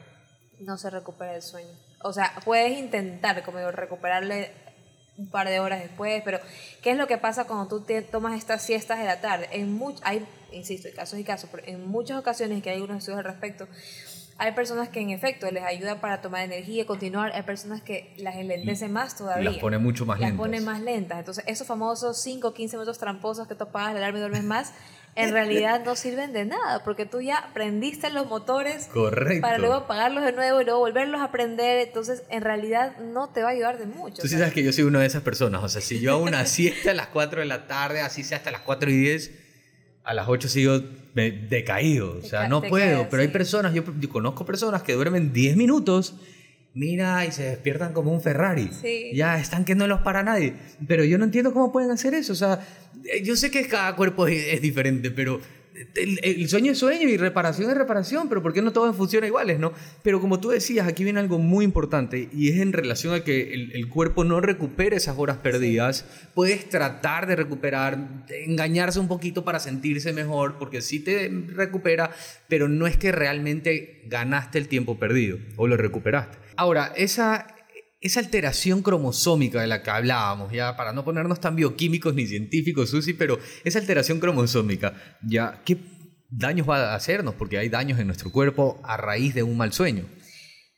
No 0.60 0.78
se 0.78 0.90
recupera 0.90 1.34
el 1.34 1.42
sueño. 1.42 1.70
O 2.04 2.12
sea, 2.12 2.34
puedes 2.44 2.78
intentar, 2.78 3.42
como 3.42 3.60
digo, 3.60 3.72
recuperarle 3.72 4.52
un 5.18 5.30
par 5.30 5.48
de 5.48 5.62
horas 5.62 5.82
después, 5.82 6.22
pero 6.26 6.42
¿qué 6.82 6.92
es 6.92 6.98
lo 6.98 7.08
que 7.08 7.18
pasa 7.18 7.46
cuando 7.46 7.70
tú 7.70 7.86
te 7.86 8.02
tomas 8.02 8.38
estas 8.38 8.64
siestas 8.64 9.00
de 9.00 9.06
la 9.06 9.22
tarde? 9.22 9.48
En 9.54 9.72
much, 9.72 9.98
hay, 10.04 10.28
insisto, 10.52 10.90
hay 10.90 10.94
casos 10.94 11.18
y 11.18 11.24
casos, 11.24 11.50
pero 11.50 11.66
en 11.68 11.88
muchas 11.88 12.20
ocasiones 12.20 12.62
que 12.62 12.70
hay 12.70 12.82
unos 12.82 12.98
estudios 12.98 13.20
al 13.20 13.32
respecto, 13.32 13.70
hay 14.42 14.54
personas 14.54 14.90
que 14.90 15.00
en 15.00 15.12
efecto 15.12 15.52
les 15.52 15.64
ayuda 15.64 16.02
para 16.02 16.20
tomar 16.20 16.42
energía 16.42 16.82
y 16.82 16.86
continuar, 16.86 17.32
hay 17.36 17.44
personas 17.44 17.84
que 17.84 18.12
las 18.18 18.36
enlentece 18.36 18.88
más 18.88 19.16
todavía. 19.16 19.52
Las 19.52 19.60
pone 19.60 19.78
mucho 19.78 20.04
más 20.04 20.20
las 20.20 20.32
lentas. 20.32 20.48
pone 20.48 20.62
más 20.62 20.82
lentas. 20.82 21.20
Entonces, 21.20 21.44
esos 21.46 21.68
famosos 21.68 22.20
5 22.24 22.48
o 22.48 22.52
15 22.52 22.78
minutos 22.78 22.98
tramposos 22.98 23.48
que 23.48 23.54
tú 23.54 23.66
apagas 23.66 23.94
la 23.94 24.00
alarma 24.00 24.18
y 24.18 24.22
duermes 24.22 24.44
más, 24.44 24.74
en 25.14 25.32
realidad 25.34 25.86
no 25.86 25.96
sirven 25.96 26.34
de 26.34 26.46
nada, 26.46 26.84
porque 26.84 27.06
tú 27.06 27.22
ya 27.22 27.52
prendiste 27.54 28.10
los 28.10 28.26
motores 28.26 28.88
Correcto. 28.88 29.42
para 29.44 29.60
luego 29.60 29.76
apagarlos 29.76 30.24
de 30.24 30.32
nuevo 30.32 30.60
y 30.60 30.66
luego 30.66 30.80
volverlos 30.80 31.22
a 31.22 31.30
prender. 31.32 31.78
Entonces, 31.88 32.24
en 32.30 32.42
realidad 32.42 32.98
no 32.98 33.30
te 33.30 33.44
va 33.44 33.50
a 33.50 33.52
ayudar 33.52 33.78
de 33.78 33.86
mucho. 33.86 34.24
Tú 34.24 34.28
sí 34.28 34.40
sabes 34.40 34.54
que 34.54 34.64
yo 34.64 34.74
soy 34.74 34.86
una 34.86 35.02
de 35.02 35.06
esas 35.06 35.22
personas. 35.22 35.64
O 35.64 35.70
sea, 35.70 35.82
si 35.82 36.00
yo 36.00 36.14
hago 36.14 36.24
una 36.24 36.48
siesta 36.48 36.90
a 36.90 36.94
las 36.96 37.10
4 37.10 37.42
de 37.42 37.46
la 37.46 37.68
tarde, 37.68 38.02
así 38.02 38.24
sea 38.24 38.40
hasta 38.40 38.50
las 38.50 38.62
4 38.62 38.90
y 38.90 38.98
10, 38.98 39.41
a 40.04 40.14
las 40.14 40.28
8 40.28 40.48
sigo 40.48 40.80
decaído. 41.14 42.18
O 42.18 42.22
sea, 42.22 42.48
no 42.48 42.62
puedo. 42.62 43.10
pero 43.10 43.22
hay 43.22 43.28
personas, 43.28 43.74
yo, 43.74 43.84
yo 44.00 44.10
conozco 44.10 44.46
personas 44.46 44.84
que 44.84 44.94
duermen 44.94 45.34
10 45.34 45.58
minutos, 45.58 46.16
mira, 46.74 47.26
y 47.26 47.32
se 47.32 47.44
despiertan 47.44 47.94
como 47.94 48.12
un 48.12 48.22
Ferrari. 48.22 48.70
Sí. 48.82 49.12
Ya 49.14 49.40
están 49.40 49.66
que 49.66 49.76
no 49.76 49.88
los 49.88 50.02
para 50.02 50.24
nadie. 50.24 50.54
Pero 50.88 51.04
yo 51.04 51.18
no 51.18 51.26
entiendo 51.26 51.54
cómo 51.54 51.72
pueden 51.72 51.92
hacer 51.92 52.14
eso. 52.14 52.34
O 52.34 52.36
sea, 52.36 52.66
eh, 53.06 53.24
yo 53.24 53.36
sé 53.36 53.52
que 53.52 53.68
cada 53.68 53.96
cuerpo 53.96 54.28
es, 54.28 54.54
es 54.54 54.62
diferente, 54.62 55.12
pero 55.12 55.40
el, 55.96 56.20
el 56.24 56.50
sueño 56.50 56.72
es 56.72 56.78
sueño 56.78 57.08
y 57.08 57.18
reparación 57.18 57.70
es 57.70 57.78
reparación, 57.78 58.30
pero 58.30 58.42
¿por 58.42 58.54
qué 58.54 58.62
no 58.62 58.72
todos 58.72 58.96
funcionan 58.96 59.28
iguales, 59.28 59.60
no? 59.60 59.74
Pero 60.04 60.20
como 60.20 60.40
tú 60.40 60.50
decías, 60.50 60.88
aquí 60.88 61.04
viene 61.04 61.20
algo 61.20 61.38
muy 61.38 61.66
importante 61.66 62.30
y 62.34 62.50
es 62.50 62.60
en 62.60 62.74
relación 62.74 63.14
a 63.14 63.24
que 63.24 63.54
el, 63.54 63.72
el 63.74 63.88
cuerpo 63.90 64.24
no 64.24 64.42
recupere 64.42 64.98
esas 64.98 65.18
horas 65.18 65.38
perdidas. 65.38 66.06
Puedes 66.34 66.70
tratar 66.70 67.28
de 67.28 67.36
recuperar, 67.36 68.26
de 68.28 68.46
engañarse 68.46 69.00
un 69.00 69.08
poquito 69.08 69.44
para 69.44 69.60
sentirse 69.60 70.14
mejor, 70.14 70.58
porque 70.58 70.82
sí 70.82 71.00
te 71.00 71.30
recupera, 71.48 72.12
pero 72.48 72.68
no 72.68 72.88
es 72.88 72.98
que 72.98 73.12
realmente 73.12 74.02
ganaste 74.08 74.58
el 74.58 74.68
tiempo 74.68 75.00
perdido 75.00 75.38
o 75.56 75.68
lo 75.68 75.78
recuperaste. 75.78 76.38
Ahora, 76.58 76.92
esa, 76.96 77.48
esa 78.02 78.20
alteración 78.20 78.82
cromosómica 78.82 79.62
de 79.62 79.68
la 79.68 79.84
que 79.84 79.90
hablábamos, 79.92 80.52
ya 80.52 80.76
para 80.76 80.92
no 80.92 81.06
ponernos 81.06 81.40
tan 81.40 81.56
bioquímicos 81.56 82.14
ni 82.16 82.26
científicos, 82.28 82.90
Susi, 82.90 83.14
pero 83.14 83.40
esa 83.64 83.80
alteración 83.80 84.20
cromosómica, 84.20 84.94
ya, 85.22 85.62
¿qué 85.64 85.78
daños 86.30 86.68
va 86.70 86.92
a 86.92 86.96
hacernos? 86.96 87.36
Porque 87.36 87.58
hay 87.60 87.70
daños 87.70 88.00
en 88.00 88.08
nuestro 88.08 88.32
cuerpo 88.32 88.82
a 88.84 88.98
raíz 88.98 89.34
de 89.36 89.44
un 89.44 89.56
mal 89.58 89.72
sueño. 89.72 90.06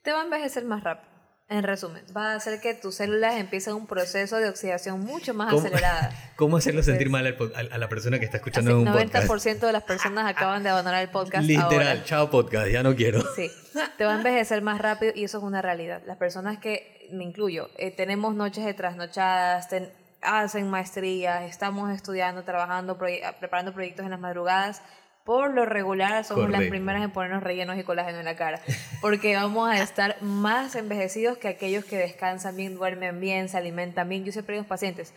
te 0.04 0.12
va 0.12 0.22
a 0.22 0.26
envejecer 0.26 0.66
más 0.66 0.84
rápido. 0.84 1.12
En 1.50 1.62
resumen, 1.62 2.04
va 2.16 2.32
a 2.32 2.36
hacer 2.36 2.60
que 2.62 2.74
tus 2.74 2.96
células 2.96 3.36
empiecen 3.36 3.74
un 3.76 3.86
proceso 3.86 4.38
de 4.38 4.48
oxidación 4.50 5.02
mucho 5.02 5.34
más 5.34 5.50
¿Cómo- 5.52 5.62
acelerada. 5.62 6.34
¿Cómo 6.38 6.58
hacerlo 6.58 6.82
sentir 6.82 7.10
mal 7.10 7.28
al 7.28 7.38
a, 7.70 7.76
a 7.76 7.78
la 7.78 7.90
persona 7.90 8.18
que 8.18 8.26
está 8.26 8.38
Así, 8.38 8.50
escuchando 8.50 8.72
en 8.72 8.78
un 8.78 8.88
90% 8.88 9.28
podcast? 9.28 9.62
de 9.62 9.72
las 9.72 9.84
personas 9.84 10.26
acaban 10.26 10.64
de 10.64 10.70
abandonar 10.70 11.04
el 11.04 11.10
podcast 11.10 11.46
Literal, 11.46 11.72
ahora. 11.88 12.04
chao 12.06 12.30
podcast, 12.32 12.70
ya 12.72 12.82
no 12.82 12.96
quiero. 12.96 13.22
Sí, 13.36 13.52
te 13.98 14.06
va 14.06 14.14
a 14.14 14.18
envejecer 14.18 14.62
más 14.62 14.80
rápido 14.80 15.12
y 15.16 15.26
eso 15.26 15.38
es 15.38 15.44
una 15.44 15.62
realidad. 15.62 16.02
Las 16.08 16.18
personas 16.18 16.58
que, 16.60 16.93
me 17.12 17.24
incluyo, 17.24 17.70
eh, 17.78 17.92
tenemos 17.92 18.36
noches 18.36 18.66
de 18.66 18.74
trasnochadas, 18.74 19.68
ten- 19.70 19.92
hacen 20.22 20.70
maestrías, 20.70 21.44
estamos 21.44 21.92
estudiando, 21.92 22.44
trabajando, 22.44 22.98
proye- 22.98 23.22
preparando 23.40 23.74
proyectos 23.74 24.06
en 24.06 24.12
las 24.12 24.20
madrugadas. 24.20 24.82
Por 25.26 25.54
lo 25.54 25.64
regular 25.66 26.26
somos 26.26 26.50
las 26.52 26.60
primeras 26.70 27.02
en 27.04 27.12
ponernos 27.12 27.44
rellenos 27.44 27.78
y 27.78 27.84
colágeno 27.84 28.20
en 28.20 28.26
la 28.26 28.36
cara, 28.36 28.60
porque 29.00 29.36
vamos 29.36 29.70
a 29.70 29.82
estar 29.82 30.22
más 30.22 30.76
envejecidos 30.76 31.38
que 31.38 31.48
aquellos 31.48 31.86
que 31.86 31.96
descansan 31.98 32.58
bien, 32.58 32.76
duermen 32.76 33.22
bien, 33.22 33.48
se 33.48 33.58
alimentan 33.58 34.10
bien. 34.10 34.26
Yo 34.26 34.34
siempre 34.34 34.56
digo 34.56 34.62
a 34.62 34.64
los 34.64 34.70
pacientes, 34.70 35.14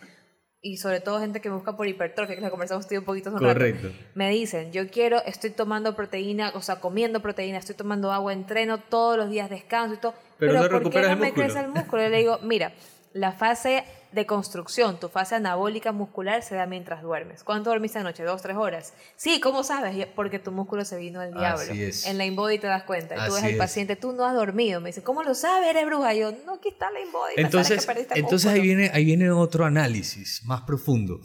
y 0.61 0.77
sobre 0.77 0.99
todo 1.01 1.19
gente 1.19 1.39
que 1.39 1.49
me 1.49 1.55
busca 1.55 1.77
por 1.77 1.87
hipertrofia, 1.87 2.35
que 2.35 2.41
la 2.41 2.49
conversamos 2.49 2.87
tú 2.87 2.95
un 2.95 3.03
poquito 3.05 3.29
hace 3.29 3.39
rato, 3.39 3.53
Correcto. 3.53 3.89
me 4.15 4.29
dicen, 4.31 4.71
yo 4.71 4.89
quiero, 4.89 5.23
estoy 5.25 5.51
tomando 5.51 5.95
proteína, 5.95 6.51
o 6.55 6.61
sea, 6.61 6.79
comiendo 6.79 7.21
proteína, 7.21 7.57
estoy 7.59 7.75
tomando 7.75 8.11
agua, 8.11 8.33
entreno 8.33 8.79
todos 8.79 9.17
los 9.17 9.29
días, 9.29 9.49
descanso 9.49 9.95
y 9.95 9.97
todo, 9.97 10.13
Pero 10.39 10.53
pero, 10.53 10.63
no 10.63 10.81
¿por 10.81 10.91
qué 10.91 11.01
no 11.01 11.07
el 11.09 11.17
me 11.17 11.25
músculo?" 11.27 11.45
crece 11.45 11.59
el 11.59 11.67
músculo? 11.69 12.03
Yo 12.03 12.09
le 12.09 12.17
digo, 12.17 12.39
mira, 12.41 12.71
la 13.13 13.31
fase 13.31 13.83
de 14.11 14.25
construcción, 14.25 14.99
tu 14.99 15.09
fase 15.09 15.35
anabólica 15.35 15.91
muscular 15.91 16.41
se 16.43 16.55
da 16.55 16.65
mientras 16.65 17.01
duermes. 17.01 17.43
¿Cuánto 17.43 17.69
dormiste 17.71 17.99
anoche? 17.99 18.23
¿Dos, 18.23 18.41
tres 18.41 18.55
horas? 18.55 18.93
Sí, 19.15 19.39
¿cómo 19.39 19.63
sabes? 19.63 20.07
Porque 20.15 20.39
tu 20.39 20.51
músculo 20.51 20.85
se 20.85 20.97
vino 20.97 21.19
al 21.19 21.33
diablo. 21.33 21.59
Así 21.71 21.83
es. 21.83 22.05
En 22.05 22.17
la 22.17 22.25
InBody 22.25 22.57
te 22.59 22.67
das 22.67 22.83
cuenta. 22.83 23.15
Y 23.15 23.27
tú 23.27 23.33
ves 23.35 23.43
al 23.43 23.55
paciente, 23.57 23.95
tú 23.95 24.13
no 24.13 24.25
has 24.25 24.33
dormido. 24.33 24.79
Me 24.81 24.89
dice, 24.89 25.03
¿cómo 25.03 25.23
lo 25.23 25.33
sabes? 25.35 25.69
¿Eres 25.69 25.85
bruja? 25.85 26.13
Y 26.13 26.19
yo, 26.19 26.31
no, 26.45 26.55
aquí 26.55 26.69
está 26.69 26.89
la 26.91 26.99
InBody. 27.01 27.33
Entonces, 27.37 27.87
entonces 28.15 28.45
ahí, 28.51 28.59
músculo". 28.59 28.61
viene, 28.61 28.91
ahí 28.93 29.05
viene 29.05 29.29
otro 29.31 29.65
análisis 29.65 30.41
más 30.45 30.61
profundo. 30.61 31.19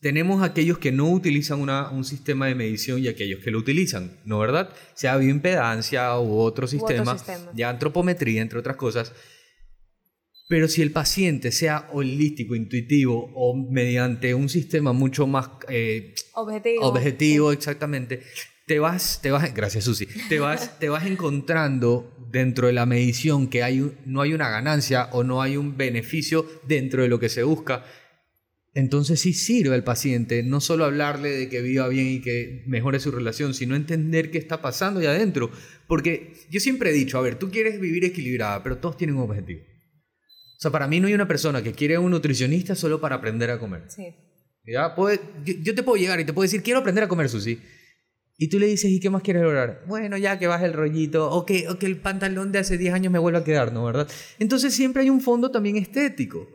Tenemos 0.00 0.42
aquellos 0.42 0.78
que 0.78 0.92
no 0.92 1.10
utilizan 1.10 1.60
una- 1.60 1.90
un 1.90 2.04
sistema 2.04 2.46
de 2.46 2.54
medición 2.54 2.98
y 3.00 3.08
aquellos 3.08 3.42
que 3.42 3.50
lo 3.50 3.58
utilizan, 3.58 4.20
¿no 4.24 4.38
verdad? 4.38 4.70
Sea 4.94 5.16
bioimpedancia 5.16 6.18
u 6.18 6.38
otro 6.38 6.66
sistema, 6.66 7.16
sistema. 7.18 7.50
ya 7.54 7.70
antropometría, 7.70 8.42
entre 8.42 8.58
otras 8.58 8.76
cosas. 8.76 9.12
Pero 10.48 10.68
si 10.68 10.82
el 10.82 10.92
paciente 10.92 11.50
sea 11.50 11.88
holístico, 11.92 12.54
intuitivo 12.54 13.32
o 13.34 13.56
mediante 13.56 14.34
un 14.34 14.48
sistema 14.48 14.92
mucho 14.92 15.26
más 15.26 15.48
eh, 15.68 16.14
Objetivo. 16.34 16.82
objetivo, 16.86 17.52
exactamente, 17.52 18.22
te 18.66 18.78
vas, 18.78 19.20
te 19.22 19.30
vas, 19.30 19.52
gracias 19.54 19.84
Susi, 19.84 20.06
te 20.28 20.38
vas, 20.38 20.78
te 20.80 20.88
vas 20.88 21.06
encontrando 21.06 22.14
dentro 22.30 22.68
de 22.68 22.72
la 22.72 22.86
medición 22.86 23.48
que 23.48 23.62
hay, 23.62 23.92
no 24.04 24.20
hay 24.20 24.34
una 24.34 24.48
ganancia 24.48 25.08
o 25.12 25.24
no 25.24 25.42
hay 25.42 25.56
un 25.56 25.76
beneficio 25.76 26.46
dentro 26.66 27.02
de 27.02 27.08
lo 27.08 27.18
que 27.18 27.28
se 27.28 27.42
busca. 27.42 27.84
Entonces 28.74 29.20
sí 29.20 29.32
sirve 29.32 29.74
al 29.74 29.84
paciente 29.84 30.42
no 30.42 30.60
solo 30.60 30.84
hablarle 30.84 31.30
de 31.30 31.48
que 31.48 31.62
viva 31.62 31.88
bien 31.88 32.08
y 32.08 32.20
que 32.20 32.62
mejore 32.66 33.00
su 33.00 33.10
relación, 33.10 33.54
sino 33.54 33.74
entender 33.74 34.30
qué 34.30 34.36
está 34.36 34.60
pasando 34.60 35.00
ahí 35.00 35.06
adentro. 35.06 35.50
Porque 35.88 36.34
yo 36.50 36.60
siempre 36.60 36.90
he 36.90 36.92
dicho, 36.92 37.16
a 37.16 37.22
ver, 37.22 37.38
tú 37.38 37.50
quieres 37.50 37.80
vivir 37.80 38.04
equilibrada, 38.04 38.62
pero 38.62 38.76
todos 38.76 38.98
tienen 38.98 39.16
un 39.16 39.22
objetivo. 39.22 39.62
O 40.56 40.60
sea, 40.60 40.70
para 40.70 40.86
mí 40.86 41.00
no 41.00 41.06
hay 41.08 41.14
una 41.14 41.28
persona 41.28 41.62
que 41.62 41.72
quiere 41.72 41.98
un 41.98 42.10
nutricionista 42.10 42.74
solo 42.74 43.00
para 43.00 43.16
aprender 43.16 43.50
a 43.50 43.58
comer. 43.58 43.82
Sí. 43.88 44.14
¿Ya? 44.66 44.94
Puede- 44.94 45.20
yo, 45.44 45.54
yo 45.62 45.74
te 45.74 45.82
puedo 45.82 45.96
llegar 46.00 46.18
y 46.20 46.24
te 46.24 46.32
puedo 46.32 46.44
decir, 46.44 46.62
quiero 46.62 46.80
aprender 46.80 47.04
a 47.04 47.08
comer 47.08 47.28
sushi. 47.28 47.60
Y 48.38 48.48
tú 48.48 48.58
le 48.58 48.66
dices, 48.66 48.90
¿y 48.90 49.00
qué 49.00 49.08
más 49.08 49.22
quieres 49.22 49.42
lograr? 49.42 49.82
Bueno, 49.86 50.16
ya 50.18 50.38
que 50.38 50.46
baje 50.46 50.66
el 50.66 50.72
rollito, 50.74 51.30
o 51.30 51.46
que, 51.46 51.68
o 51.68 51.78
que 51.78 51.86
el 51.86 51.96
pantalón 51.98 52.52
de 52.52 52.58
hace 52.58 52.76
10 52.76 52.92
años 52.92 53.12
me 53.12 53.18
vuelva 53.18 53.38
a 53.40 53.44
quedar, 53.44 53.72
¿no? 53.72 53.84
¿Verdad? 53.84 54.08
Entonces 54.38 54.74
siempre 54.74 55.02
hay 55.02 55.10
un 55.10 55.20
fondo 55.22 55.50
también 55.50 55.76
estético, 55.76 56.46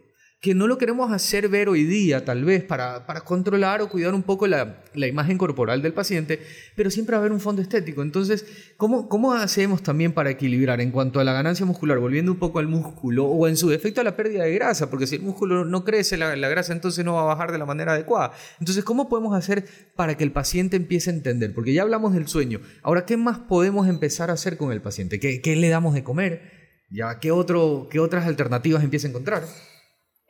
que 0.41 0.55
no 0.55 0.65
lo 0.65 0.79
queremos 0.79 1.11
hacer 1.11 1.49
ver 1.49 1.69
hoy 1.69 1.83
día, 1.83 2.25
tal 2.25 2.43
vez, 2.43 2.63
para, 2.63 3.05
para 3.05 3.21
controlar 3.21 3.79
o 3.83 3.89
cuidar 3.89 4.15
un 4.15 4.23
poco 4.23 4.47
la, 4.47 4.81
la 4.95 5.05
imagen 5.05 5.37
corporal 5.37 5.83
del 5.83 5.93
paciente, 5.93 6.41
pero 6.75 6.89
siempre 6.89 7.13
va 7.13 7.17
a 7.17 7.21
haber 7.21 7.31
un 7.31 7.39
fondo 7.39 7.61
estético. 7.61 8.01
Entonces, 8.01 8.47
¿cómo, 8.75 9.07
¿cómo 9.07 9.33
hacemos 9.33 9.83
también 9.83 10.13
para 10.13 10.31
equilibrar 10.31 10.81
en 10.81 10.89
cuanto 10.89 11.19
a 11.19 11.23
la 11.23 11.33
ganancia 11.33 11.63
muscular, 11.67 11.99
volviendo 11.99 12.31
un 12.31 12.39
poco 12.39 12.57
al 12.57 12.67
músculo, 12.67 13.27
o 13.27 13.47
en 13.47 13.55
su 13.55 13.69
defecto 13.69 14.01
a 14.01 14.03
la 14.03 14.15
pérdida 14.15 14.45
de 14.45 14.55
grasa? 14.55 14.89
Porque 14.89 15.05
si 15.05 15.17
el 15.17 15.21
músculo 15.21 15.63
no 15.63 15.85
crece, 15.85 16.17
la, 16.17 16.35
la 16.35 16.49
grasa 16.49 16.73
entonces 16.73 17.05
no 17.05 17.13
va 17.13 17.21
a 17.21 17.25
bajar 17.25 17.51
de 17.51 17.59
la 17.59 17.67
manera 17.67 17.93
adecuada. 17.93 18.31
Entonces, 18.59 18.83
¿cómo 18.83 19.09
podemos 19.09 19.35
hacer 19.35 19.65
para 19.95 20.17
que 20.17 20.23
el 20.23 20.31
paciente 20.31 20.75
empiece 20.75 21.11
a 21.11 21.13
entender? 21.13 21.53
Porque 21.53 21.71
ya 21.71 21.83
hablamos 21.83 22.15
del 22.15 22.27
sueño. 22.27 22.61
Ahora, 22.81 23.05
¿qué 23.05 23.15
más 23.15 23.37
podemos 23.37 23.87
empezar 23.87 24.31
a 24.31 24.33
hacer 24.33 24.57
con 24.57 24.71
el 24.71 24.81
paciente? 24.81 25.19
¿Qué, 25.19 25.39
qué 25.39 25.55
le 25.55 25.69
damos 25.69 25.93
de 25.93 26.03
comer? 26.03 26.41
¿Ya? 26.89 27.19
¿Qué, 27.19 27.31
otro, 27.31 27.87
¿Qué 27.91 27.99
otras 27.99 28.25
alternativas 28.25 28.83
empieza 28.83 29.05
a 29.05 29.11
encontrar? 29.11 29.43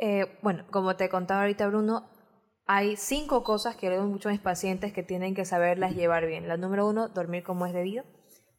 Eh, 0.04 0.26
bueno, 0.42 0.66
como 0.72 0.96
te 0.96 1.10
contaba 1.10 1.42
ahorita 1.42 1.68
Bruno, 1.68 2.10
hay 2.66 2.96
cinco 2.98 3.44
cosas 3.44 3.76
que 3.76 3.88
le 3.88 3.98
digo 3.98 4.08
mucho 4.08 4.30
a 4.30 4.32
mis 4.32 4.42
pacientes 4.42 4.92
que 4.94 5.04
tienen 5.04 5.36
que 5.36 5.46
saberlas 5.46 5.96
llevar 5.96 6.26
bien. 6.26 6.48
La 6.48 6.58
número 6.58 6.88
uno, 6.88 7.08
dormir 7.08 7.44
como 7.44 7.68
es 7.68 7.74
debido. 7.74 8.04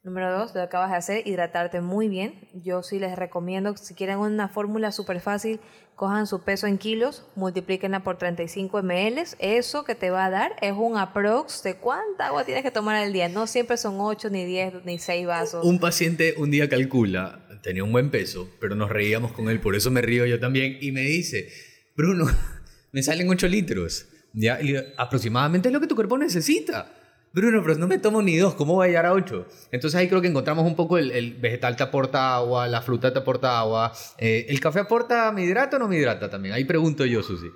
Número 0.05 0.33
dos, 0.37 0.49
lo 0.49 0.55
que 0.55 0.61
acabas 0.61 0.91
de 0.91 0.97
hacer, 0.97 1.27
hidratarte 1.27 1.81
muy 1.81 2.09
bien. 2.09 2.49
Yo 2.55 2.85
sí 2.85 3.01
les 3.01 3.17
recomiendo, 3.17 3.77
si 3.77 3.95
quieren 3.95 4.19
una 4.19 4.49
fórmula 4.49 4.93
súper 4.93 5.21
fácil, 5.21 5.59
cojan 5.97 6.29
su 6.29 6.43
peso 6.43 6.69
en 6.69 6.79
kilos, 6.79 7.27
multiplíquenla 7.35 8.05
por 8.05 8.19
35 8.19 8.83
ml. 8.83 9.23
Eso 9.41 9.85
que 9.85 9.97
te 9.97 10.11
va 10.11 10.27
a 10.27 10.31
dar 10.31 10.57
es 10.61 10.73
un 10.73 10.97
aprox 10.97 11.65
de 11.65 11.77
cuánta 11.77 12.29
agua 12.29 12.45
tienes 12.45 12.63
que 12.63 12.71
tomar 12.71 12.95
al 12.95 13.13
día. 13.13 13.29
No 13.29 13.49
siempre 13.49 13.77
son 13.77 13.97
8, 13.99 14.31
ni 14.31 14.45
10, 14.45 14.85
ni 14.85 14.99
6 14.99 15.27
vasos. 15.27 15.65
Un 15.65 15.81
paciente 15.81 16.35
un 16.37 16.53
día 16.53 16.69
calcula, 16.69 17.41
tenía 17.63 17.85
un 17.85 17.93
buen 17.93 18.11
peso, 18.11 18.51
pero 18.61 18.75
nos 18.75 18.91
reíamos 18.91 19.33
con 19.33 19.49
él, 19.49 19.61
por 19.61 19.75
eso 19.75 19.91
me 19.91 20.03
río 20.03 20.27
yo 20.27 20.39
también, 20.39 20.79
y 20.81 20.93
me 20.93 21.03
dice, 21.03 21.49
Bruno, 21.97 22.27
me 22.93 23.03
salen 23.03 23.29
8 23.29 23.49
litros. 23.49 24.07
¿Ya? 24.35 24.63
Y 24.63 24.75
aproximadamente 24.97 25.69
es 25.69 25.75
lo 25.75 25.81
que 25.81 25.87
tu 25.87 25.95
cuerpo 25.95 26.17
necesita. 26.17 26.91
Bruno, 27.35 27.63
pero 27.63 27.79
no 27.79 27.87
me 27.87 27.99
tomo 27.99 28.21
ni 28.21 28.37
dos, 28.37 28.55
¿cómo 28.55 28.77
va 28.77 28.85
a 28.85 28.87
llegar 28.89 29.07
a 29.07 29.13
8? 29.15 29.47
Entonces 29.73 29.99
ahí 29.99 30.07
creo 30.09 30.21
que 30.21 30.29
encontramos 30.29 30.67
un 30.67 30.77
poco 30.77 30.99
el, 30.99 31.11
el 31.13 31.35
vegetal 31.35 31.77
te 31.77 31.83
aporta 31.83 32.35
agua, 32.35 32.69
la 32.69 32.83
fruta 32.83 33.11
te 33.11 33.21
aporta 33.21 33.59
agua, 33.59 33.93
eh, 34.19 34.47
¿el 34.51 34.61
café 34.61 34.81
aporta, 34.81 35.33
me 35.33 35.45
hidrata 35.45 35.77
o 35.77 35.81
no 35.81 35.89
me 35.89 35.97
hidrata 35.97 36.29
también? 36.29 36.55
Ahí 36.55 36.65
pregunto 36.65 37.07
yo, 37.07 37.23
Susi. 37.23 37.47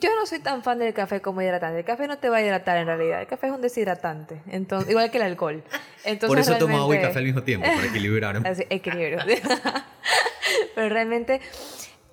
Yo 0.00 0.10
no 0.16 0.26
soy 0.26 0.38
tan 0.40 0.62
fan 0.62 0.78
del 0.78 0.92
café 0.94 1.20
como 1.20 1.42
hidratante. 1.42 1.80
El 1.80 1.84
café 1.84 2.06
no 2.06 2.18
te 2.18 2.28
va 2.28 2.36
a 2.38 2.42
hidratar 2.42 2.76
en 2.78 2.86
realidad. 2.86 3.20
El 3.20 3.26
café 3.26 3.48
es 3.48 3.52
un 3.52 3.60
deshidratante. 3.60 4.42
Entonces, 4.48 4.90
igual 4.90 5.10
que 5.10 5.16
el 5.18 5.24
alcohol. 5.24 5.62
Entonces, 6.04 6.28
por 6.28 6.38
eso 6.38 6.56
tomo 6.58 6.76
agua 6.78 6.94
y 6.94 6.98
realmente- 6.98 7.08
café 7.08 7.18
al 7.18 7.24
mismo 7.24 7.42
tiempo, 7.42 7.66
para 7.66 7.86
equilibrar. 7.86 8.36
Así, 8.46 8.64
equilibrio. 8.70 9.18
Pero 10.74 10.88
realmente 10.88 11.40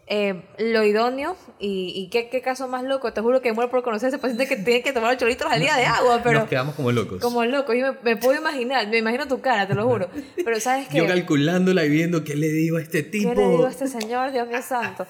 eh, 0.08 0.44
lo 0.60 0.84
idóneo 0.84 1.36
y, 1.60 1.92
y 1.96 2.10
qué, 2.10 2.30
qué 2.30 2.42
caso 2.42 2.68
más 2.68 2.84
loco. 2.84 3.14
Te 3.14 3.22
juro 3.22 3.42
que 3.42 3.54
muero 3.54 3.70
por 3.72 3.84
conocer 3.84 4.08
a 4.08 4.10
ese 4.10 4.18
paciente 4.20 4.48
que 4.48 4.56
tiene 4.58 4.82
que 4.82 4.92
tomar 4.94 5.14
8 5.16 5.26
litros 5.26 5.52
al 5.52 5.60
día 5.60 5.76
de 5.76 5.86
agua, 5.86 6.22
pero 6.24 6.40
Nos 6.42 6.50
quedamos 6.50 6.76
como 6.76 6.92
locos. 6.92 7.22
como 7.22 7.44
loco. 7.46 7.74
Yo 7.74 7.94
me, 7.94 7.98
me 8.04 8.18
puedo 8.18 8.38
imaginar, 8.40 8.88
me 8.88 8.98
imagino 8.98 9.28
tu 9.28 9.42
cara, 9.42 9.68
te 9.68 9.74
lo 9.76 9.88
juro. 9.88 10.10
Pero 10.44 10.60
sabes 10.60 10.88
que... 10.88 10.98
Yo 10.98 11.08
calculándola 11.08 11.86
y 11.86 11.90
viendo 11.90 12.24
qué 12.24 12.36
le 12.36 12.48
digo 12.50 12.78
a 12.78 12.82
este 12.82 13.04
tipo. 13.04 13.30
¿Qué 13.30 13.36
le 13.36 13.48
digo 13.50 13.66
a 13.66 13.70
este 13.70 13.88
señor? 13.88 14.32
Dios 14.32 14.48
mío 14.48 14.62
santo. 14.62 15.06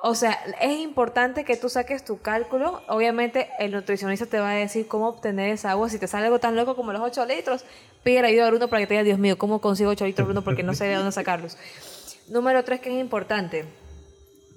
O 0.00 0.14
sea, 0.14 0.38
es 0.60 0.78
importante 0.78 1.44
que 1.44 1.56
tú 1.56 1.68
saques 1.68 2.04
tu 2.04 2.20
cálculo. 2.20 2.82
Obviamente, 2.88 3.48
el 3.58 3.72
nutricionista 3.72 4.26
te 4.26 4.38
va 4.38 4.52
a 4.52 4.54
decir 4.54 4.86
cómo 4.86 5.08
obtener 5.08 5.50
esa 5.50 5.72
agua. 5.72 5.90
Si 5.90 5.98
te 5.98 6.06
sale 6.06 6.26
algo 6.26 6.38
tan 6.38 6.54
loco 6.54 6.76
como 6.76 6.92
los 6.92 7.02
8 7.02 7.26
litros, 7.26 7.64
pide 8.04 8.24
ayuda 8.24 8.46
a 8.46 8.50
Bruno 8.50 8.68
para 8.68 8.80
que 8.80 8.86
te 8.86 8.94
diga, 8.94 9.02
Dios 9.02 9.18
mío, 9.18 9.36
¿cómo 9.38 9.60
consigo 9.60 9.90
8 9.90 10.06
litros, 10.06 10.28
Bruno? 10.28 10.42
Porque 10.42 10.62
no 10.62 10.74
sé 10.74 10.84
de 10.84 10.94
dónde 10.94 11.10
sacarlos. 11.10 11.56
Número 12.28 12.62
3, 12.62 12.80
que 12.80 12.94
es 12.94 13.00
importante, 13.00 13.64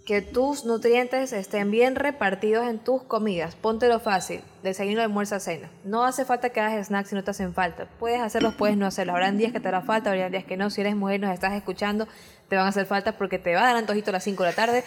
que 0.05 0.21
tus 0.21 0.65
nutrientes 0.65 1.31
estén 1.33 1.71
bien 1.71 1.95
repartidos 1.95 2.67
en 2.67 2.79
tus 2.79 3.01
comidas. 3.03 3.55
Póntelo 3.55 3.99
fácil, 3.99 4.41
desayuno, 4.61 5.01
almuerzo, 5.01 5.39
cena. 5.39 5.69
No 5.83 6.03
hace 6.03 6.25
falta 6.25 6.49
que 6.49 6.59
hagas 6.59 6.87
snacks 6.87 7.09
si 7.09 7.15
no 7.15 7.23
te 7.23 7.31
hacen 7.31 7.53
falta. 7.53 7.87
Puedes 7.99 8.19
hacerlos, 8.19 8.55
puedes 8.55 8.77
no 8.77 8.85
hacerlos. 8.85 9.15
Habrán 9.15 9.37
días 9.37 9.51
que 9.51 9.59
te 9.59 9.67
hará 9.67 9.81
falta, 9.81 10.11
habrán 10.11 10.31
días 10.31 10.43
que 10.43 10.57
no. 10.57 10.69
Si 10.69 10.81
eres 10.81 10.95
mujer 10.95 11.19
nos 11.19 11.33
estás 11.33 11.53
escuchando, 11.53 12.07
te 12.49 12.55
van 12.55 12.65
a 12.65 12.69
hacer 12.69 12.85
falta 12.85 13.13
porque 13.13 13.39
te 13.39 13.55
va 13.55 13.61
a 13.61 13.65
dar 13.67 13.75
antojito 13.77 14.09
a 14.09 14.13
las 14.13 14.23
5 14.23 14.43
de 14.43 14.49
la 14.49 14.55
tarde 14.55 14.83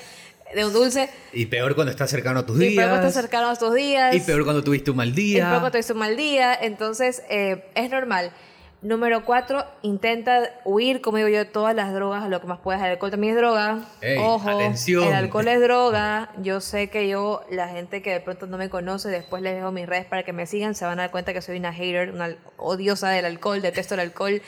de 0.55 0.65
un 0.65 0.73
dulce. 0.73 1.09
Y 1.33 1.47
peor 1.47 1.75
cuando 1.75 1.91
estás 1.91 2.11
cercano 2.11 2.41
a 2.41 2.47
tus 2.47 2.57
Y 2.57 2.69
días. 2.69 2.75
peor 2.77 2.89
cuando 2.91 3.07
estás 3.09 3.23
cercano 3.23 3.49
a 3.51 3.57
tus 3.57 3.75
días. 3.75 4.15
Y 4.15 4.21
peor 4.21 4.45
cuando 4.45 4.63
tuviste 4.65 4.91
un 4.91 4.97
mal 4.97 5.09
Y 5.09 5.13
día. 5.13 5.45
peor 5.45 5.53
cuando 5.61 5.71
tuviste 5.73 5.93
un 5.93 5.99
mal 6.01 6.17
día. 6.17 6.55
Entonces, 6.55 7.23
eh, 7.29 7.65
es 7.75 7.91
normal. 7.91 8.31
Número 8.83 9.25
cuatro, 9.25 9.65
intenta 9.81 10.51
huir, 10.67 11.01
como 11.01 11.17
digo 11.17 11.31
yo, 11.31 11.39
de 11.39 11.45
todas 11.47 11.75
las 11.75 11.95
drogas, 11.95 12.29
lo 12.29 12.43
que 12.43 12.47
más 12.47 12.59
puedas. 12.59 12.83
El 12.83 12.91
alcohol 12.91 13.11
también 13.11 13.33
es 13.33 13.39
droga. 13.41 13.79
Ey, 14.03 14.19
Ojo, 14.21 14.47
atención. 14.51 15.05
el 15.09 15.15
alcohol 15.15 15.49
es 15.49 15.59
droga. 15.63 16.31
Yo 16.43 16.61
sé 16.61 16.91
que 16.91 17.09
yo, 17.09 17.43
la 17.51 17.69
gente 17.69 18.03
que 18.03 18.11
de 18.11 18.21
pronto 18.21 18.47
no 18.47 18.59
me 18.59 18.69
conoce, 18.69 19.09
después 19.09 19.43
les 19.43 19.55
dejo 19.55 19.73
mis 19.73 19.87
redes 19.87 20.05
para 20.05 20.23
que 20.23 20.35
me 20.35 20.47
sigan, 20.47 20.75
se 20.75 20.85
van 20.85 20.99
a 20.99 21.05
dar 21.05 21.11
cuenta 21.11 21.33
que 21.33 21.41
soy 21.41 21.57
una 21.57 21.73
hater, 21.73 22.11
una 22.11 22.37
odiosa 22.59 23.09
del 23.09 23.25
alcohol, 23.25 23.63
detesto 23.63 23.95
el 23.95 24.01
alcohol. 24.01 24.43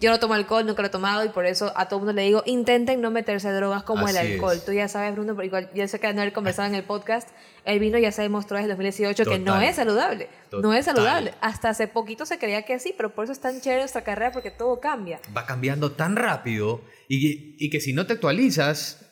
Yo 0.00 0.10
no 0.10 0.18
tomo 0.20 0.34
alcohol, 0.34 0.66
nunca 0.66 0.82
lo 0.82 0.88
he 0.88 0.90
tomado 0.90 1.24
y 1.24 1.30
por 1.30 1.46
eso 1.46 1.72
a 1.74 1.88
todo 1.88 2.00
mundo 2.00 2.12
le 2.12 2.22
digo, 2.22 2.42
intenten 2.44 3.00
no 3.00 3.10
meterse 3.10 3.50
drogas 3.50 3.82
como 3.82 4.06
el 4.08 4.16
alcohol. 4.16 4.56
es. 4.56 4.64
Tú 4.66 4.72
ya 4.72 4.88
sabes, 4.88 5.12
Bruno, 5.14 5.34
porque 5.34 5.46
igual 5.46 5.70
yo 5.74 5.88
sé 5.88 5.98
que 5.98 6.12
no 6.12 6.20
haber 6.20 6.34
conversado 6.34 6.68
en 6.68 6.74
el 6.74 6.84
podcast, 6.84 7.28
el 7.64 7.78
vino 7.78 7.96
ya 7.98 8.12
se 8.12 8.20
demostró 8.22 8.56
desde 8.58 8.66
el 8.66 8.76
2018 8.76 9.24
que 9.24 9.38
no 9.38 9.54
Total. 9.54 9.62
es 9.64 9.76
saludable. 9.76 10.28
No 10.52 10.74
es 10.74 10.84
Total. 10.84 10.96
saludable. 10.96 11.34
Hasta 11.40 11.70
hace 11.70 11.88
poquito 11.88 12.26
se 12.26 12.38
creía 12.38 12.62
que 12.62 12.78
sí, 12.78 12.92
pero 12.96 13.14
por 13.14 13.24
eso 13.24 13.32
es 13.32 13.40
tan 13.40 13.60
chévere 13.60 13.80
nuestra 13.80 14.02
carrera 14.04 14.32
porque 14.32 14.50
todo 14.50 14.80
cambia. 14.80 15.18
Va 15.36 15.46
cambiando 15.46 15.92
tan 15.92 16.14
rápido 16.14 16.82
y, 17.08 17.56
y 17.64 17.70
que 17.70 17.80
si 17.80 17.92
no 17.94 18.06
te 18.06 18.12
actualizas, 18.12 19.02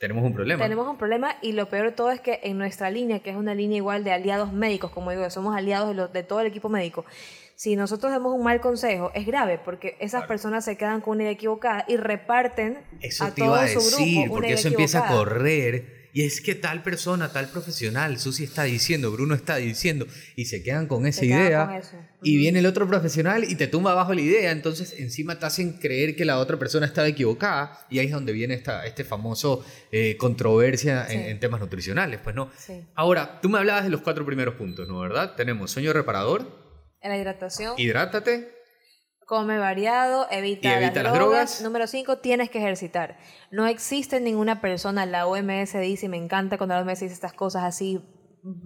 tenemos 0.00 0.24
un 0.24 0.34
problema. 0.34 0.62
Tenemos 0.64 0.88
un 0.88 0.96
problema 0.98 1.36
y 1.40 1.52
lo 1.52 1.68
peor 1.68 1.86
de 1.86 1.92
todo 1.92 2.10
es 2.10 2.20
que 2.20 2.40
en 2.42 2.58
nuestra 2.58 2.90
línea, 2.90 3.20
que 3.20 3.30
es 3.30 3.36
una 3.36 3.54
línea 3.54 3.76
igual 3.76 4.02
de 4.02 4.10
aliados 4.12 4.52
médicos, 4.52 4.90
como 4.90 5.12
digo, 5.12 5.30
somos 5.30 5.54
aliados 5.56 5.88
de, 5.90 5.94
los- 5.94 6.12
de 6.12 6.24
todo 6.24 6.40
el 6.40 6.48
equipo 6.48 6.68
médico, 6.68 7.04
si 7.62 7.76
nosotros 7.76 8.10
damos 8.10 8.34
un 8.34 8.42
mal 8.42 8.60
consejo, 8.60 9.12
es 9.14 9.24
grave 9.24 9.60
porque 9.64 9.94
esas 10.00 10.22
Claro. 10.22 10.26
personas 10.28 10.64
se 10.64 10.76
quedan 10.76 11.00
con 11.00 11.12
una 11.14 11.22
idea 11.24 11.32
equivocada 11.32 11.84
y 11.86 11.96
reparten 11.96 12.78
Eso 13.00 13.24
a 13.24 13.30
te 13.30 13.42
todo 13.42 13.50
iba 13.54 13.62
a 13.62 13.68
su 13.68 13.78
grupo 13.78 13.98
decir, 13.98 14.18
una 14.24 14.30
porque 14.30 14.52
eso 14.54 14.68
empieza 14.68 15.06
a 15.06 15.12
correr. 15.16 16.02
Y 16.14 16.24
es 16.24 16.42
que 16.42 16.54
tal 16.54 16.82
persona, 16.82 17.30
tal 17.32 17.48
profesional, 17.48 18.18
Susi 18.18 18.44
está 18.44 18.64
diciendo, 18.64 19.10
Bruno 19.12 19.34
está 19.34 19.56
diciendo, 19.56 20.06
y 20.36 20.44
se 20.44 20.62
quedan 20.62 20.86
con 20.86 21.06
esa 21.06 21.20
Se 21.20 21.26
idea. 21.26 21.66
con 21.66 21.74
eso. 21.76 21.96
Y 22.22 22.36
viene 22.36 22.58
el 22.58 22.66
otro 22.66 22.86
profesional 22.86 23.44
y 23.50 23.54
te 23.54 23.66
tumba 23.68 23.92
abajo 23.92 24.12
la 24.12 24.20
idea. 24.20 24.50
Entonces, 24.50 24.94
encima 24.98 25.38
te 25.38 25.46
hacen 25.46 25.72
creer 25.74 26.14
que 26.16 26.24
la 26.26 26.38
otra 26.38 26.58
persona 26.58 26.84
estaba 26.84 27.08
equivocada. 27.08 27.78
Y 27.88 27.98
ahí 28.00 28.06
es 28.06 28.12
donde 28.12 28.32
viene 28.34 28.52
esta 28.54 28.84
este 28.84 29.04
famoso 29.04 29.64
eh, 29.90 30.16
controversia 30.18 31.06
en, 31.08 31.22
Sí. 31.22 31.28
en 31.30 31.40
temas 31.40 31.60
nutricionales. 31.60 32.20
Pues 32.22 32.34
no. 32.36 32.50
Sí. 32.58 32.84
Ahora, 32.94 33.40
tú 33.40 33.48
me 33.48 33.58
hablabas 33.58 33.84
de 33.84 33.90
los 33.90 34.02
cuatro 34.02 34.26
primeros 34.26 34.56
puntos, 34.56 34.86
¿no? 34.88 34.98
¿Verdad? 35.00 35.34
Tenemos 35.34 35.70
sueño 35.70 35.92
reparador, 35.94 36.61
En 37.02 37.10
la 37.10 37.18
hidratación, 37.18 37.74
hidrátate, 37.76 38.54
come 39.26 39.58
variado, 39.58 40.28
evita, 40.30 40.68
Y 40.68 40.72
evita 40.72 41.02
las, 41.02 41.04
las 41.04 41.14
drogas. 41.14 41.30
drogas. 41.30 41.62
Número 41.62 41.86
5, 41.86 42.18
tienes 42.18 42.48
que 42.50 42.58
ejercitar. 42.58 43.18
No 43.50 43.66
existe 43.66 44.20
ninguna 44.20 44.60
persona, 44.60 45.04
la 45.06 45.26
OMS 45.26 45.72
dice, 45.80 46.06
y 46.06 46.08
me 46.08 46.16
encanta 46.16 46.58
cuando 46.58 46.74
la 46.74 46.82
OMS 46.82 47.00
dice 47.00 47.14
estas 47.14 47.32
cosas 47.32 47.64
así 47.64 48.00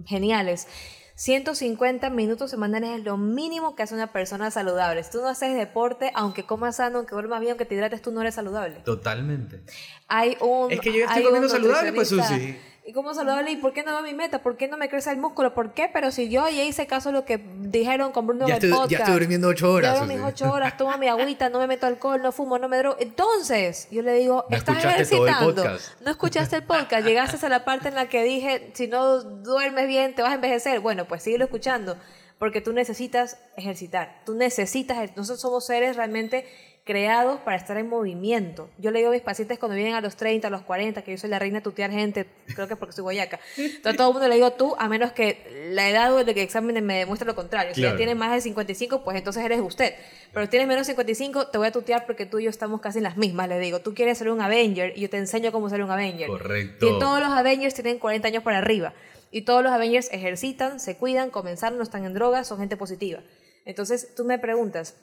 geniales. 0.05 0.67
150 1.15 2.11
minutos 2.11 2.51
semanales 2.51 2.99
es 2.99 3.03
lo 3.03 3.17
mínimo 3.17 3.75
que 3.75 3.81
hace 3.81 3.95
una 3.95 4.13
persona 4.13 4.51
saludable. 4.51 5.03
Si 5.03 5.09
tú 5.09 5.21
no 5.21 5.29
haces 5.29 5.55
deporte, 5.57 6.11
aunque 6.13 6.45
comas 6.45 6.75
sano, 6.75 6.99
aunque 6.99 7.15
duermas 7.15 7.39
bien, 7.39 7.53
aunque 7.53 7.65
te 7.65 7.73
hidrates, 7.73 8.03
tú 8.03 8.11
no 8.11 8.21
eres 8.21 8.35
saludable. 8.35 8.81
totalmente. 8.85 9.63
Hay 10.07 10.37
un. 10.41 10.71
Es 10.71 10.79
que 10.79 10.93
yo 10.93 11.05
estoy 11.05 11.23
comiendo 11.23 11.49
saludable, 11.49 11.91
pues. 11.93 12.09
Susi. 12.09 12.55
¿Y 12.87 12.93
cómo 12.93 13.13
saludable? 13.13 13.51
¿Y 13.51 13.57
por 13.57 13.73
qué 13.73 13.83
no 13.83 13.91
veo 13.91 14.01
mi 14.01 14.13
meta? 14.13 14.41
¿Por 14.41 14.55
qué 14.55 14.69
no 14.69 14.77
me 14.77 14.87
crece 14.87 15.11
el 15.11 15.17
músculo? 15.17 15.53
¿Por 15.53 15.73
qué? 15.73 15.89
Pero 15.91 16.09
si 16.09 16.29
yo 16.29 16.47
ya 16.47 16.63
hice 16.63 16.87
caso 16.87 17.09
a 17.09 17.11
lo 17.11 17.25
que 17.25 17.37
dijeron 17.37 18.13
con 18.13 18.27
Bruno 18.27 18.47
Ya 18.47 18.55
en 18.55 18.61
el 18.61 18.63
estoy, 18.63 18.71
podcast. 18.71 18.91
ya 18.91 18.97
estoy 18.99 19.13
durmiendo 19.19 19.49
ocho 19.49 19.73
horas. 19.73 19.99
Ya 19.99 20.05
mis 20.05 20.21
ocho 20.21 20.49
horas, 20.49 20.77
tomo 20.77 20.97
mi 20.97 21.09
agüita, 21.09 21.49
no 21.49 21.59
me 21.59 21.67
meto 21.67 21.85
alcohol, 21.85 22.21
no 22.21 22.31
fumo, 22.31 22.57
no 22.57 22.69
me 22.69 22.77
drogo. 22.77 22.95
Entonces, 23.01 23.89
yo 23.91 24.01
le 24.03 24.13
digo, 24.13 24.45
No 24.49 24.55
estás 24.55 24.85
ejercitando. 24.85 25.65
No 25.99 26.11
escuchaste 26.11 26.55
el 26.55 26.63
podcast. 26.63 27.05
Llegaste 27.05 27.45
a 27.45 27.49
la 27.49 27.65
parte 27.65 27.89
en 27.89 27.95
la 27.95 28.07
que 28.07 28.23
dije, 28.23 28.71
si 28.73 28.87
no 28.87 29.21
duermes 29.21 29.85
bien, 29.87 30.15
te 30.15 30.21
vas 30.21 30.31
a 30.31 30.35
envejecer. 30.35 30.79
Bueno, 30.79 31.09
pues 31.09 31.23
síguelo 31.23 31.43
escuchando. 31.43 31.97
Porque 32.39 32.61
tú 32.61 32.71
necesitas 32.71 33.37
ejercitar. 33.57 34.21
Tú 34.25 34.33
necesitas. 34.33 34.97
Nosotros 35.17 35.41
somos 35.41 35.65
seres 35.65 35.97
realmente 35.97 36.45
creados 36.87 37.39
para 37.41 37.57
estar 37.57 37.77
en 37.77 37.87
movimiento. 37.87 38.69
Yo 38.79 38.89
le 38.89 38.99
digo 38.99 39.11
a 39.11 39.13
mis 39.13 39.21
pacientes 39.21 39.59
cuando 39.59 39.75
vienen 39.75 39.93
a 39.93 40.01
los 40.01 40.15
30, 40.15 40.47
a 40.47 40.49
los 40.49 40.63
40, 40.63 41.03
que 41.03 41.11
yo 41.11 41.17
soy 41.19 41.29
la 41.29 41.37
reina 41.37 41.59
de 41.59 41.63
tutear 41.63 41.91
gente, 41.91 42.25
creo 42.55 42.65
que 42.67 42.73
es 42.73 42.79
porque 42.79 42.93
soy 42.95 43.03
guayaca. 43.03 43.39
Entonces 43.57 43.93
a 43.93 43.95
todo 43.95 44.07
el 44.07 44.13
mundo 44.13 44.27
le 44.27 44.35
digo 44.35 44.53
tú, 44.53 44.75
a 44.79 44.87
menos 44.89 45.11
que 45.11 45.69
la 45.71 45.87
edad 45.89 46.11
o 46.13 46.19
el 46.19 46.33
que 46.33 46.41
examen 46.41 46.83
me 46.83 46.97
demuestre 46.97 47.27
lo 47.27 47.35
contrario. 47.35 47.75
Si 47.75 47.81
ya 47.81 47.95
tienes 47.95 48.15
más 48.15 48.31
de 48.31 48.41
55, 48.41 49.03
pues 49.03 49.17
entonces 49.17 49.43
eres 49.43 49.59
usted. 49.59 49.93
Pero 50.33 50.45
si 50.45 50.49
tienes 50.49 50.67
menos 50.67 50.87
de 50.87 50.93
55, 50.93 51.49
te 51.49 51.57
voy 51.57 51.67
a 51.67 51.71
tutear 51.71 52.05
porque 52.05 52.25
tú 52.25 52.39
y 52.39 52.45
yo 52.45 52.49
estamos 52.49 52.81
casi 52.81 52.99
en 52.99 53.03
las 53.03 53.17
mismas, 53.17 53.49
le 53.49 53.59
digo. 53.59 53.81
Tú 53.81 53.93
quieres 53.93 54.17
ser 54.17 54.29
un 54.29 54.41
Avenger 54.41 54.93
y 54.95 55.01
yo 55.01 55.09
te 55.09 55.17
enseño 55.17 55.51
cómo 55.51 55.69
ser 55.69 55.83
un 55.83 55.91
Avenger. 55.91 56.27
Correcto. 56.27 56.87
Y 56.87 56.99
todos 56.99 57.19
los 57.19 57.29
Avengers 57.29 57.73
tienen 57.73 57.99
40 57.99 58.29
años 58.29 58.43
para 58.43 58.59
arriba. 58.59 58.93
Y 59.29 59.41
todos 59.41 59.61
los 59.61 59.73
Avengers 59.73 60.09
ejercitan, 60.11 60.79
se 60.79 60.95
cuidan, 60.95 61.29
comenzaron, 61.29 61.77
no 61.77 61.83
están 61.83 62.05
en 62.05 62.13
drogas, 62.13 62.47
son 62.47 62.59
gente 62.59 62.77
positiva. 62.77 63.19
Entonces 63.65 64.15
tú 64.15 64.23
me 64.23 64.39
preguntas, 64.39 64.95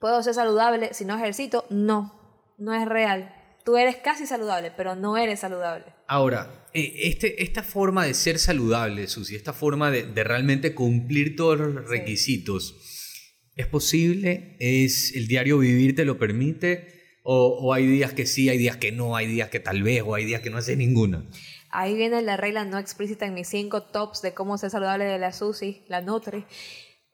¿puedo 0.00 0.22
ser 0.22 0.34
saludable 0.34 0.92
si 0.92 1.04
no 1.04 1.16
ejercito? 1.16 1.64
No, 1.70 2.52
no 2.58 2.74
es 2.74 2.88
real. 2.88 3.36
Tú 3.64 3.76
eres 3.76 3.96
casi 3.96 4.26
saludable, 4.26 4.72
pero 4.76 4.96
no 4.96 5.16
eres 5.16 5.40
saludable. 5.40 5.84
Ahora, 6.08 6.66
eh, 6.72 6.92
este, 7.02 7.42
esta 7.42 7.62
forma 7.62 8.04
de 8.04 8.14
ser 8.14 8.38
saludable, 8.38 9.06
Susi, 9.06 9.36
esta 9.36 9.52
forma 9.52 9.90
de, 9.90 10.04
de 10.04 10.24
realmente 10.24 10.74
cumplir 10.74 11.36
todos 11.36 11.60
los 11.60 11.88
requisitos, 11.88 12.74
¿es 13.56 13.66
posible? 13.66 14.56
¿Es 14.58 15.14
el 15.14 15.28
diario 15.28 15.58
vivir 15.58 15.94
te 15.94 16.04
lo 16.04 16.18
permite? 16.18 17.20
O, 17.22 17.58
o 17.60 17.74
hay 17.74 17.86
días 17.86 18.14
que 18.14 18.24
sí, 18.26 18.48
hay 18.48 18.56
días 18.56 18.78
que 18.78 18.92
no, 18.92 19.14
hay 19.14 19.26
días 19.26 19.50
que 19.50 19.60
tal 19.60 19.82
vez, 19.82 20.02
o 20.04 20.14
hay 20.14 20.24
días 20.24 20.40
que 20.40 20.48
no 20.48 20.56
haces 20.56 20.78
ninguna? 20.78 21.28
Ahí 21.70 21.94
viene 21.94 22.22
la 22.22 22.36
regla 22.36 22.64
no 22.64 22.78
explícita 22.78 23.26
en 23.26 23.34
mis 23.34 23.48
cinco 23.48 23.82
tops 23.82 24.22
de 24.22 24.32
cómo 24.32 24.56
ser 24.58 24.70
saludable 24.70 25.04
de 25.04 25.18
la 25.18 25.32
Susi, 25.32 25.84
la 25.86 26.00
Nutri. 26.00 26.44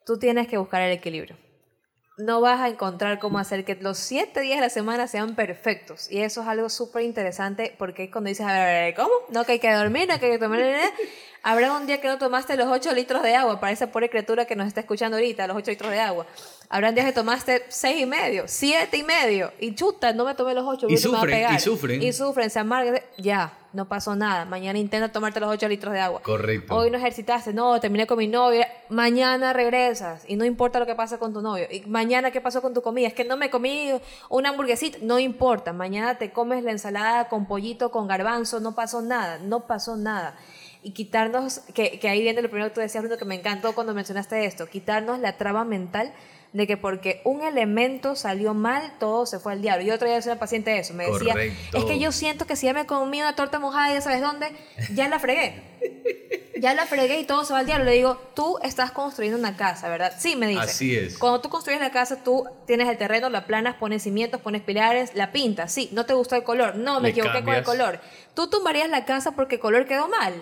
Tú 0.05 0.17
tienes 0.17 0.47
que 0.47 0.57
buscar 0.57 0.81
el 0.81 0.93
equilibrio. 0.93 1.37
No 2.17 2.41
vas 2.41 2.59
a 2.59 2.67
encontrar 2.67 3.19
cómo 3.19 3.37
hacer 3.37 3.63
que 3.63 3.75
los 3.75 3.99
siete 3.99 4.41
días 4.41 4.57
de 4.57 4.61
la 4.61 4.69
semana 4.69 5.07
sean 5.07 5.35
perfectos. 5.35 6.11
Y 6.11 6.21
eso 6.21 6.41
es 6.41 6.47
algo 6.47 6.67
súper 6.67 7.03
interesante 7.03 7.75
porque 7.77 8.05
es 8.05 8.11
cuando 8.11 8.29
dices, 8.29 8.45
a 8.45 8.53
ver, 8.53 8.61
a 8.61 8.65
ver, 8.65 8.95
¿cómo? 8.95 9.11
No 9.29 9.45
que 9.45 9.53
hay 9.53 9.59
que 9.59 9.71
dormir, 9.71 10.07
no 10.07 10.19
que 10.19 10.25
hay 10.25 10.31
que 10.33 10.39
tomar... 10.39 10.59
Habrá 11.43 11.71
un 11.73 11.85
día 11.85 12.01
que 12.01 12.07
no 12.07 12.17
tomaste 12.17 12.57
los 12.57 12.67
8 12.67 12.93
litros 12.93 13.21
de 13.21 13.35
agua 13.35 13.59
para 13.59 13.71
esa 13.71 13.91
pobre 13.91 14.09
criatura 14.09 14.45
que 14.45 14.55
nos 14.55 14.67
está 14.67 14.81
escuchando 14.81 15.15
ahorita, 15.17 15.47
los 15.47 15.55
8 15.55 15.71
litros 15.71 15.91
de 15.91 15.99
agua. 15.99 16.25
Habrán 16.69 16.93
días 16.95 17.05
que 17.05 17.13
tomaste 17.13 17.63
seis 17.69 18.01
y 18.01 18.05
medio, 18.05 18.43
siete 18.47 18.97
y 18.97 19.03
medio. 19.03 19.53
Y 19.59 19.73
chuta, 19.73 20.11
no 20.11 20.25
me 20.25 20.35
tomé 20.35 20.53
los 20.53 20.65
8, 20.67 20.87
Y 20.89 20.97
sufren, 20.97 21.53
y 21.53 21.59
sufren. 21.59 22.01
Y 22.01 22.11
sufren, 22.11 22.49
se 22.49 22.59
amargan. 22.59 22.99
Ya, 23.17 23.53
no 23.77 23.87
pasó 23.87 24.15
nada. 24.15 24.43
Mañana 24.43 24.79
intenta 24.79 25.11
tomarte 25.11 25.39
los 25.39 25.49
8 25.49 25.69
litros 25.69 25.93
de 25.93 25.99
agua. 25.99 26.21
Correcto. 26.23 26.75
Hoy 26.75 26.89
no 26.89 26.97
ejercitaste, 26.97 27.53
no, 27.53 27.79
terminé 27.79 28.07
con 28.07 28.17
mi 28.17 28.27
novio. 28.27 28.65
Mañana 28.89 29.53
regresas 29.53 30.25
y 30.27 30.35
no 30.35 30.45
importa 30.45 30.79
lo 30.79 30.87
que 30.87 30.95
pase 30.95 31.19
con 31.19 31.31
tu 31.31 31.41
novio. 31.41 31.67
Y 31.71 31.81
mañana 31.81 32.31
qué 32.31 32.41
pasó 32.41 32.61
con 32.61 32.73
tu 32.73 32.81
comida. 32.81 33.07
Es 33.07 33.13
que 33.13 33.23
no 33.23 33.37
me 33.37 33.51
comí 33.51 33.91
una 34.29 34.49
hamburguesita. 34.49 34.97
No 35.03 35.19
importa. 35.19 35.73
Mañana 35.73 36.17
te 36.17 36.31
comes 36.31 36.63
la 36.63 36.71
ensalada 36.71 37.29
con 37.29 37.45
pollito, 37.45 37.91
con 37.91 38.07
garbanzo. 38.07 38.59
No 38.59 38.73
pasó 38.73 39.01
nada. 39.01 39.37
No 39.37 39.67
pasó 39.67 39.95
nada. 39.95 40.35
Y 40.81 40.91
quitarnos, 40.91 41.59
que, 41.75 41.99
que 41.99 42.09
ahí 42.09 42.21
viene 42.21 42.41
lo 42.41 42.49
primero 42.49 42.69
que 42.69 42.75
tú 42.75 42.81
decías, 42.81 43.03
Bruno, 43.03 43.17
que 43.17 43.25
me 43.25 43.35
encantó 43.35 43.75
cuando 43.75 43.93
mencionaste 43.93 44.43
esto. 44.45 44.65
Quitarnos 44.65 45.19
la 45.19 45.37
traba 45.37 45.63
mental 45.65 46.13
de 46.53 46.67
que 46.67 46.77
porque 46.77 47.21
un 47.23 47.41
elemento 47.41 48.15
salió 48.15 48.53
mal, 48.53 48.93
todo 48.99 49.25
se 49.25 49.39
fue 49.39 49.53
al 49.53 49.61
diablo. 49.61 49.85
Yo 49.85 49.95
otro 49.95 50.07
día 50.07 50.15
decía 50.15 50.31
a 50.31 50.35
una 50.35 50.39
paciente 50.39 50.77
eso, 50.77 50.93
me 50.93 51.05
decía, 51.05 51.33
Correcto. 51.33 51.77
es 51.77 51.85
que 51.85 51.99
yo 51.99 52.11
siento 52.11 52.45
que 52.45 52.55
si 52.55 52.65
ya 52.65 52.73
me 52.73 52.85
comí 52.85 53.21
una 53.21 53.35
torta 53.35 53.59
mojada, 53.59 53.93
ya 53.93 54.01
sabes 54.01 54.21
dónde, 54.21 54.51
ya 54.93 55.07
la 55.09 55.19
fregué. 55.19 55.61
Ya 56.59 56.73
la 56.73 56.87
fregué 56.87 57.19
y 57.19 57.23
todo 57.23 57.45
se 57.45 57.53
va 57.53 57.59
al 57.59 57.67
diablo. 57.67 57.85
Le 57.85 57.91
digo, 57.91 58.15
tú 58.33 58.57
estás 58.63 58.91
construyendo 58.91 59.37
una 59.37 59.55
casa, 59.55 59.89
¿verdad? 59.89 60.13
Sí, 60.17 60.35
me 60.35 60.47
dice. 60.47 60.61
Así 60.61 60.95
es. 60.95 61.17
Cuando 61.17 61.39
tú 61.39 61.49
construyes 61.49 61.79
la 61.79 61.91
casa, 61.91 62.23
tú 62.23 62.45
tienes 62.65 62.89
el 62.89 62.97
terreno, 62.97 63.29
la 63.29 63.45
planas, 63.45 63.75
pones 63.75 64.03
cimientos, 64.03 64.41
pones 64.41 64.63
pilares, 64.63 65.13
la 65.13 65.31
pintas. 65.31 65.71
Sí, 65.71 65.89
no 65.91 66.07
te 66.07 66.13
gustó 66.13 66.35
el 66.35 66.43
color. 66.43 66.75
No, 66.75 66.95
me 66.95 67.09
Le 67.09 67.09
equivoqué 67.09 67.43
con 67.43 67.53
el 67.53 67.63
color. 67.63 67.99
Tú 68.33 68.49
tumbarías 68.49 68.89
la 68.89 69.05
casa 69.05 69.33
porque 69.33 69.55
el 69.55 69.61
color 69.61 69.85
quedó 69.85 70.07
mal. 70.07 70.33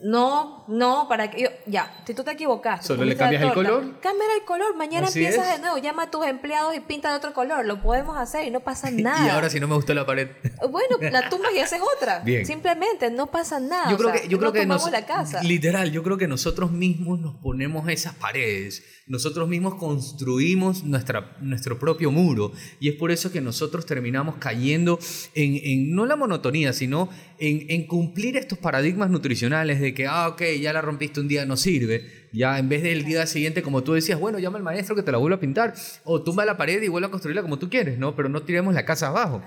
No, 0.00 0.64
no, 0.68 1.06
para 1.08 1.30
que 1.30 1.42
yo, 1.42 1.48
ya, 1.66 2.02
si 2.06 2.12
tú 2.12 2.22
te 2.22 2.32
equivocaste. 2.32 2.86
Solo 2.86 3.04
le 3.04 3.16
cambias 3.16 3.42
el 3.42 3.52
color. 3.54 3.98
Cámbiale 4.00 4.34
el 4.40 4.44
color, 4.44 4.76
mañana 4.76 5.06
Así 5.06 5.24
empiezas 5.24 5.46
es. 5.48 5.54
de 5.54 5.60
nuevo, 5.62 5.78
llama 5.78 6.02
a 6.04 6.10
tus 6.10 6.26
empleados 6.26 6.76
y 6.76 6.80
pinta 6.80 7.10
de 7.10 7.16
otro 7.16 7.32
color, 7.32 7.64
lo 7.64 7.80
podemos 7.80 8.16
hacer 8.18 8.46
y 8.46 8.50
no 8.50 8.60
pasa 8.60 8.90
nada. 8.92 9.26
Y 9.26 9.30
ahora 9.30 9.48
si 9.48 9.58
no 9.58 9.66
me 9.68 9.74
gustó 9.74 9.94
la 9.94 10.04
pared. 10.04 10.28
Bueno, 10.70 10.98
la 11.00 11.28
tumbas 11.30 11.52
y 11.54 11.60
haces 11.60 11.80
otra. 11.96 12.18
Bien. 12.24 12.44
Simplemente, 12.44 13.10
no 13.10 13.26
pasa 13.30 13.58
nada. 13.58 13.88
Yo 13.88 13.94
o 13.96 13.98
creo 13.98 14.10
sea, 14.12 14.20
que, 14.22 14.28
yo 14.28 14.36
no 14.36 14.40
creo 14.40 14.52
que 14.52 14.66
nos- 14.66 14.90
la 14.90 15.06
casa. 15.06 15.42
literal, 15.42 15.90
yo 15.90 16.02
creo 16.02 16.18
que 16.18 16.28
nosotros 16.28 16.70
mismos 16.72 17.18
nos 17.18 17.34
ponemos 17.36 17.88
esas 17.88 18.14
paredes, 18.14 18.84
nosotros 19.06 19.48
mismos 19.48 19.76
construimos 19.76 20.82
nuestra, 20.82 21.36
nuestro 21.40 21.78
propio 21.78 22.10
muro 22.10 22.52
y 22.80 22.88
es 22.88 22.96
por 22.96 23.12
eso 23.12 23.30
que 23.30 23.40
nosotros 23.40 23.86
terminamos 23.86 24.36
cayendo 24.40 24.98
en, 25.34 25.60
en 25.62 25.94
no 25.94 26.06
la 26.06 26.16
monotonía, 26.16 26.72
sino 26.72 27.08
en, 27.38 27.66
en 27.68 27.86
cumplir 27.86 28.36
estos 28.36 28.58
paradigmas 28.58 29.08
nutricionales 29.08 29.80
de 29.80 29.94
que, 29.94 30.06
ah, 30.06 30.28
ok, 30.28 30.42
ya 30.60 30.72
la 30.72 30.80
rompiste 30.80 31.20
un 31.20 31.28
día, 31.28 31.46
no 31.46 31.56
sirve. 31.56 32.26
Ya 32.32 32.58
en 32.58 32.68
vez 32.68 32.82
del 32.82 33.04
día 33.04 33.26
siguiente, 33.26 33.62
como 33.62 33.84
tú 33.84 33.92
decías, 33.92 34.18
bueno, 34.18 34.38
llama 34.40 34.58
al 34.58 34.64
maestro 34.64 34.96
que 34.96 35.02
te 35.02 35.12
la 35.12 35.18
vuelva 35.18 35.36
a 35.36 35.40
pintar 35.40 35.74
o 36.04 36.22
tumba 36.22 36.44
la 36.44 36.56
pared 36.56 36.82
y 36.82 36.88
vuelve 36.88 37.06
a 37.06 37.10
construirla 37.10 37.42
como 37.42 37.58
tú 37.58 37.70
quieres, 37.70 37.98
¿no? 37.98 38.16
Pero 38.16 38.28
no 38.28 38.42
tiremos 38.42 38.74
la 38.74 38.84
casa 38.84 39.06
abajo. 39.06 39.40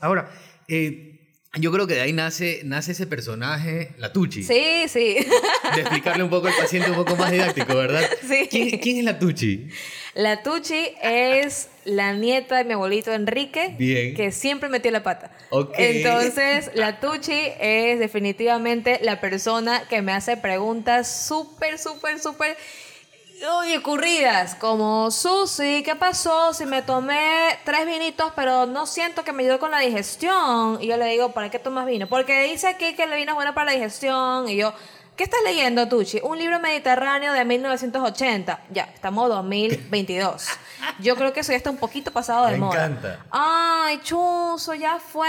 Ahora, 0.00 0.30
eh, 0.68 1.15
yo 1.58 1.72
creo 1.72 1.86
que 1.86 1.94
de 1.94 2.00
ahí 2.02 2.12
nace, 2.12 2.60
nace 2.64 2.92
ese 2.92 3.06
personaje, 3.06 3.92
la 3.98 4.12
Tucci 4.12 4.42
Sí, 4.42 4.88
sí. 4.88 5.16
de 5.74 5.80
explicarle 5.80 6.22
un 6.22 6.30
poco 6.30 6.46
al 6.48 6.54
paciente 6.54 6.90
un 6.90 6.96
poco 6.96 7.16
más 7.16 7.30
didáctico, 7.30 7.74
¿verdad? 7.74 8.02
Sí. 8.28 8.48
¿Quién, 8.50 8.78
quién 8.78 8.98
es 8.98 9.04
la 9.04 9.18
Tucci? 9.18 9.68
La 10.14 10.42
Tucci 10.42 10.88
es 11.02 11.68
la 11.84 12.14
nieta 12.14 12.56
de 12.56 12.64
mi 12.64 12.72
abuelito 12.72 13.12
Enrique, 13.12 13.74
Bien. 13.78 14.14
que 14.14 14.32
siempre 14.32 14.68
metió 14.68 14.90
la 14.90 15.02
pata. 15.02 15.30
Ok. 15.50 15.74
Entonces, 15.78 16.70
la 16.74 17.00
Tucci 17.00 17.48
es 17.60 17.98
definitivamente 17.98 18.98
la 19.02 19.20
persona 19.20 19.86
que 19.88 20.02
me 20.02 20.12
hace 20.12 20.36
preguntas 20.36 21.26
súper, 21.26 21.78
súper, 21.78 22.18
súper 22.18 22.56
Uy, 23.38 23.76
ocurridas, 23.76 24.54
como 24.54 25.10
Susi, 25.10 25.82
¿qué 25.84 25.94
pasó? 25.94 26.54
Si 26.54 26.64
me 26.64 26.80
tomé 26.80 27.58
tres 27.64 27.84
vinitos, 27.84 28.32
pero 28.34 28.64
no 28.64 28.86
siento 28.86 29.24
que 29.24 29.32
me 29.32 29.42
ayudó 29.42 29.58
con 29.58 29.70
la 29.70 29.80
digestión. 29.80 30.78
Y 30.80 30.86
yo 30.86 30.96
le 30.96 31.04
digo, 31.06 31.32
¿para 31.32 31.50
qué 31.50 31.58
tomas 31.58 31.84
vino? 31.84 32.06
Porque 32.06 32.44
dice 32.44 32.66
aquí 32.68 32.94
que 32.94 33.02
el 33.02 33.10
vino 33.14 33.32
es 33.32 33.34
bueno 33.34 33.52
para 33.52 33.66
la 33.66 33.72
digestión. 33.72 34.48
Y 34.48 34.56
yo, 34.56 34.72
¿qué 35.16 35.24
estás 35.24 35.40
leyendo, 35.44 35.86
Tuchi? 35.86 36.18
Un 36.22 36.38
libro 36.38 36.58
mediterráneo 36.60 37.34
de 37.34 37.44
1980. 37.44 38.58
Ya, 38.70 38.84
estamos 38.84 39.28
2022. 39.28 40.46
Yo 41.00 41.14
creo 41.16 41.34
que 41.34 41.40
eso 41.40 41.52
ya 41.52 41.58
está 41.58 41.68
un 41.68 41.76
poquito 41.76 42.10
pasado 42.12 42.46
de 42.46 42.52
Me 42.52 42.58
moda. 42.58 42.86
encanta. 42.86 43.18
Ay, 43.30 44.00
chuzo, 44.02 44.72
ya 44.72 44.98
fue. 44.98 45.28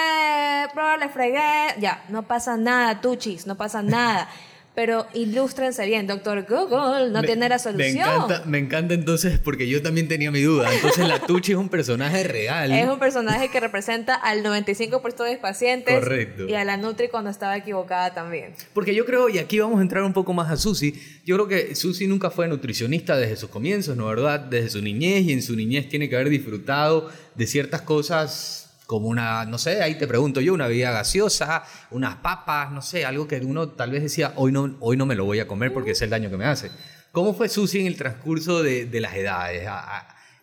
Pero 0.74 0.96
le 0.96 1.10
fregué. 1.10 1.76
Ya, 1.80 2.06
no 2.08 2.24
pasa 2.24 2.56
nada, 2.56 3.02
Tuchis, 3.02 3.46
no 3.48 3.56
pasa 3.56 3.82
nada. 3.82 4.30
Pero 4.78 5.08
ilústrense 5.16 5.88
bien, 5.88 6.06
doctor 6.06 6.46
Google 6.48 7.10
no 7.10 7.22
Me- 7.22 7.26
tiene 7.26 7.50
la 7.50 7.56
Me 7.56 7.60
solución. 7.60 7.98
encanta, 7.98 8.44
me 8.46 8.60
encanta 8.60 8.94
entonces 8.94 9.40
porque 9.40 9.68
yo 9.68 9.82
también 9.82 10.08
tenía 10.08 10.30
mi 10.30 10.44
duda. 10.44 10.72
Entonces 10.72 11.08
la 11.08 11.18
Tuchi 11.20 11.54
es 11.54 11.58
un 11.58 11.68
personaje 11.68 12.24
real. 12.24 12.72
Es 12.72 12.88
un 12.88 13.00
personaje 13.00 13.50
que 13.50 13.60
representa 13.60 14.14
al 14.14 14.44
95% 14.44 15.24
de 15.24 15.32
mis 15.32 15.40
pacientes. 15.40 15.96
Correcto. 15.96 16.48
Y 16.48 16.54
a 16.54 16.64
la 16.64 16.78
Nutri 16.78 17.08
cuando 17.08 17.32
estaba 17.32 17.58
equivocada 17.58 18.14
también. 18.14 18.54
Porque 18.76 18.94
yo 18.94 19.04
creo, 19.04 19.30
y 19.30 19.40
aquí 19.40 19.58
vamos 19.58 19.80
a 19.80 19.82
entrar 19.82 20.04
un 20.04 20.14
poco 20.14 20.32
más 20.34 20.52
a 20.52 20.58
Susi, 20.58 20.94
yo 21.26 21.34
creo 21.38 21.48
que 21.48 21.74
Susi 21.74 22.06
nunca 22.06 22.30
fue 22.30 22.48
nutricionista 22.48 23.18
desde 23.18 23.36
sus 23.36 23.50
comienzos, 23.50 23.98
¿no 23.98 24.06
verdad? 24.06 24.40
Desde 24.42 24.70
su 24.70 24.84
niñez 24.84 25.24
y 25.24 25.32
en 25.34 25.42
su 25.42 25.56
niñez 25.56 25.90
tiene 25.90 26.08
que 26.08 26.14
haber 26.18 26.30
disfrutado 26.30 27.10
de 27.34 27.48
ciertas 27.48 27.82
cosas 27.82 28.67
como 28.88 29.10
una, 29.10 29.44
no 29.46 29.58
sé, 29.58 29.84
ahí 29.84 29.96
te 29.96 30.08
pregunto 30.08 30.40
yo, 30.40 30.54
una 30.54 30.68
bebida 30.68 30.92
gaseosa, 30.92 31.64
unas 31.92 32.16
papas, 32.16 32.72
no 32.72 32.82
sé, 32.82 33.06
algo 33.06 33.28
que 33.28 33.36
uno 33.38 33.68
tal 33.70 33.92
vez 33.92 34.02
decía, 34.02 34.32
hoy 34.38 34.54
no, 34.54 34.78
hoy 34.80 34.96
no 34.96 35.06
me 35.06 35.14
lo 35.14 35.26
voy 35.26 35.40
a 35.40 35.48
comer 35.48 35.74
porque 35.74 35.92
es 35.92 36.02
el 36.02 36.10
daño 36.10 36.30
que 36.30 36.38
me 36.38 36.46
hace. 36.46 36.72
¿Cómo 37.12 37.34
fue 37.34 37.50
Susi 37.50 37.82
en 37.82 37.88
el 37.88 37.98
transcurso 37.98 38.64
de, 38.64 38.90
las 39.02 39.14
edades? 39.16 39.68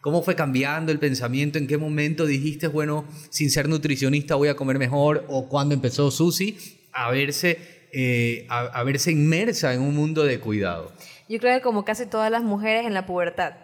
¿Cómo 0.03 0.23
fue 0.23 0.35
cambiando 0.35 0.93
el 0.93 0.99
pensamiento? 0.99 1.57
¿En 1.57 1.67
qué 1.67 1.79
momento 1.79 2.27
dijiste, 2.27 2.67
bueno, 2.67 3.07
sin 3.31 3.51
ser 3.51 3.67
nutricionista 3.67 4.35
voy 4.35 4.49
a 4.49 4.57
comer 4.57 4.79
mejor? 4.79 5.25
¿O 5.29 5.49
cuándo 5.49 5.75
empezó 5.75 6.11
Susi 6.11 6.59
a 6.93 7.11
verse, 7.11 7.89
eh, 7.93 8.47
a, 8.51 8.61
a 8.61 8.83
verse 8.83 9.11
inmersa 9.11 9.73
en 9.73 9.81
un 9.81 9.95
mundo 9.95 10.23
de 10.23 10.39
cuidado? 10.39 10.93
Yo 11.31 11.39
creo 11.39 11.57
que 11.57 11.63
como 11.63 11.87
casi 11.87 12.05
todas 12.05 12.31
las 12.31 12.43
mujeres 12.43 12.85
en 12.85 12.93
la 12.93 13.07
pubertad. 13.07 13.55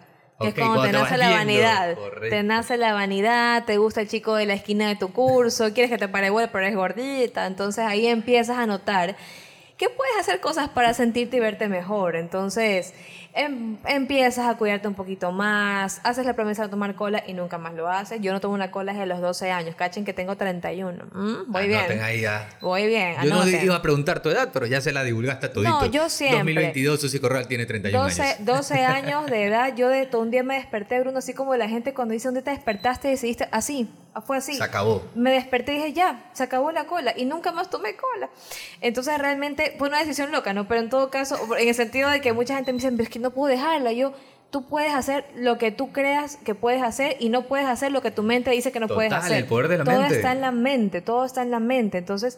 Que 0.41 0.47
es 0.49 0.53
cuando 0.55 0.83
te 0.83 0.91
nace 0.91 1.17
la 1.17 1.27
viendo, 1.29 1.37
vanidad. 1.45 1.95
correcto. 1.95 2.29
Te 2.29 2.43
nace 2.43 2.77
la 2.77 2.93
vanidad, 2.93 3.65
te 3.65 3.77
gusta 3.77 4.01
el 4.01 4.07
chico 4.07 4.35
de 4.35 4.45
la 4.45 4.53
esquina 4.53 4.87
de 4.87 4.95
tu 4.95 5.11
curso, 5.13 5.73
quieres 5.73 5.91
que 5.91 5.97
te 5.97 6.07
pare 6.07 6.27
igual, 6.27 6.49
pero 6.51 6.65
es 6.65 6.75
gordita. 6.75 7.45
Entonces 7.47 7.85
ahí 7.85 8.07
empiezas 8.07 8.57
a 8.57 8.65
notar 8.65 9.15
que 9.77 9.89
puedes 9.89 10.15
hacer 10.19 10.39
cosas 10.39 10.69
para 10.69 10.93
sentirte 10.93 11.37
y 11.37 11.39
verte 11.39 11.67
mejor. 11.67 12.15
Entonces 12.15 12.93
em- 13.33 13.77
empiezas 13.85 14.47
a 14.47 14.55
cuidarte 14.57 14.87
un 14.87 14.93
poquito 14.93 15.31
más, 15.31 16.01
haces 16.03 16.25
la 16.25 16.33
promesa 16.33 16.63
de 16.63 16.69
tomar 16.69 16.95
cola 16.95 17.23
y 17.25 17.33
nunca 17.33 17.57
más 17.57 17.73
lo 17.73 17.89
haces. 17.89 18.19
Yo 18.21 18.31
no 18.33 18.39
tomo 18.39 18.53
una 18.53 18.71
cola 18.71 18.93
desde 18.93 19.05
los 19.05 19.21
12 19.21 19.51
años, 19.51 19.75
cachen 19.75 20.05
que 20.05 20.13
tengo 20.13 20.35
31. 20.37 21.05
¿Mm? 21.13 21.51
Voy 21.51 21.63
Anoten 21.65 21.87
bien. 21.89 22.01
ahí 22.01 22.21
ya. 22.21 22.49
Voy 22.61 22.87
bien. 22.87 23.15
Yo 23.23 23.29
no 23.29 23.47
iba 23.47 23.75
a 23.75 23.81
preguntar 23.81 24.21
tu 24.21 24.29
edad, 24.29 24.49
pero 24.53 24.65
ya 24.65 24.81
se 24.81 24.91
la 24.91 25.03
divulgaste 25.03 25.47
a 25.47 25.53
todito. 25.53 25.71
No, 25.71 25.85
yo 25.85 26.09
siempre. 26.09 26.39
2022, 26.39 26.99
Susi 27.01 27.19
Corral 27.19 27.47
tiene 27.47 27.65
31 27.65 28.03
12, 28.03 28.21
años. 28.21 28.45
12 28.45 28.73
años 28.85 29.25
de 29.27 29.45
edad, 29.45 29.75
yo 29.75 29.89
de 29.89 30.05
todo 30.05 30.21
un 30.21 30.31
día 30.31 30.43
me 30.43 30.55
desperté, 30.55 30.99
Bruno, 30.99 31.19
así 31.19 31.33
como 31.33 31.55
la 31.55 31.67
gente 31.69 31.93
cuando 31.93 32.13
dice, 32.13 32.27
¿dónde 32.27 32.41
te 32.41 32.51
despertaste? 32.51 33.07
Y 33.07 33.11
decidiste, 33.11 33.47
así, 33.51 33.89
fue 34.19 34.37
así. 34.37 34.55
Se 34.55 34.63
acabó. 34.63 35.01
Me 35.15 35.31
desperté 35.31 35.73
y 35.73 35.77
dije, 35.77 35.93
ya, 35.93 36.29
se 36.33 36.43
acabó 36.43 36.71
la 36.71 36.85
cola. 36.85 37.13
Y 37.15 37.23
nunca 37.25 37.53
más 37.53 37.69
tomé 37.69 37.95
cola. 37.95 38.29
Entonces 38.81 39.17
realmente 39.17 39.75
fue 39.77 39.87
una 39.87 39.99
decisión 39.99 40.31
loca, 40.31 40.53
¿no? 40.53 40.67
Pero 40.67 40.81
en 40.81 40.89
todo 40.89 41.09
caso, 41.09 41.37
en 41.57 41.67
el 41.69 41.75
sentido 41.75 42.09
de 42.09 42.19
que 42.19 42.33
mucha 42.33 42.55
gente 42.55 42.73
me 42.73 42.77
dice, 42.77 42.91
pero 42.91 43.03
es 43.03 43.09
que 43.09 43.19
no 43.19 43.31
puedo 43.31 43.49
dejarla. 43.53 43.93
Yo, 43.93 44.13
tú 44.49 44.67
puedes 44.67 44.93
hacer 44.93 45.25
lo 45.35 45.57
que 45.57 45.71
tú 45.71 45.93
creas 45.93 46.35
que 46.43 46.55
puedes 46.55 46.81
hacer 46.83 47.15
y 47.19 47.29
no 47.29 47.43
puedes 47.43 47.67
hacer 47.67 47.93
lo 47.93 48.01
que 48.01 48.11
tu 48.11 48.21
mente 48.21 48.51
dice 48.51 48.73
que 48.73 48.81
no 48.81 48.89
puedes 48.89 49.11
Total, 49.11 49.23
hacer. 49.25 49.37
el 49.37 49.45
poder 49.45 49.69
de 49.69 49.77
la 49.77 49.83
todo 49.85 49.99
mente. 50.01 50.15
está 50.15 50.33
en 50.33 50.41
la 50.41 50.51
mente, 50.51 51.01
todo 51.01 51.23
está 51.23 51.41
en 51.41 51.51
la 51.51 51.59
mente. 51.61 51.97
Entonces, 51.97 52.37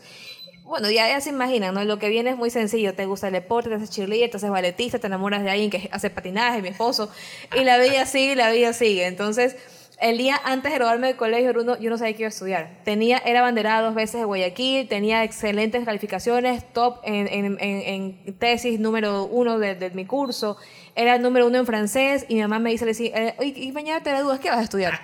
bueno, 0.63 0.89
ya, 0.91 1.07
ya 1.09 1.19
se 1.21 1.29
imaginan, 1.29 1.73
¿no? 1.73 1.83
Lo 1.83 1.97
que 1.99 2.07
viene 2.09 2.29
es 2.29 2.38
muy 2.38 2.49
sencillo. 2.51 2.93
Te 2.93 3.05
gusta 3.07 3.27
el 3.27 3.33
deporte, 3.33 3.69
te 3.69 3.75
haces 3.75 3.89
cheerleader, 3.89 4.29
te 4.29 4.38
haces 4.38 4.49
balletista, 4.49 4.99
te 4.99 5.07
enamoras 5.07 5.43
de 5.43 5.49
alguien 5.49 5.69
que 5.69 5.89
hace 5.91 6.09
patinaje, 6.09 6.62
mi 6.62 6.69
esposo. 6.69 7.12
Y 7.55 7.63
la 7.63 7.77
vida 7.79 8.05
sigue, 8.05 8.36
la 8.36 8.51
vida 8.51 8.73
sigue. 8.73 9.07
Entonces, 9.07 9.57
el 9.99 10.17
día 10.17 10.39
antes 10.43 10.71
de 10.71 10.77
graduarme 10.77 11.08
del 11.08 11.15
colegio, 11.15 11.53
Bruno, 11.53 11.77
yo 11.79 11.89
no 11.89 11.97
sabía 11.97 12.13
qué 12.13 12.23
iba 12.23 12.27
a 12.27 12.29
estudiar. 12.29 12.69
Tenía, 12.84 13.17
era 13.19 13.39
abanderada 13.39 13.82
dos 13.82 13.95
veces 13.95 14.19
de 14.21 14.25
Guayaquil, 14.25 14.88
tenía 14.88 15.23
excelentes 15.23 15.86
calificaciones, 15.86 16.63
top 16.73 16.97
en, 17.03 17.27
en- 17.27 17.58
en- 17.60 18.17
en 18.27 18.34
tesis 18.38 18.79
número 18.79 19.25
uno 19.25 19.60
de, 19.60 19.89
mi 19.91 20.06
curso. 20.06 20.58
Era 20.95 21.17
número 21.17 21.47
uno 21.47 21.58
en 21.58 21.65
francés 21.65 22.25
y 22.27 22.36
mi 22.36 22.41
mamá 22.41 22.60
me 22.60 22.69
dice, 22.71 22.86
le 22.86 22.91
decía, 22.91 23.12
eh, 23.15 23.36
"Oye, 23.39 23.53
y 23.56 23.71
mañana 23.71 24.03
te 24.03 24.10
gradúas, 24.12 24.39
¿qué 24.39 24.49
vas 24.49 24.60
a 24.60 24.63
estudiar? 24.63 24.99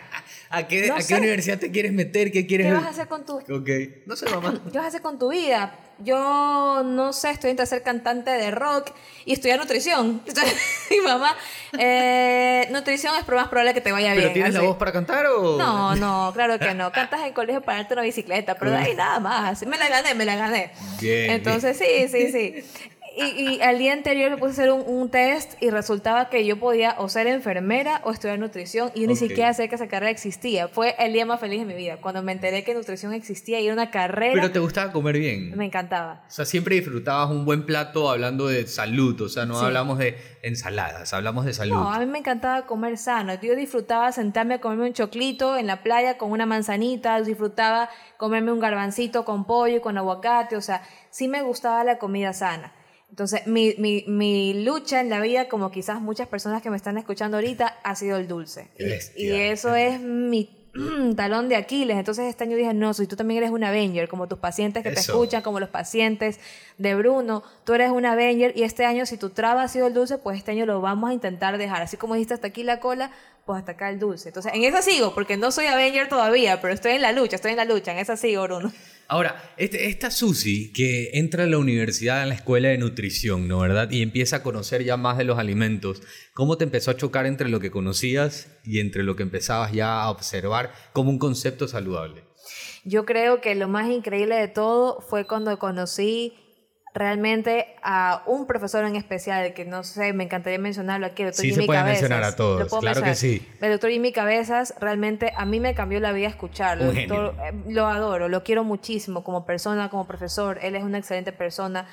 ¿A 0.52 0.68
qué, 0.68 0.88
No 0.88 0.96
a 0.96 1.00
qué 1.00 1.16
universidad 1.16 1.60
te 1.60 1.70
quieres 1.72 1.94
meter? 1.94 2.32
¿Qué 2.32 2.48
quieres 2.48 2.68
¿Qué 2.68 2.74
vas 2.74 2.86
a 2.86 2.90
hacer 2.90 3.08
con 3.08 3.26
tu 3.26 3.38
Ok. 3.38 3.70
No 4.06 4.16
sé, 4.16 4.28
mamá. 4.30 4.60
¿Qué 4.72 4.78
vas 4.78 4.86
a 4.86 4.88
hacer 4.88 5.02
con 5.02 5.20
tu 5.20 5.30
vida? 5.30 5.78
Yo 6.00 6.82
no 6.86 7.12
sé, 7.14 7.32
estoy 7.32 7.52
entre 7.52 7.66
ser 7.66 7.84
cantante 7.84 8.32
de 8.32 8.52
rock 8.52 8.92
y 9.26 9.34
estudiar 9.34 9.60
nutrición. 9.60 10.22
Mi 10.90 11.02
mamá, 11.02 11.36
eh, 11.78 12.68
nutrición 12.72 13.14
es 13.16 13.28
más 13.28 13.48
probable 13.50 13.74
que 13.74 13.82
te 13.82 13.92
vaya 13.92 14.10
¿Pero 14.12 14.22
bien. 14.22 14.34
tienes 14.34 14.54
la 14.54 14.60
así. 14.60 14.68
voz 14.68 14.78
para 14.78 14.92
cantar 14.94 15.26
o...? 15.28 15.58
No, 15.58 15.96
no, 15.98 16.32
claro 16.34 16.58
que 16.58 16.74
no. 16.74 16.92
Cantas 16.92 17.22
en 17.26 17.34
colegio 17.34 17.62
para 17.62 17.80
darte 17.80 17.94
una 17.96 18.04
bicicleta, 18.04 18.56
pero 18.56 18.72
de 18.72 18.78
ahí 18.78 18.96
nada 18.96 19.20
más. 19.20 19.66
Me 19.68 19.78
la 19.78 19.90
gané, 19.90 20.16
me 20.16 20.26
la 20.26 20.36
gané. 20.36 20.72
Bien, 21.02 21.32
Entonces, 21.32 21.78
sí, 21.78 22.08
sí, 22.08 22.32
sí. 22.32 22.64
Y, 23.17 23.56
y 23.56 23.62
al 23.62 23.78
día 23.80 23.93
anterior 23.93 24.30
me 24.32 24.38
puse 24.38 24.50
a 24.50 24.54
hacer 24.54 24.72
un, 24.72 24.84
un 24.86 25.10
test 25.10 25.62
y 25.62 25.69
resultaba 25.69 26.30
que 26.30 26.45
yo 26.45 26.60
podía 26.60 26.95
o 27.00 27.10
ser 27.10 27.28
enfermera 27.28 28.02
o 28.04 28.12
estudiar 28.12 28.39
nutrición 28.39 28.91
y 28.95 29.02
yo 29.02 29.08
ni 29.08 29.15
siquiera 29.15 29.54
sé 29.54 29.67
que 29.69 29.76
esa 29.76 29.88
carrera 29.88 30.10
existía. 30.12 30.67
Fue 30.67 30.95
el 31.00 31.13
día 31.13 31.26
más 31.26 31.39
feliz 31.39 31.60
de 31.60 31.65
mi 31.65 31.74
vida, 31.74 31.98
cuando 32.02 32.22
me 32.24 32.32
enteré 32.32 32.63
que 32.63 32.74
nutrición 32.74 33.13
existía 33.13 33.60
y 33.60 33.65
era 33.65 33.74
una 33.74 33.91
carrera. 33.91 34.34
Pero 34.34 34.52
te 34.52 34.60
gustaba 34.60 34.91
comer 34.91 35.17
bien. 35.17 35.58
Me 35.58 35.65
encantaba. 35.65 36.24
O 36.28 36.32
sea, 36.32 36.45
siempre 36.45 36.76
disfrutabas 36.76 37.30
un 37.32 37.45
buen 37.45 37.65
plato 37.65 38.10
hablando 38.10 38.48
de 38.48 38.67
salud. 38.67 39.19
O 39.22 39.30
sea, 39.30 39.45
no 39.45 39.60
Sí. 39.60 39.65
hablamos 39.65 39.98
de 39.98 40.15
ensaladas, 40.43 41.13
hablamos 41.13 41.45
de 41.45 41.54
salud. 41.54 41.76
No, 41.76 41.91
a 41.91 42.00
mí 42.00 42.06
me 42.06 42.19
encantaba 42.19 42.65
comer 42.65 42.98
sano. 42.98 43.34
Yo 43.41 43.56
disfrutaba 43.56 44.12
sentarme 44.12 44.56
a 44.56 44.62
comerme 44.62 44.88
un 44.88 44.93
choclito 44.93 45.58
en 45.58 45.67
la 45.67 45.84
playa 45.84 46.17
con 46.17 46.32
una 46.32 46.45
manzanita, 46.45 47.22
disfrutaba 47.22 47.89
comerme 48.17 48.52
un 48.52 48.60
garbancito 48.60 49.26
con 49.26 49.45
pollo 49.45 49.78
y 49.78 49.80
con 49.82 49.98
aguacate. 49.98 50.56
O 50.56 50.62
sea, 50.62 50.82
sí 51.10 51.28
me 51.28 51.41
gustaba 51.41 51.84
la 51.84 51.98
comida 51.98 52.34
sana. 52.34 52.74
Entonces, 53.10 53.48
mi, 53.48 53.76
mi, 53.78 54.06
mi 54.08 54.63
lucha 54.63 55.02
en 55.02 55.10
la 55.10 55.19
vida, 55.19 55.50
como 55.50 55.72
quizás 55.72 56.00
muchas 56.02 56.28
personas 56.28 56.62
que 56.62 56.69
me 56.69 56.78
están 56.78 56.98
escuchando 56.98 57.38
ahorita, 57.38 57.80
ha 57.84 57.95
sido 57.95 58.17
el 58.17 58.28
dulce. 58.28 58.69
Y- 59.15 59.32
eso 59.32 59.76
es 59.76 60.00
mi 60.00 60.50
talón 61.17 61.50
de 61.50 61.56
Aquiles. 61.56 61.98
Entonces 61.98 62.26
este 62.28 62.43
año 62.43 62.56
dije, 62.56 62.74
no, 62.74 62.93
si 62.93 63.08
tú 63.08 63.15
también 63.15 63.39
eres 63.39 63.50
un 63.52 63.63
Avenger, 63.63 64.08
como 64.08 64.28
tus 64.28 64.38
pacientes 64.39 64.84
que 64.84 64.91
te 64.91 65.00
escuchan, 65.12 65.41
como 65.41 65.60
los 65.60 65.69
pacientes 65.69 66.39
de 66.78 66.95
Bruno, 66.95 67.43
tú 67.65 67.74
eres 67.74 67.89
un 67.89 68.06
Avenger 68.06 68.54
y 68.56 68.63
este 68.63 68.86
año 68.86 69.06
si 69.06 69.17
tu 69.17 69.32
traba 69.32 69.63
ha 69.63 69.67
sido 69.67 69.88
el 69.88 69.93
dulce, 69.93 70.17
pues 70.19 70.38
este 70.38 70.52
año 70.52 70.65
lo 70.67 70.80
vamos 70.80 71.10
a 71.10 71.13
intentar 71.13 71.58
dejar. 71.58 71.82
Así 71.82 71.98
como 71.98 72.13
dijiste 72.13 72.36
hasta 72.36 72.48
aquí 72.48 72.63
la 72.63 72.80
cola, 72.80 73.12
pues 73.45 73.60
hasta 73.60 73.72
acá 73.72 73.89
el 73.89 73.98
dulce. 74.00 74.30
Entonces 74.30 74.54
en 74.54 74.63
esa 74.63 74.82
sigo, 74.84 75.13
porque 75.15 75.36
no 75.36 75.52
soy 75.52 75.65
Avenger 75.65 76.08
todavía, 76.08 76.62
pero 76.62 76.74
estoy 76.74 76.91
en 76.93 77.02
la 77.02 77.12
lucha, 77.12 77.36
estoy 77.36 77.52
en 77.52 77.58
la 77.58 77.65
lucha, 77.65 77.91
en 77.91 77.98
esa 77.98 78.15
sigo, 78.15 78.43
Bruno. 78.43 78.72
Ahora, 79.12 79.56
este, 79.58 79.88
esta 79.88 80.12
Susi 80.12 80.72
que 80.72 81.10
entra 81.13 81.45
a 81.45 81.48
la 81.48 81.58
universidad, 81.58 82.22
en 82.22 82.30
la 82.30 82.36
escuela 82.36 82.69
de 82.69 82.78
nutrición, 82.78 83.48
¿no 83.48 83.58
verdad? 83.58 83.89
Y 83.89 84.04
empieza 84.04 84.36
a 84.36 84.43
conocer 84.43 84.84
ya 84.84 84.98
más 84.98 85.17
de 85.17 85.24
los 85.24 85.39
alimentos. 85.39 86.04
¿Cómo 86.36 86.58
te 86.58 86.63
empezó 86.63 86.91
a 86.91 86.95
chocar 86.95 87.26
entre 87.26 87.50
lo 87.50 87.60
que 87.60 87.72
conocías 87.72 88.56
y 88.63 88.80
entre 88.80 89.02
lo 89.02 89.15
que 89.15 89.24
empezabas 89.24 89.72
ya 89.72 90.04
a 90.04 90.12
observar 90.12 90.72
como 90.93 91.10
un 91.10 91.17
concepto 91.17 91.67
saludable? 91.67 92.24
Yo 92.84 93.08
creo 93.08 93.41
que 93.41 93.56
lo 93.56 93.67
más 93.67 93.89
increíble 93.89 94.36
de 94.36 94.48
todo 94.48 95.02
fue 95.02 95.26
cuando 95.26 95.58
conocí 95.58 96.36
realmente 96.93 97.75
a 97.84 98.23
un 98.25 98.47
profesor 98.47 98.84
en 98.86 98.95
especial, 98.95 99.54
que 99.54 99.65
no 99.65 99.84
sé, 99.84 100.13
me 100.13 100.23
encantaría 100.23 100.60
mencionarlo 100.60 101.06
aquí, 101.06 101.23
el 101.23 101.30
doctor 101.30 101.41
Sí, 101.43 101.49
se 101.49 101.56
Jimmy 101.56 101.65
puede 101.67 101.80
Cabezas. 101.80 102.02
mencionar 102.02 102.23
a 102.23 102.36
todos, 102.36 102.60
¿Lo 102.62 102.67
puedo 102.67 102.82
claro 102.82 103.04
que 103.04 103.15
sí. 103.15 103.47
El 103.62 103.71
doctor 103.71 103.91
Jimmy 103.91 104.12
Cabezas 104.12 104.73
realmente 104.80 105.32
a 105.36 105.45
mí 105.45 105.60
me 105.60 105.73
cambió 105.75 105.99
la 105.99 106.12
vida 106.12 106.28
escucharlo. 106.28 106.86
Doctor, 106.91 107.36
eh, 107.45 107.54
lo 107.67 107.88
adoro, 107.88 108.28
lo 108.30 108.43
quiero 108.43 108.63
muchísimo 108.63 109.23
como 109.23 109.45
persona, 109.45 109.89
como 109.89 110.08
profesor. 110.08 110.60
Él 110.62 110.75
es 110.75 110.84
una 110.84 110.97
excelente 110.97 111.32
persona. 111.32 111.88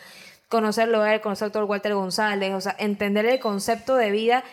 Conocerlo 0.48 1.02
a 1.02 1.12
él, 1.12 1.20
conocer 1.20 1.46
al 1.46 1.50
doctor 1.50 1.68
Walter 1.68 1.94
González, 1.94 2.54
o 2.54 2.60
sea, 2.60 2.76
entender 2.78 3.26
el 3.26 3.40
concepto 3.40 3.96
de 3.96 4.10
vida 4.12 4.44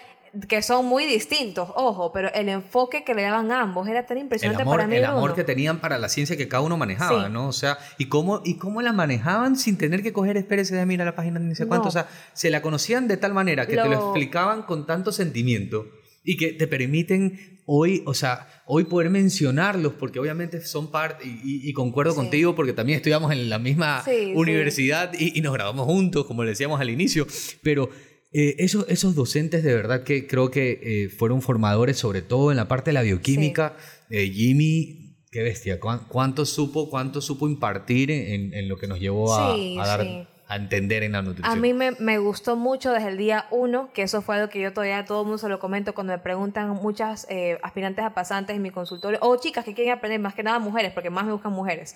que 0.49 0.61
son 0.63 0.85
muy 0.87 1.05
distintos, 1.05 1.69
ojo, 1.75 2.11
pero 2.11 2.33
el 2.33 2.49
enfoque 2.49 3.03
que 3.03 3.13
le 3.13 3.21
daban 3.21 3.51
ambos 3.51 3.87
era 3.87 4.05
tan 4.07 4.17
El 4.17 4.23
impresionante 4.23 4.63
amor, 4.63 4.77
para 4.77 4.87
mí. 4.87 4.95
el 4.95 5.05
amor 5.05 5.21
Bruno. 5.21 5.35
que 5.35 5.43
tenían 5.43 5.79
para 5.79 5.99
la 5.99 6.09
ciencia 6.09 6.35
que 6.35 6.47
cada 6.47 6.61
uno 6.63 6.75
manejaba, 6.75 7.27
Sí. 7.27 7.31
¿no? 7.31 7.47
O 7.47 7.51
sea, 7.53 7.77
y 7.99 8.05
cómo, 8.05 8.41
y 8.43 8.55
cómo 8.57 8.81
la 8.81 8.93
manejaban 8.93 9.55
sin 9.55 9.77
tener 9.77 10.01
que 10.01 10.11
coger, 10.11 10.35
espérese, 10.37 10.75
de 10.75 10.85
mira 10.87 11.05
la 11.05 11.15
página, 11.15 11.39
ni 11.39 11.53
sé 11.53 11.67
cuánto. 11.67 11.83
No. 11.85 11.89
O 11.89 11.91
sea, 11.91 12.07
se 12.33 12.49
la 12.49 12.61
conocían 12.63 13.07
de 13.07 13.17
tal 13.17 13.33
manera 13.35 13.67
que 13.67 13.75
te 13.75 13.83
lo 13.83 13.89
Lo- 13.89 13.93
explicaban 14.09 14.63
con 14.63 14.87
tanto 14.87 15.11
sentimiento 15.11 15.85
y 16.23 16.35
que 16.37 16.53
te 16.53 16.67
permiten 16.67 17.61
hoy, 17.67 18.01
o 18.07 18.13
sea, 18.15 18.47
hoy 18.65 18.85
poder 18.85 19.09
mencionarlos 19.11 19.93
porque 19.93 20.19
obviamente 20.19 20.61
son 20.65 20.89
parte, 20.89 21.25
y, 21.27 21.29
y- 21.43 21.69
y 21.69 21.73
concuerdo 21.73 22.13
Sí. 22.13 22.17
contigo 22.17 22.55
porque 22.55 22.73
también 22.73 22.95
estudiamos 22.97 23.31
en 23.31 23.49
la 23.49 23.59
misma 23.59 24.01
Sí, 24.03 24.11
sí. 24.11 24.33
universidad 24.35 25.11
y, 25.17 25.37
y 25.37 25.41
nos 25.41 25.53
grabamos 25.53 25.85
juntos, 25.85 26.25
como 26.25 26.43
le 26.43 26.49
decíamos 26.49 26.81
al 26.81 26.89
inicio, 26.89 27.27
pero 27.61 27.89
Eh, 28.33 28.55
esos, 28.57 28.85
esos 28.89 29.13
docentes 29.15 29.63
de 29.63 29.75
verdad 29.75 30.03
que 30.03 30.25
creo 30.27 30.49
que 30.49 30.79
eh, 30.83 31.09
fueron 31.09 31.41
formadores, 31.41 31.97
sobre 31.97 32.21
todo 32.21 32.49
en 32.51 32.57
la 32.57 32.67
parte 32.67 32.89
de 32.89 32.93
la 32.95 33.01
bioquímica. 33.03 33.75
Eh, 34.09 34.29
Jimmy, 34.31 35.15
qué 35.31 35.43
bestia, 35.43 35.79
¿cuán- 35.79 36.05
cuánto 36.07 36.45
supo, 36.45 36.89
cuánto 36.89 37.21
supo 37.21 37.47
impartir 37.47 38.09
en, 38.11 38.53
en 38.53 38.67
lo 38.67 38.77
que 38.77 38.87
nos 38.87 38.99
llevó 38.99 39.35
a, 39.35 39.55
Sí, 39.55 39.77
a 39.79 39.85
dar 39.87 40.01
sí. 40.01 40.27
a 40.47 40.55
entender 40.55 41.03
en 41.03 41.11
la 41.13 41.21
nutrición. 41.21 41.57
A 41.57 41.61
mí 41.61 41.73
me, 41.73 41.91
me 41.91 42.17
gustó 42.17 42.55
mucho 42.55 42.91
desde 42.91 43.09
el 43.09 43.17
día 43.17 43.45
uno, 43.51 43.91
que 43.93 44.01
eso 44.03 44.21
fue 44.23 44.35
algo 44.35 44.49
que 44.49 44.59
yo 44.61 44.73
todavía 44.73 44.99
a 44.99 45.05
todo 45.05 45.21
el 45.21 45.25
mundo 45.27 45.37
se 45.37 45.47
lo 45.49 45.59
comento 45.59 45.93
cuando 45.93 46.13
me 46.13 46.19
preguntan 46.19 46.69
muchas 46.71 47.27
eh, 47.29 47.59
aspirantes 47.63 48.03
a 48.03 48.13
pasantes 48.15 48.55
en 48.55 48.61
mi 48.63 48.71
consultorio, 48.71 49.19
o 49.21 49.35
chicas 49.37 49.63
que 49.63 49.73
quieren 49.75 49.93
aprender, 49.93 50.19
más 50.19 50.33
que 50.33 50.41
nada 50.43 50.57
mujeres, 50.59 50.91
porque 50.91 51.09
más 51.11 51.25
me 51.25 51.31
buscan 51.33 51.53
mujeres. 51.53 51.95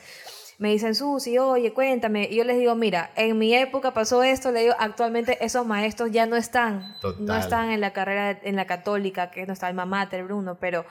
Me 0.60 0.70
dicen, 0.70 0.96
Susi, 0.96 1.38
oye, 1.38 1.72
cuéntame. 1.72 2.28
Y 2.32 2.36
yo 2.38 2.44
les 2.44 2.58
digo, 2.58 2.74
mira, 2.74 3.12
en 3.16 3.38
mi 3.38 3.54
época 3.54 3.94
pasó 3.94 4.24
esto, 4.24 4.52
le 4.52 4.62
digo, 4.62 4.74
actualmente 4.80 5.38
esos 5.46 5.68
maestros 5.68 6.12
ya 6.12 6.26
no 6.26 6.36
están. 6.36 6.96
Total. 7.00 7.26
No 7.26 7.36
están 7.38 7.72
en 7.72 7.80
la 7.80 7.94
carrera, 7.94 8.40
en 8.42 8.56
la 8.56 8.66
católica, 8.66 9.30
que 9.30 9.42
es 9.42 9.48
nuestra 9.48 9.68
alma 9.68 9.86
mater, 9.86 10.24
Bruno, 10.24 10.58
pero 10.60 10.84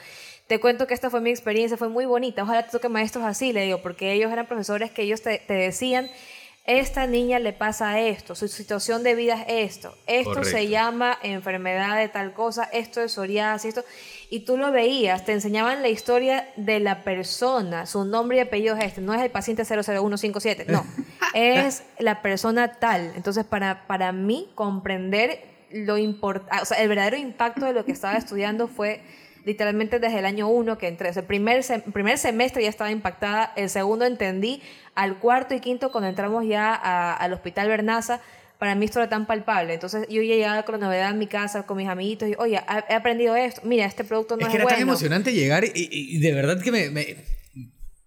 te 0.47 0.61
cuento 0.61 0.87
que 0.87 0.95
esta 0.95 1.11
fue 1.11 1.21
mi 1.21 1.31
experiencia, 1.31 1.77
fue 1.77 1.89
muy 1.89 2.07
bonita. 2.07 2.45
Ojalá 2.45 2.65
te 2.65 2.71
toque 2.71 2.89
maestros 2.89 3.25
así, 3.25 3.53
le 3.53 3.63
digo, 3.63 3.79
porque 3.83 4.13
ellos 4.13 4.31
eran 4.31 4.47
profesores 4.47 4.93
que 4.93 5.03
ellos 5.03 5.21
te, 5.23 5.39
te 5.39 5.55
decían, 5.55 6.09
esta 6.67 7.07
niña 7.07 7.39
le 7.39 7.53
pasa 7.53 8.01
esto, 8.01 8.35
su 8.35 8.49
situación 8.49 9.05
de 9.05 9.15
vida 9.15 9.45
es 9.47 9.77
esto, 9.77 9.97
esto 10.07 10.31
Correcto. 10.31 10.51
se 10.51 10.69
llama 10.69 11.17
enfermedad 11.23 11.97
de 11.97 12.09
tal 12.09 12.33
cosa, 12.33 12.65
esto 12.65 13.01
es 13.01 13.13
psoriasis, 13.13 13.69
esto, 13.69 13.85
y 14.31 14.41
tú 14.41 14.57
lo 14.57 14.73
veías, 14.73 15.25
te 15.25 15.33
enseñaban 15.33 15.83
la 15.83 15.89
historia 15.89 16.49
de 16.57 16.81
la 16.81 17.05
persona, 17.05 17.87
su 17.87 18.05
nombre 18.05 18.39
y 18.39 18.41
apellido 18.41 18.77
es 18.77 18.85
este, 18.85 19.01
no 19.01 19.15
es 19.15 19.23
el 19.23 19.31
paciente 19.31 19.65
00157, 19.65 20.67
no, 20.69 20.85
es 21.35 21.85
la 21.99 22.21
persona 22.21 22.73
tal. 22.73 23.13
Entonces, 23.15 23.45
para, 23.45 23.87
para 23.87 24.11
mí, 24.11 24.51
comprender 24.57 25.45
lo 25.71 25.99
importante, 25.99 26.63
o 26.63 26.65
sea, 26.65 26.79
el 26.79 26.89
verdadero 26.89 27.17
impacto 27.17 27.65
de 27.67 27.75
lo 27.75 27.85
que 27.85 27.93
estaba 27.93 28.17
estudiando 28.17 28.67
fue 28.67 29.03
literalmente 29.47 29.99
desde 29.99 30.19
el 30.19 30.27
año 30.27 30.49
uno 30.49 30.77
que 30.77 30.89
entré. 30.89 31.09
O 31.09 31.13
sea, 31.15 31.23
el 31.23 31.27
primer, 31.27 31.61
sem- 31.63 31.83
primer 31.93 32.19
semestre 32.19 32.63
ya 32.63 32.69
estaba 32.69 32.91
impactada, 32.91 33.53
el 33.57 33.71
segundo 33.71 34.05
entendí, 34.05 34.61
al 34.95 35.19
cuarto 35.19 35.55
y 35.55 35.61
quinto 35.61 35.91
cuando 35.91 36.09
entramos 36.11 36.45
ya 36.47 36.75
a- 36.75 37.15
al 37.15 37.33
hospital 37.33 37.69
Bernaza, 37.69 38.21
para 38.59 38.75
mí 38.75 38.87
esto 38.87 38.99
era 38.99 39.09
tan 39.09 39.27
palpable. 39.27 39.73
Entonces 39.75 40.07
yo 40.09 40.21
ya 40.23 40.35
llegaba 40.35 40.63
con 40.65 40.81
la 40.81 40.87
novedad 40.87 41.11
en 41.11 41.19
mi 41.19 41.27
casa, 41.29 41.65
con 41.65 41.77
mis 41.77 41.89
amiguitos, 41.89 42.29
y 42.29 42.35
oye, 42.39 42.61
he 42.89 42.95
aprendido 42.95 43.37
esto, 43.37 43.61
mira, 43.65 43.87
este 43.87 44.03
producto 44.05 44.37
no 44.37 44.41
es 44.43 44.47
es, 44.49 44.51
que 44.51 44.57
era 44.57 44.65
bueno. 44.65 44.77
tan 44.79 44.83
emocionante 44.89 45.33
llegar 45.33 45.65
y, 45.65 45.71
y- 45.75 46.17
y 46.17 46.19
de 46.19 46.33
verdad 46.35 46.61
que 46.61 46.73
me, 46.73 46.91
me- 46.91 47.17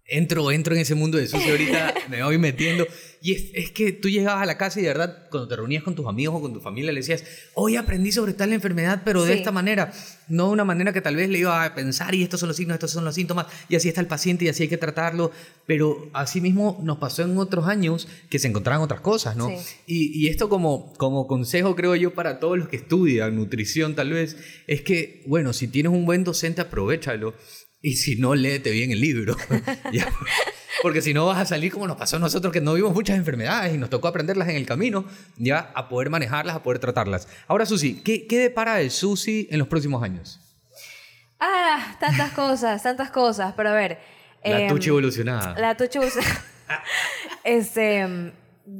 entro, 0.06 0.50
entro 0.50 0.74
en 0.74 0.80
ese 0.80 0.94
mundo 0.94 1.18
de 1.18 1.26
sucio 1.28 1.52
ahorita, 1.52 1.94
me 2.08 2.22
voy 2.22 2.36
metiendo. 2.38 2.86
Y 3.22 3.34
es, 3.34 3.50
es 3.54 3.70
que 3.70 3.92
tú 3.92 4.08
llegabas 4.08 4.42
a 4.42 4.46
la 4.46 4.56
casa 4.56 4.80
y 4.80 4.82
de 4.82 4.88
verdad, 4.88 5.28
cuando 5.30 5.46
te 5.46 5.56
reunías 5.56 5.82
con 5.82 5.94
tus 5.94 6.06
amigos 6.06 6.36
o 6.36 6.40
con 6.40 6.52
tu 6.54 6.60
familia, 6.60 6.90
le 6.90 7.00
decías, 7.00 7.22
hoy 7.54 7.76
aprendí 7.76 8.12
sobre 8.12 8.32
tal 8.32 8.52
enfermedad, 8.52 9.02
pero 9.04 9.22
de 9.24 9.32
Sí. 9.34 9.38
esta 9.38 9.52
manera. 9.52 9.92
No 10.28 10.46
de 10.46 10.52
una 10.52 10.64
manera 10.64 10.92
que 10.92 11.00
tal 11.00 11.16
vez 11.16 11.28
le 11.28 11.38
iba 11.40 11.64
a 11.64 11.74
pensar, 11.74 12.14
y 12.14 12.22
estos 12.22 12.40
son 12.40 12.48
los 12.48 12.56
signos, 12.56 12.74
estos 12.74 12.92
son 12.92 13.04
los 13.04 13.14
síntomas, 13.14 13.46
y 13.68 13.76
así 13.76 13.88
está 13.88 14.00
el 14.00 14.06
paciente, 14.06 14.44
y 14.44 14.48
así 14.48 14.62
hay 14.62 14.68
que 14.68 14.78
tratarlo. 14.78 15.32
Pero 15.66 16.08
así 16.12 16.40
mismo 16.40 16.80
nos 16.82 16.98
pasó 16.98 17.22
en 17.22 17.36
otros 17.36 17.66
años 17.66 18.08
que 18.30 18.38
se 18.38 18.48
encontraban 18.48 18.80
otras 18.80 19.00
cosas, 19.00 19.36
¿no? 19.36 19.48
Sí. 19.48 19.56
Y, 19.86 20.24
y 20.24 20.28
esto 20.28 20.48
como, 20.48 20.92
como 20.94 21.26
consejo, 21.26 21.76
creo 21.76 21.94
yo, 21.96 22.14
para 22.14 22.38
todos 22.40 22.56
los 22.58 22.68
que 22.68 22.76
estudian 22.76 23.34
nutrición, 23.36 23.94
tal 23.94 24.10
vez, 24.12 24.36
es 24.66 24.82
que, 24.82 25.22
bueno, 25.26 25.52
si 25.52 25.68
tienes 25.68 25.92
un 25.92 26.06
buen 26.06 26.24
docente, 26.24 26.60
aprovechalo. 26.60 27.34
Y 27.82 27.94
si 27.94 28.16
no, 28.16 28.34
léete 28.34 28.70
bien 28.70 28.90
el 28.90 29.00
libro. 29.00 29.36
Porque 30.82 31.02
si 31.02 31.12
no 31.12 31.26
vas 31.26 31.38
a 31.38 31.44
salir 31.46 31.72
como 31.72 31.86
nos 31.86 31.96
pasó 31.96 32.16
a 32.16 32.18
nosotros, 32.18 32.52
que 32.52 32.60
no 32.60 32.74
vimos 32.74 32.92
muchas 32.94 33.16
enfermedades 33.16 33.74
y 33.74 33.78
nos 33.78 33.90
tocó 33.90 34.08
aprenderlas 34.08 34.48
en 34.48 34.56
el 34.56 34.66
camino, 34.66 35.04
ya 35.36 35.70
a 35.74 35.88
poder 35.88 36.08
manejarlas, 36.10 36.56
a 36.56 36.62
poder 36.62 36.78
tratarlas. 36.78 37.28
Ahora, 37.48 37.66
Susi, 37.66 38.02
¿qué, 38.02 38.26
qué 38.26 38.38
depara 38.38 38.80
el 38.80 38.90
Susi 38.90 39.46
en 39.50 39.58
los 39.58 39.68
próximos 39.68 40.02
años? 40.02 40.40
Ah, 41.38 41.96
tantas 42.00 42.32
cosas, 42.32 42.82
tantas 42.82 43.10
cosas, 43.10 43.54
pero 43.56 43.70
a 43.70 43.74
ver. 43.74 43.98
La 44.44 44.60
em, 44.60 44.68
tucha 44.68 44.88
evolucionada. 44.90 45.54
La 45.58 45.76
tucha 45.76 45.98
evolucionada. 45.98 46.44
este, 47.44 48.06
mm, 48.06 48.30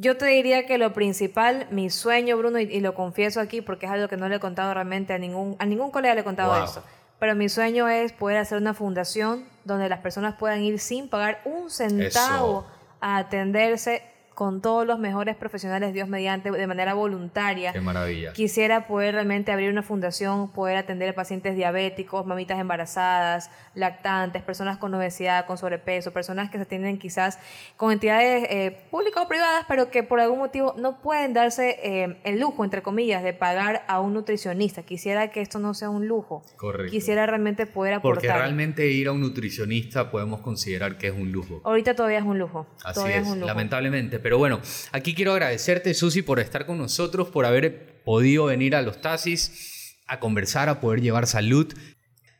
yo 0.01 0.17
te 0.17 0.27
diría 0.27 0.67
que 0.67 0.79
lo 0.79 0.93
principal, 0.93 1.67
mi 1.71 1.91
sueño, 1.91 2.37
Bruno, 2.39 2.59
y, 2.61 2.65
y 2.65 2.81
lo 2.81 2.95
confieso 2.95 3.41
aquí 3.41 3.61
porque 3.61 3.87
es 3.87 3.93
algo 3.93 4.09
que 4.09 4.17
no 4.17 4.29
le 4.29 4.37
he 4.37 4.41
contado 4.41 4.73
realmente 4.73 5.13
a 5.13 5.19
ningún, 5.19 5.57
a 5.59 5.67
ningún 5.67 5.91
colega 5.91 6.15
le 6.15 6.21
he 6.21 6.25
contado 6.25 6.55
Wow. 6.55 6.65
esto. 6.65 6.85
Pero 7.21 7.37
mi 7.37 7.49
sueño 7.49 7.89
es 7.89 8.13
poder 8.13 8.39
hacer 8.39 8.59
una 8.59 8.75
fundación 8.75 9.45
donde 9.65 9.89
las 9.89 10.01
personas 10.01 10.35
puedan 10.37 10.63
ir 10.63 10.81
sin 10.81 11.09
pagar 11.09 11.41
un 11.45 11.71
centavo 11.71 12.61
Eso. 12.61 12.67
a 13.01 13.19
atenderse 13.19 14.03
con 14.35 14.63
todos 14.63 14.87
los 14.87 14.99
mejores 14.99 15.37
profesionales, 15.37 15.93
Dios 15.93 16.09
mediante, 16.09 16.51
de 16.51 16.67
manera 16.67 16.95
voluntaria. 16.95 17.73
Qué 17.73 17.81
maravilla. 17.81 18.33
Quisiera 18.33 18.87
poder 18.87 19.15
realmente 19.15 19.53
abrir 19.53 19.71
una 19.71 19.83
fundación, 19.83 20.51
poder 20.51 20.77
atender 20.77 21.11
a 21.11 21.15
pacientes 21.15 21.57
diabéticos, 21.57 22.27
mamitas 22.27 22.59
embarazadas, 22.59 23.51
lactantes, 23.75 24.43
personas 24.43 24.79
con 24.79 24.95
obesidad, 24.95 25.47
con 25.47 25.59
sobrepeso, 25.59 26.13
personas 26.13 26.51
que 26.51 26.59
se 26.59 26.63
atienden 26.63 26.99
quizás 26.99 27.39
con 27.77 27.93
entidades 27.93 28.47
eh, 28.51 28.79
públicas 28.91 29.25
o 29.25 29.29
privadas, 29.29 29.65
pero 29.69 29.91
que 29.91 30.03
por 30.03 30.21
algún 30.21 30.39
motivo 30.39 30.75
no 30.79 31.01
pueden 31.01 31.35
darse 31.35 31.79
eh, 31.83 32.17
el 32.25 32.41
lujo, 32.41 32.65
entre 32.65 32.83
comillas, 32.83 33.23
de 33.23 33.33
pagar 33.33 33.85
a 33.89 34.01
un 34.01 34.15
nutricionista. 34.15 34.83
Quisiera 34.83 35.31
que 35.31 35.41
esto 35.41 35.59
no 35.59 35.75
sea 35.75 35.91
un 35.91 36.07
lujo. 36.07 36.43
Correcto. 36.57 36.91
Quisiera 36.91 37.27
realmente 37.27 37.67
poder 37.67 37.95
aportar. 37.95 38.23
Porque 38.23 38.33
realmente 38.33 38.87
ir 38.87 39.09
a 39.09 39.13
un 39.13 39.21
nutricionista 39.21 40.11
podemos 40.11 40.41
considerar 40.41 40.97
que 40.97 41.09
es 41.09 41.15
un 41.15 41.33
lujo. 41.33 41.61
Ahorita 41.65 41.95
todavía 41.95 42.19
es 42.19 42.25
un 42.25 42.39
lujo. 42.39 42.67
Así 42.85 42.95
todavía 42.95 43.17
es, 43.17 43.27
un 43.27 43.41
lujo. 43.41 43.47
lamentablemente. 43.47 44.20
Pero 44.21 44.39
bueno, 44.39 44.61
aquí 44.93 45.15
quiero 45.15 45.33
agradecerte, 45.33 45.95
Susi, 45.95 46.23
por 46.23 46.41
estar 46.41 46.67
con 46.67 46.79
nosotros, 46.79 47.29
por 47.29 47.47
haber 47.47 48.03
podido 48.05 48.47
venir 48.47 48.75
a 48.75 48.83
los 48.83 49.01
Tasis 49.01 49.97
a 50.07 50.21
conversar, 50.21 50.69
a 50.69 50.81
poder 50.81 51.01
llevar 51.01 51.27
salud. 51.27 51.73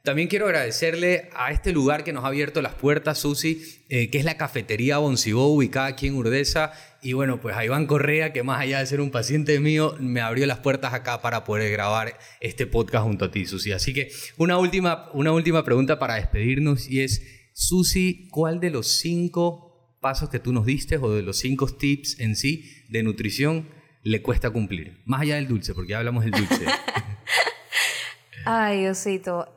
También 0.03 0.29
quiero 0.29 0.47
agradecerle 0.47 1.29
a 1.35 1.53
este 1.53 1.73
lugar 1.73 2.05
que 2.05 2.13
nos 2.15 2.25
ha 2.25 2.29
abierto 2.29 2.63
las 2.63 2.75
puertas, 2.75 3.19
Susi, 3.19 3.63
eh, 3.91 4.09
que 4.09 4.19
es 4.19 4.25
la 4.25 4.39
cafetería 4.39 4.97
Boncibó, 4.97 5.47
ubicada 5.49 5.87
aquí 5.87 6.07
en 6.07 6.15
Urdesa. 6.15 6.73
Y 7.03 7.13
bueno, 7.13 7.39
pues 7.41 7.55
a 7.55 7.65
Iván 7.65 7.87
Correa, 7.87 8.33
que 8.33 8.43
más 8.43 8.61
allá 8.61 8.79
de 8.79 8.87
ser 8.87 9.03
un 9.03 9.11
paciente 9.11 9.61
mío, 9.61 9.95
me 10.01 10.23
abrió 10.23 10.47
las 10.47 10.61
puertas 10.61 10.95
acá 10.95 11.21
para 11.21 11.45
poder 11.45 11.71
grabar 11.71 12.19
este 12.41 12.67
podcast 12.67 13.05
junto 13.05 13.27
a 13.27 13.31
ti, 13.31 13.45
Susi. 13.45 13.73
Así 13.73 13.93
que 13.93 14.11
una 14.39 14.57
última, 14.57 15.11
una 15.13 15.33
última 15.33 15.65
pregunta 15.65 15.99
para 15.99 16.15
despedirnos 16.15 16.89
y 16.89 17.03
es, 17.03 17.23
Susi, 17.53 18.27
¿cuál 18.31 18.59
de 18.59 18.71
los 18.71 18.87
cinco 18.87 19.70
pasos 20.01 20.31
que 20.31 20.39
tú 20.39 20.53
nos 20.53 20.67
diste 20.67 20.97
o 20.97 21.13
de 21.13 21.23
los 21.23 21.39
cinco 21.39 21.67
tips 21.67 22.19
en 22.21 22.35
sí 22.35 22.85
de 22.89 23.03
nutrición 23.03 23.69
le 24.03 24.23
cuesta 24.23 24.51
cumplir? 24.51 25.03
Más 25.05 25.21
allá 25.23 25.37
del 25.37 25.47
dulce, 25.47 25.75
porque 25.75 25.91
ya 25.91 25.99
hablamos 25.99 26.25
del 26.25 26.33
dulce. 26.33 26.67
Ay, 28.45 28.81
Diosito. 28.81 29.55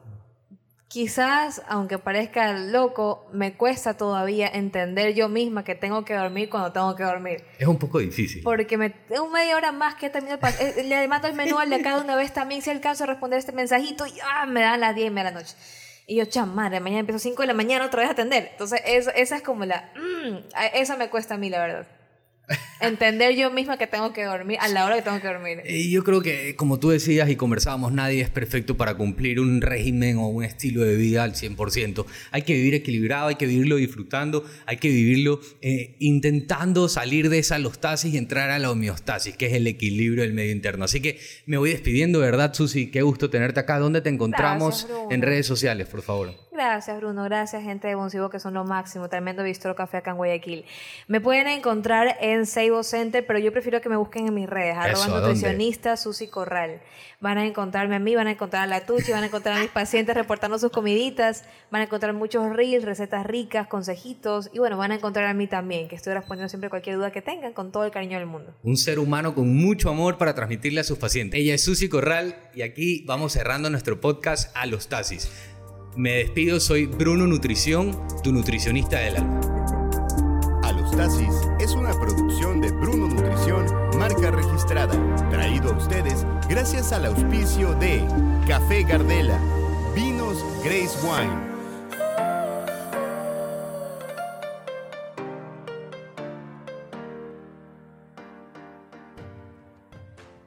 Quizás, 0.90 1.64
aunque 1.68 1.98
parezca 1.98 2.54
loco, 2.54 3.28
me 3.34 3.54
cuesta 3.54 3.98
todavía 3.98 4.48
entender 4.48 5.16
yo 5.16 5.28
misma 5.28 5.64
que 5.64 5.74
tengo 5.74 6.06
que 6.06 6.14
dormir 6.14 6.50
cuando 6.52 6.72
tengo 6.72 6.96
que 6.96 7.02
dormir. 7.02 7.44
es 7.58 7.66
un 7.66 7.80
poco 7.80 7.98
difícil. 7.98 8.44
Porque 8.44 8.78
me 8.78 8.92
tengo 8.92 9.28
media 9.30 9.58
hora 9.58 9.72
más 9.72 9.96
que 9.96 10.12
termino 10.12 10.36
el 10.36 10.44
eh, 10.60 10.84
Le 10.84 11.08
mando 11.08 11.28
el 11.28 11.34
menú 11.34 11.58
al 11.58 11.72
de 11.72 11.82
cada 11.82 12.04
una 12.04 12.16
vez 12.16 12.32
también 12.32 12.62
si 12.62 12.70
alcanzo 12.70 13.06
a 13.06 13.08
responder 13.08 13.40
este 13.40 13.54
mensajito 13.54 14.06
y 14.06 14.14
ah, 14.24 14.46
me 14.46 14.62
dan 14.62 14.82
las 14.82 14.94
10 14.94 15.08
y 15.08 15.10
media 15.10 15.30
de 15.30 15.34
la 15.34 15.40
noche. 15.42 15.56
Y 16.06 16.16
yo, 16.18 16.26
chamadre, 16.26 16.80
mañana 16.80 17.00
empiezo 17.02 17.20
5 17.20 17.44
de 17.44 17.48
la 17.48 17.54
mañana 17.54 17.86
otra 17.86 18.02
vez 18.02 18.10
a 18.10 18.14
atender. 18.14 18.50
Entonces, 18.52 18.82
eso- 18.86 19.12
esa 19.16 19.38
es 19.38 19.42
como 19.42 19.66
la... 19.66 19.92
mm, 19.96 20.38
esa 20.76 20.98
me 20.98 21.10
cuesta 21.10 21.36
a 21.36 21.38
mí, 21.38 21.50
la 21.50 21.60
verdad. 21.60 21.88
Entender 22.80 23.36
yo 23.36 23.50
misma 23.50 23.78
que 23.78 23.88
tengo 23.88 24.12
que 24.12 24.24
dormir 24.24 24.58
a 24.60 24.68
la 24.68 24.86
hora 24.86 24.96
que 24.96 25.02
tengo 25.02 25.22
que 25.22 25.28
dormir. 25.28 25.62
Y 25.68 25.90
yo 25.90 26.04
creo 26.04 26.22
que, 26.22 26.56
como 26.56 26.80
tú 26.80 26.90
decías 26.90 27.30
y 27.30 27.36
conversábamos, 27.36 27.94
nadie 27.94 28.22
es 28.22 28.30
perfecto 28.30 28.76
para 28.76 28.96
cumplir 28.96 29.40
un 29.40 29.62
régimen 29.62 30.18
o 30.18 30.28
un 30.28 30.44
estilo 30.44 30.84
de 30.84 30.96
vida 30.96 31.24
al 31.24 31.34
100%. 31.34 32.06
Hay 32.32 32.42
que 32.42 32.54
vivir 32.54 32.74
equilibrado, 32.74 33.28
hay 33.28 33.36
que 33.36 33.46
vivirlo 33.46 33.78
disfrutando, 33.78 34.46
hay 34.66 34.78
que 34.78 34.90
vivirlo 34.90 35.40
eh, 35.62 35.96
intentando 36.00 36.90
salir 36.90 37.30
de 37.30 37.40
esa 37.40 37.56
alostasis 37.56 38.14
y 38.14 38.18
entrar 38.18 38.50
a 38.50 38.60
la 38.60 38.72
homeostasis, 38.72 39.38
que 39.38 39.46
es 39.46 39.54
el 39.54 39.68
equilibrio 39.68 40.24
del 40.24 40.34
medio 40.34 40.52
interno. 40.52 40.86
Así 40.86 41.00
que 41.02 41.20
me 41.46 41.58
voy 41.58 41.70
despidiendo, 41.70 42.20
de 42.20 42.26
¿verdad, 42.26 42.54
Susi? 42.54 42.92
Qué 42.92 43.02
gusto 43.02 43.30
tenerte 43.30 43.60
acá. 43.60 43.80
¿Dónde 43.80 44.02
te 44.02 44.10
encontramos? 44.10 44.88
En 45.10 45.22
redes 45.22 45.46
sociales, 45.46 45.88
por 45.88 46.02
favor. 46.02 46.43
Gracias, 46.64 46.98
Bruno. 46.98 47.26
Gracias, 47.26 47.62
gente 47.62 47.90
de 47.90 47.96
Boncibo, 47.96 48.30
que 48.30 48.40
son 48.40 48.54
lo 48.54 48.64
máximo. 48.64 49.10
Tremendo 49.10 49.44
bistro 49.44 49.76
café 49.76 49.98
acá 49.98 50.12
en 50.12 50.18
Guayaquil. 50.18 50.64
Me 51.08 51.20
pueden 51.20 51.48
encontrar 51.48 52.16
en 52.22 52.46
Seibo 52.46 52.84
Center, 52.84 53.26
pero 53.28 53.38
yo 53.38 53.52
prefiero 53.52 53.82
que 53.82 53.90
me 53.90 53.98
busquen 53.98 54.28
en 54.28 54.34
mis 54.34 54.50
redes. 54.50 54.78
Arroba 54.78 55.20
nutricionista 55.20 55.98
Susi 55.98 56.30
Corral. 56.30 56.80
Van 57.20 57.38
a 57.38 57.46
encontrarme 57.46 57.96
a 57.96 58.00
mí, 58.00 58.16
van 58.16 58.28
a 58.28 58.32
encontrar 58.32 58.64
a 58.64 58.68
la 58.68 58.86
Tuchi, 58.86 59.12
van 59.12 59.24
a 59.24 59.26
encontrar 59.26 59.58
a 59.58 59.60
mis 59.60 59.72
pacientes 59.72 60.16
reportando 60.16 60.58
sus 60.58 60.72
comiditas, 60.72 61.44
van 61.70 61.82
a 61.82 61.86
encontrar 61.86 62.14
muchos 62.14 62.54
reels, 62.54 62.86
recetas 62.86 63.26
ricas, 63.26 63.68
consejitos, 63.68 64.50
y 64.54 64.60
bueno, 64.60 64.78
van 64.78 64.92
a 64.92 64.96
encontrar 64.96 65.26
a 65.26 65.34
mí 65.34 65.48
también, 65.48 65.88
que 65.88 65.96
estoy 65.96 66.14
respondiendo 66.14 66.50
siempre 66.50 66.70
cualquier 66.70 66.96
duda 66.96 67.12
que 67.12 67.22
tengan 67.22 67.54
con 67.54 67.72
todo 67.72 67.86
el 67.86 67.92
cariño 67.92 68.18
del 68.18 68.28
mundo. 68.28 68.54
Un 68.64 68.78
ser 68.78 69.00
humano 69.00 69.36
con 69.36 69.54
mucho 69.56 69.90
amor 69.90 70.18
para 70.18 70.34
transmitirle 70.34 70.82
a 70.82 70.84
sus 70.84 70.98
pacientes. 70.98 71.40
Ella 71.40 71.56
es 71.56 71.64
Susi 71.64 71.88
Corral 71.88 72.36
y 72.54 72.62
aquí 72.62 73.04
vamos 73.06 73.34
cerrando 73.34 73.70
nuestro 73.70 74.02
podcast 74.02 74.56
a 74.56 74.66
los 74.66 74.90
taxis. 74.90 75.30
Me 75.96 76.14
despido, 76.14 76.60
soy 76.60 76.88
Bruno 76.88 77.28
Nutrición, 77.28 77.96
tu 78.24 78.32
nutricionista 78.32 78.98
del 78.98 79.18
alma. 79.18 79.42
Alostasis 80.64 81.36
es 81.60 81.74
una 81.74 81.92
producción 81.94 82.62
de 82.62 82.72
Bruno 82.72 83.08
Nutrición, 83.08 83.68
marca 84.00 84.32
registrada, 84.32 84.96
traído 85.30 85.72
a 85.72 85.78
ustedes 85.78 86.26
gracias 86.50 86.92
al 86.94 87.06
auspicio 87.06 87.76
de 87.76 88.04
Café 88.48 88.82
Gardela, 88.82 89.40
Vinos 89.96 90.44
Grace 90.64 90.98
Wine, 91.04 91.53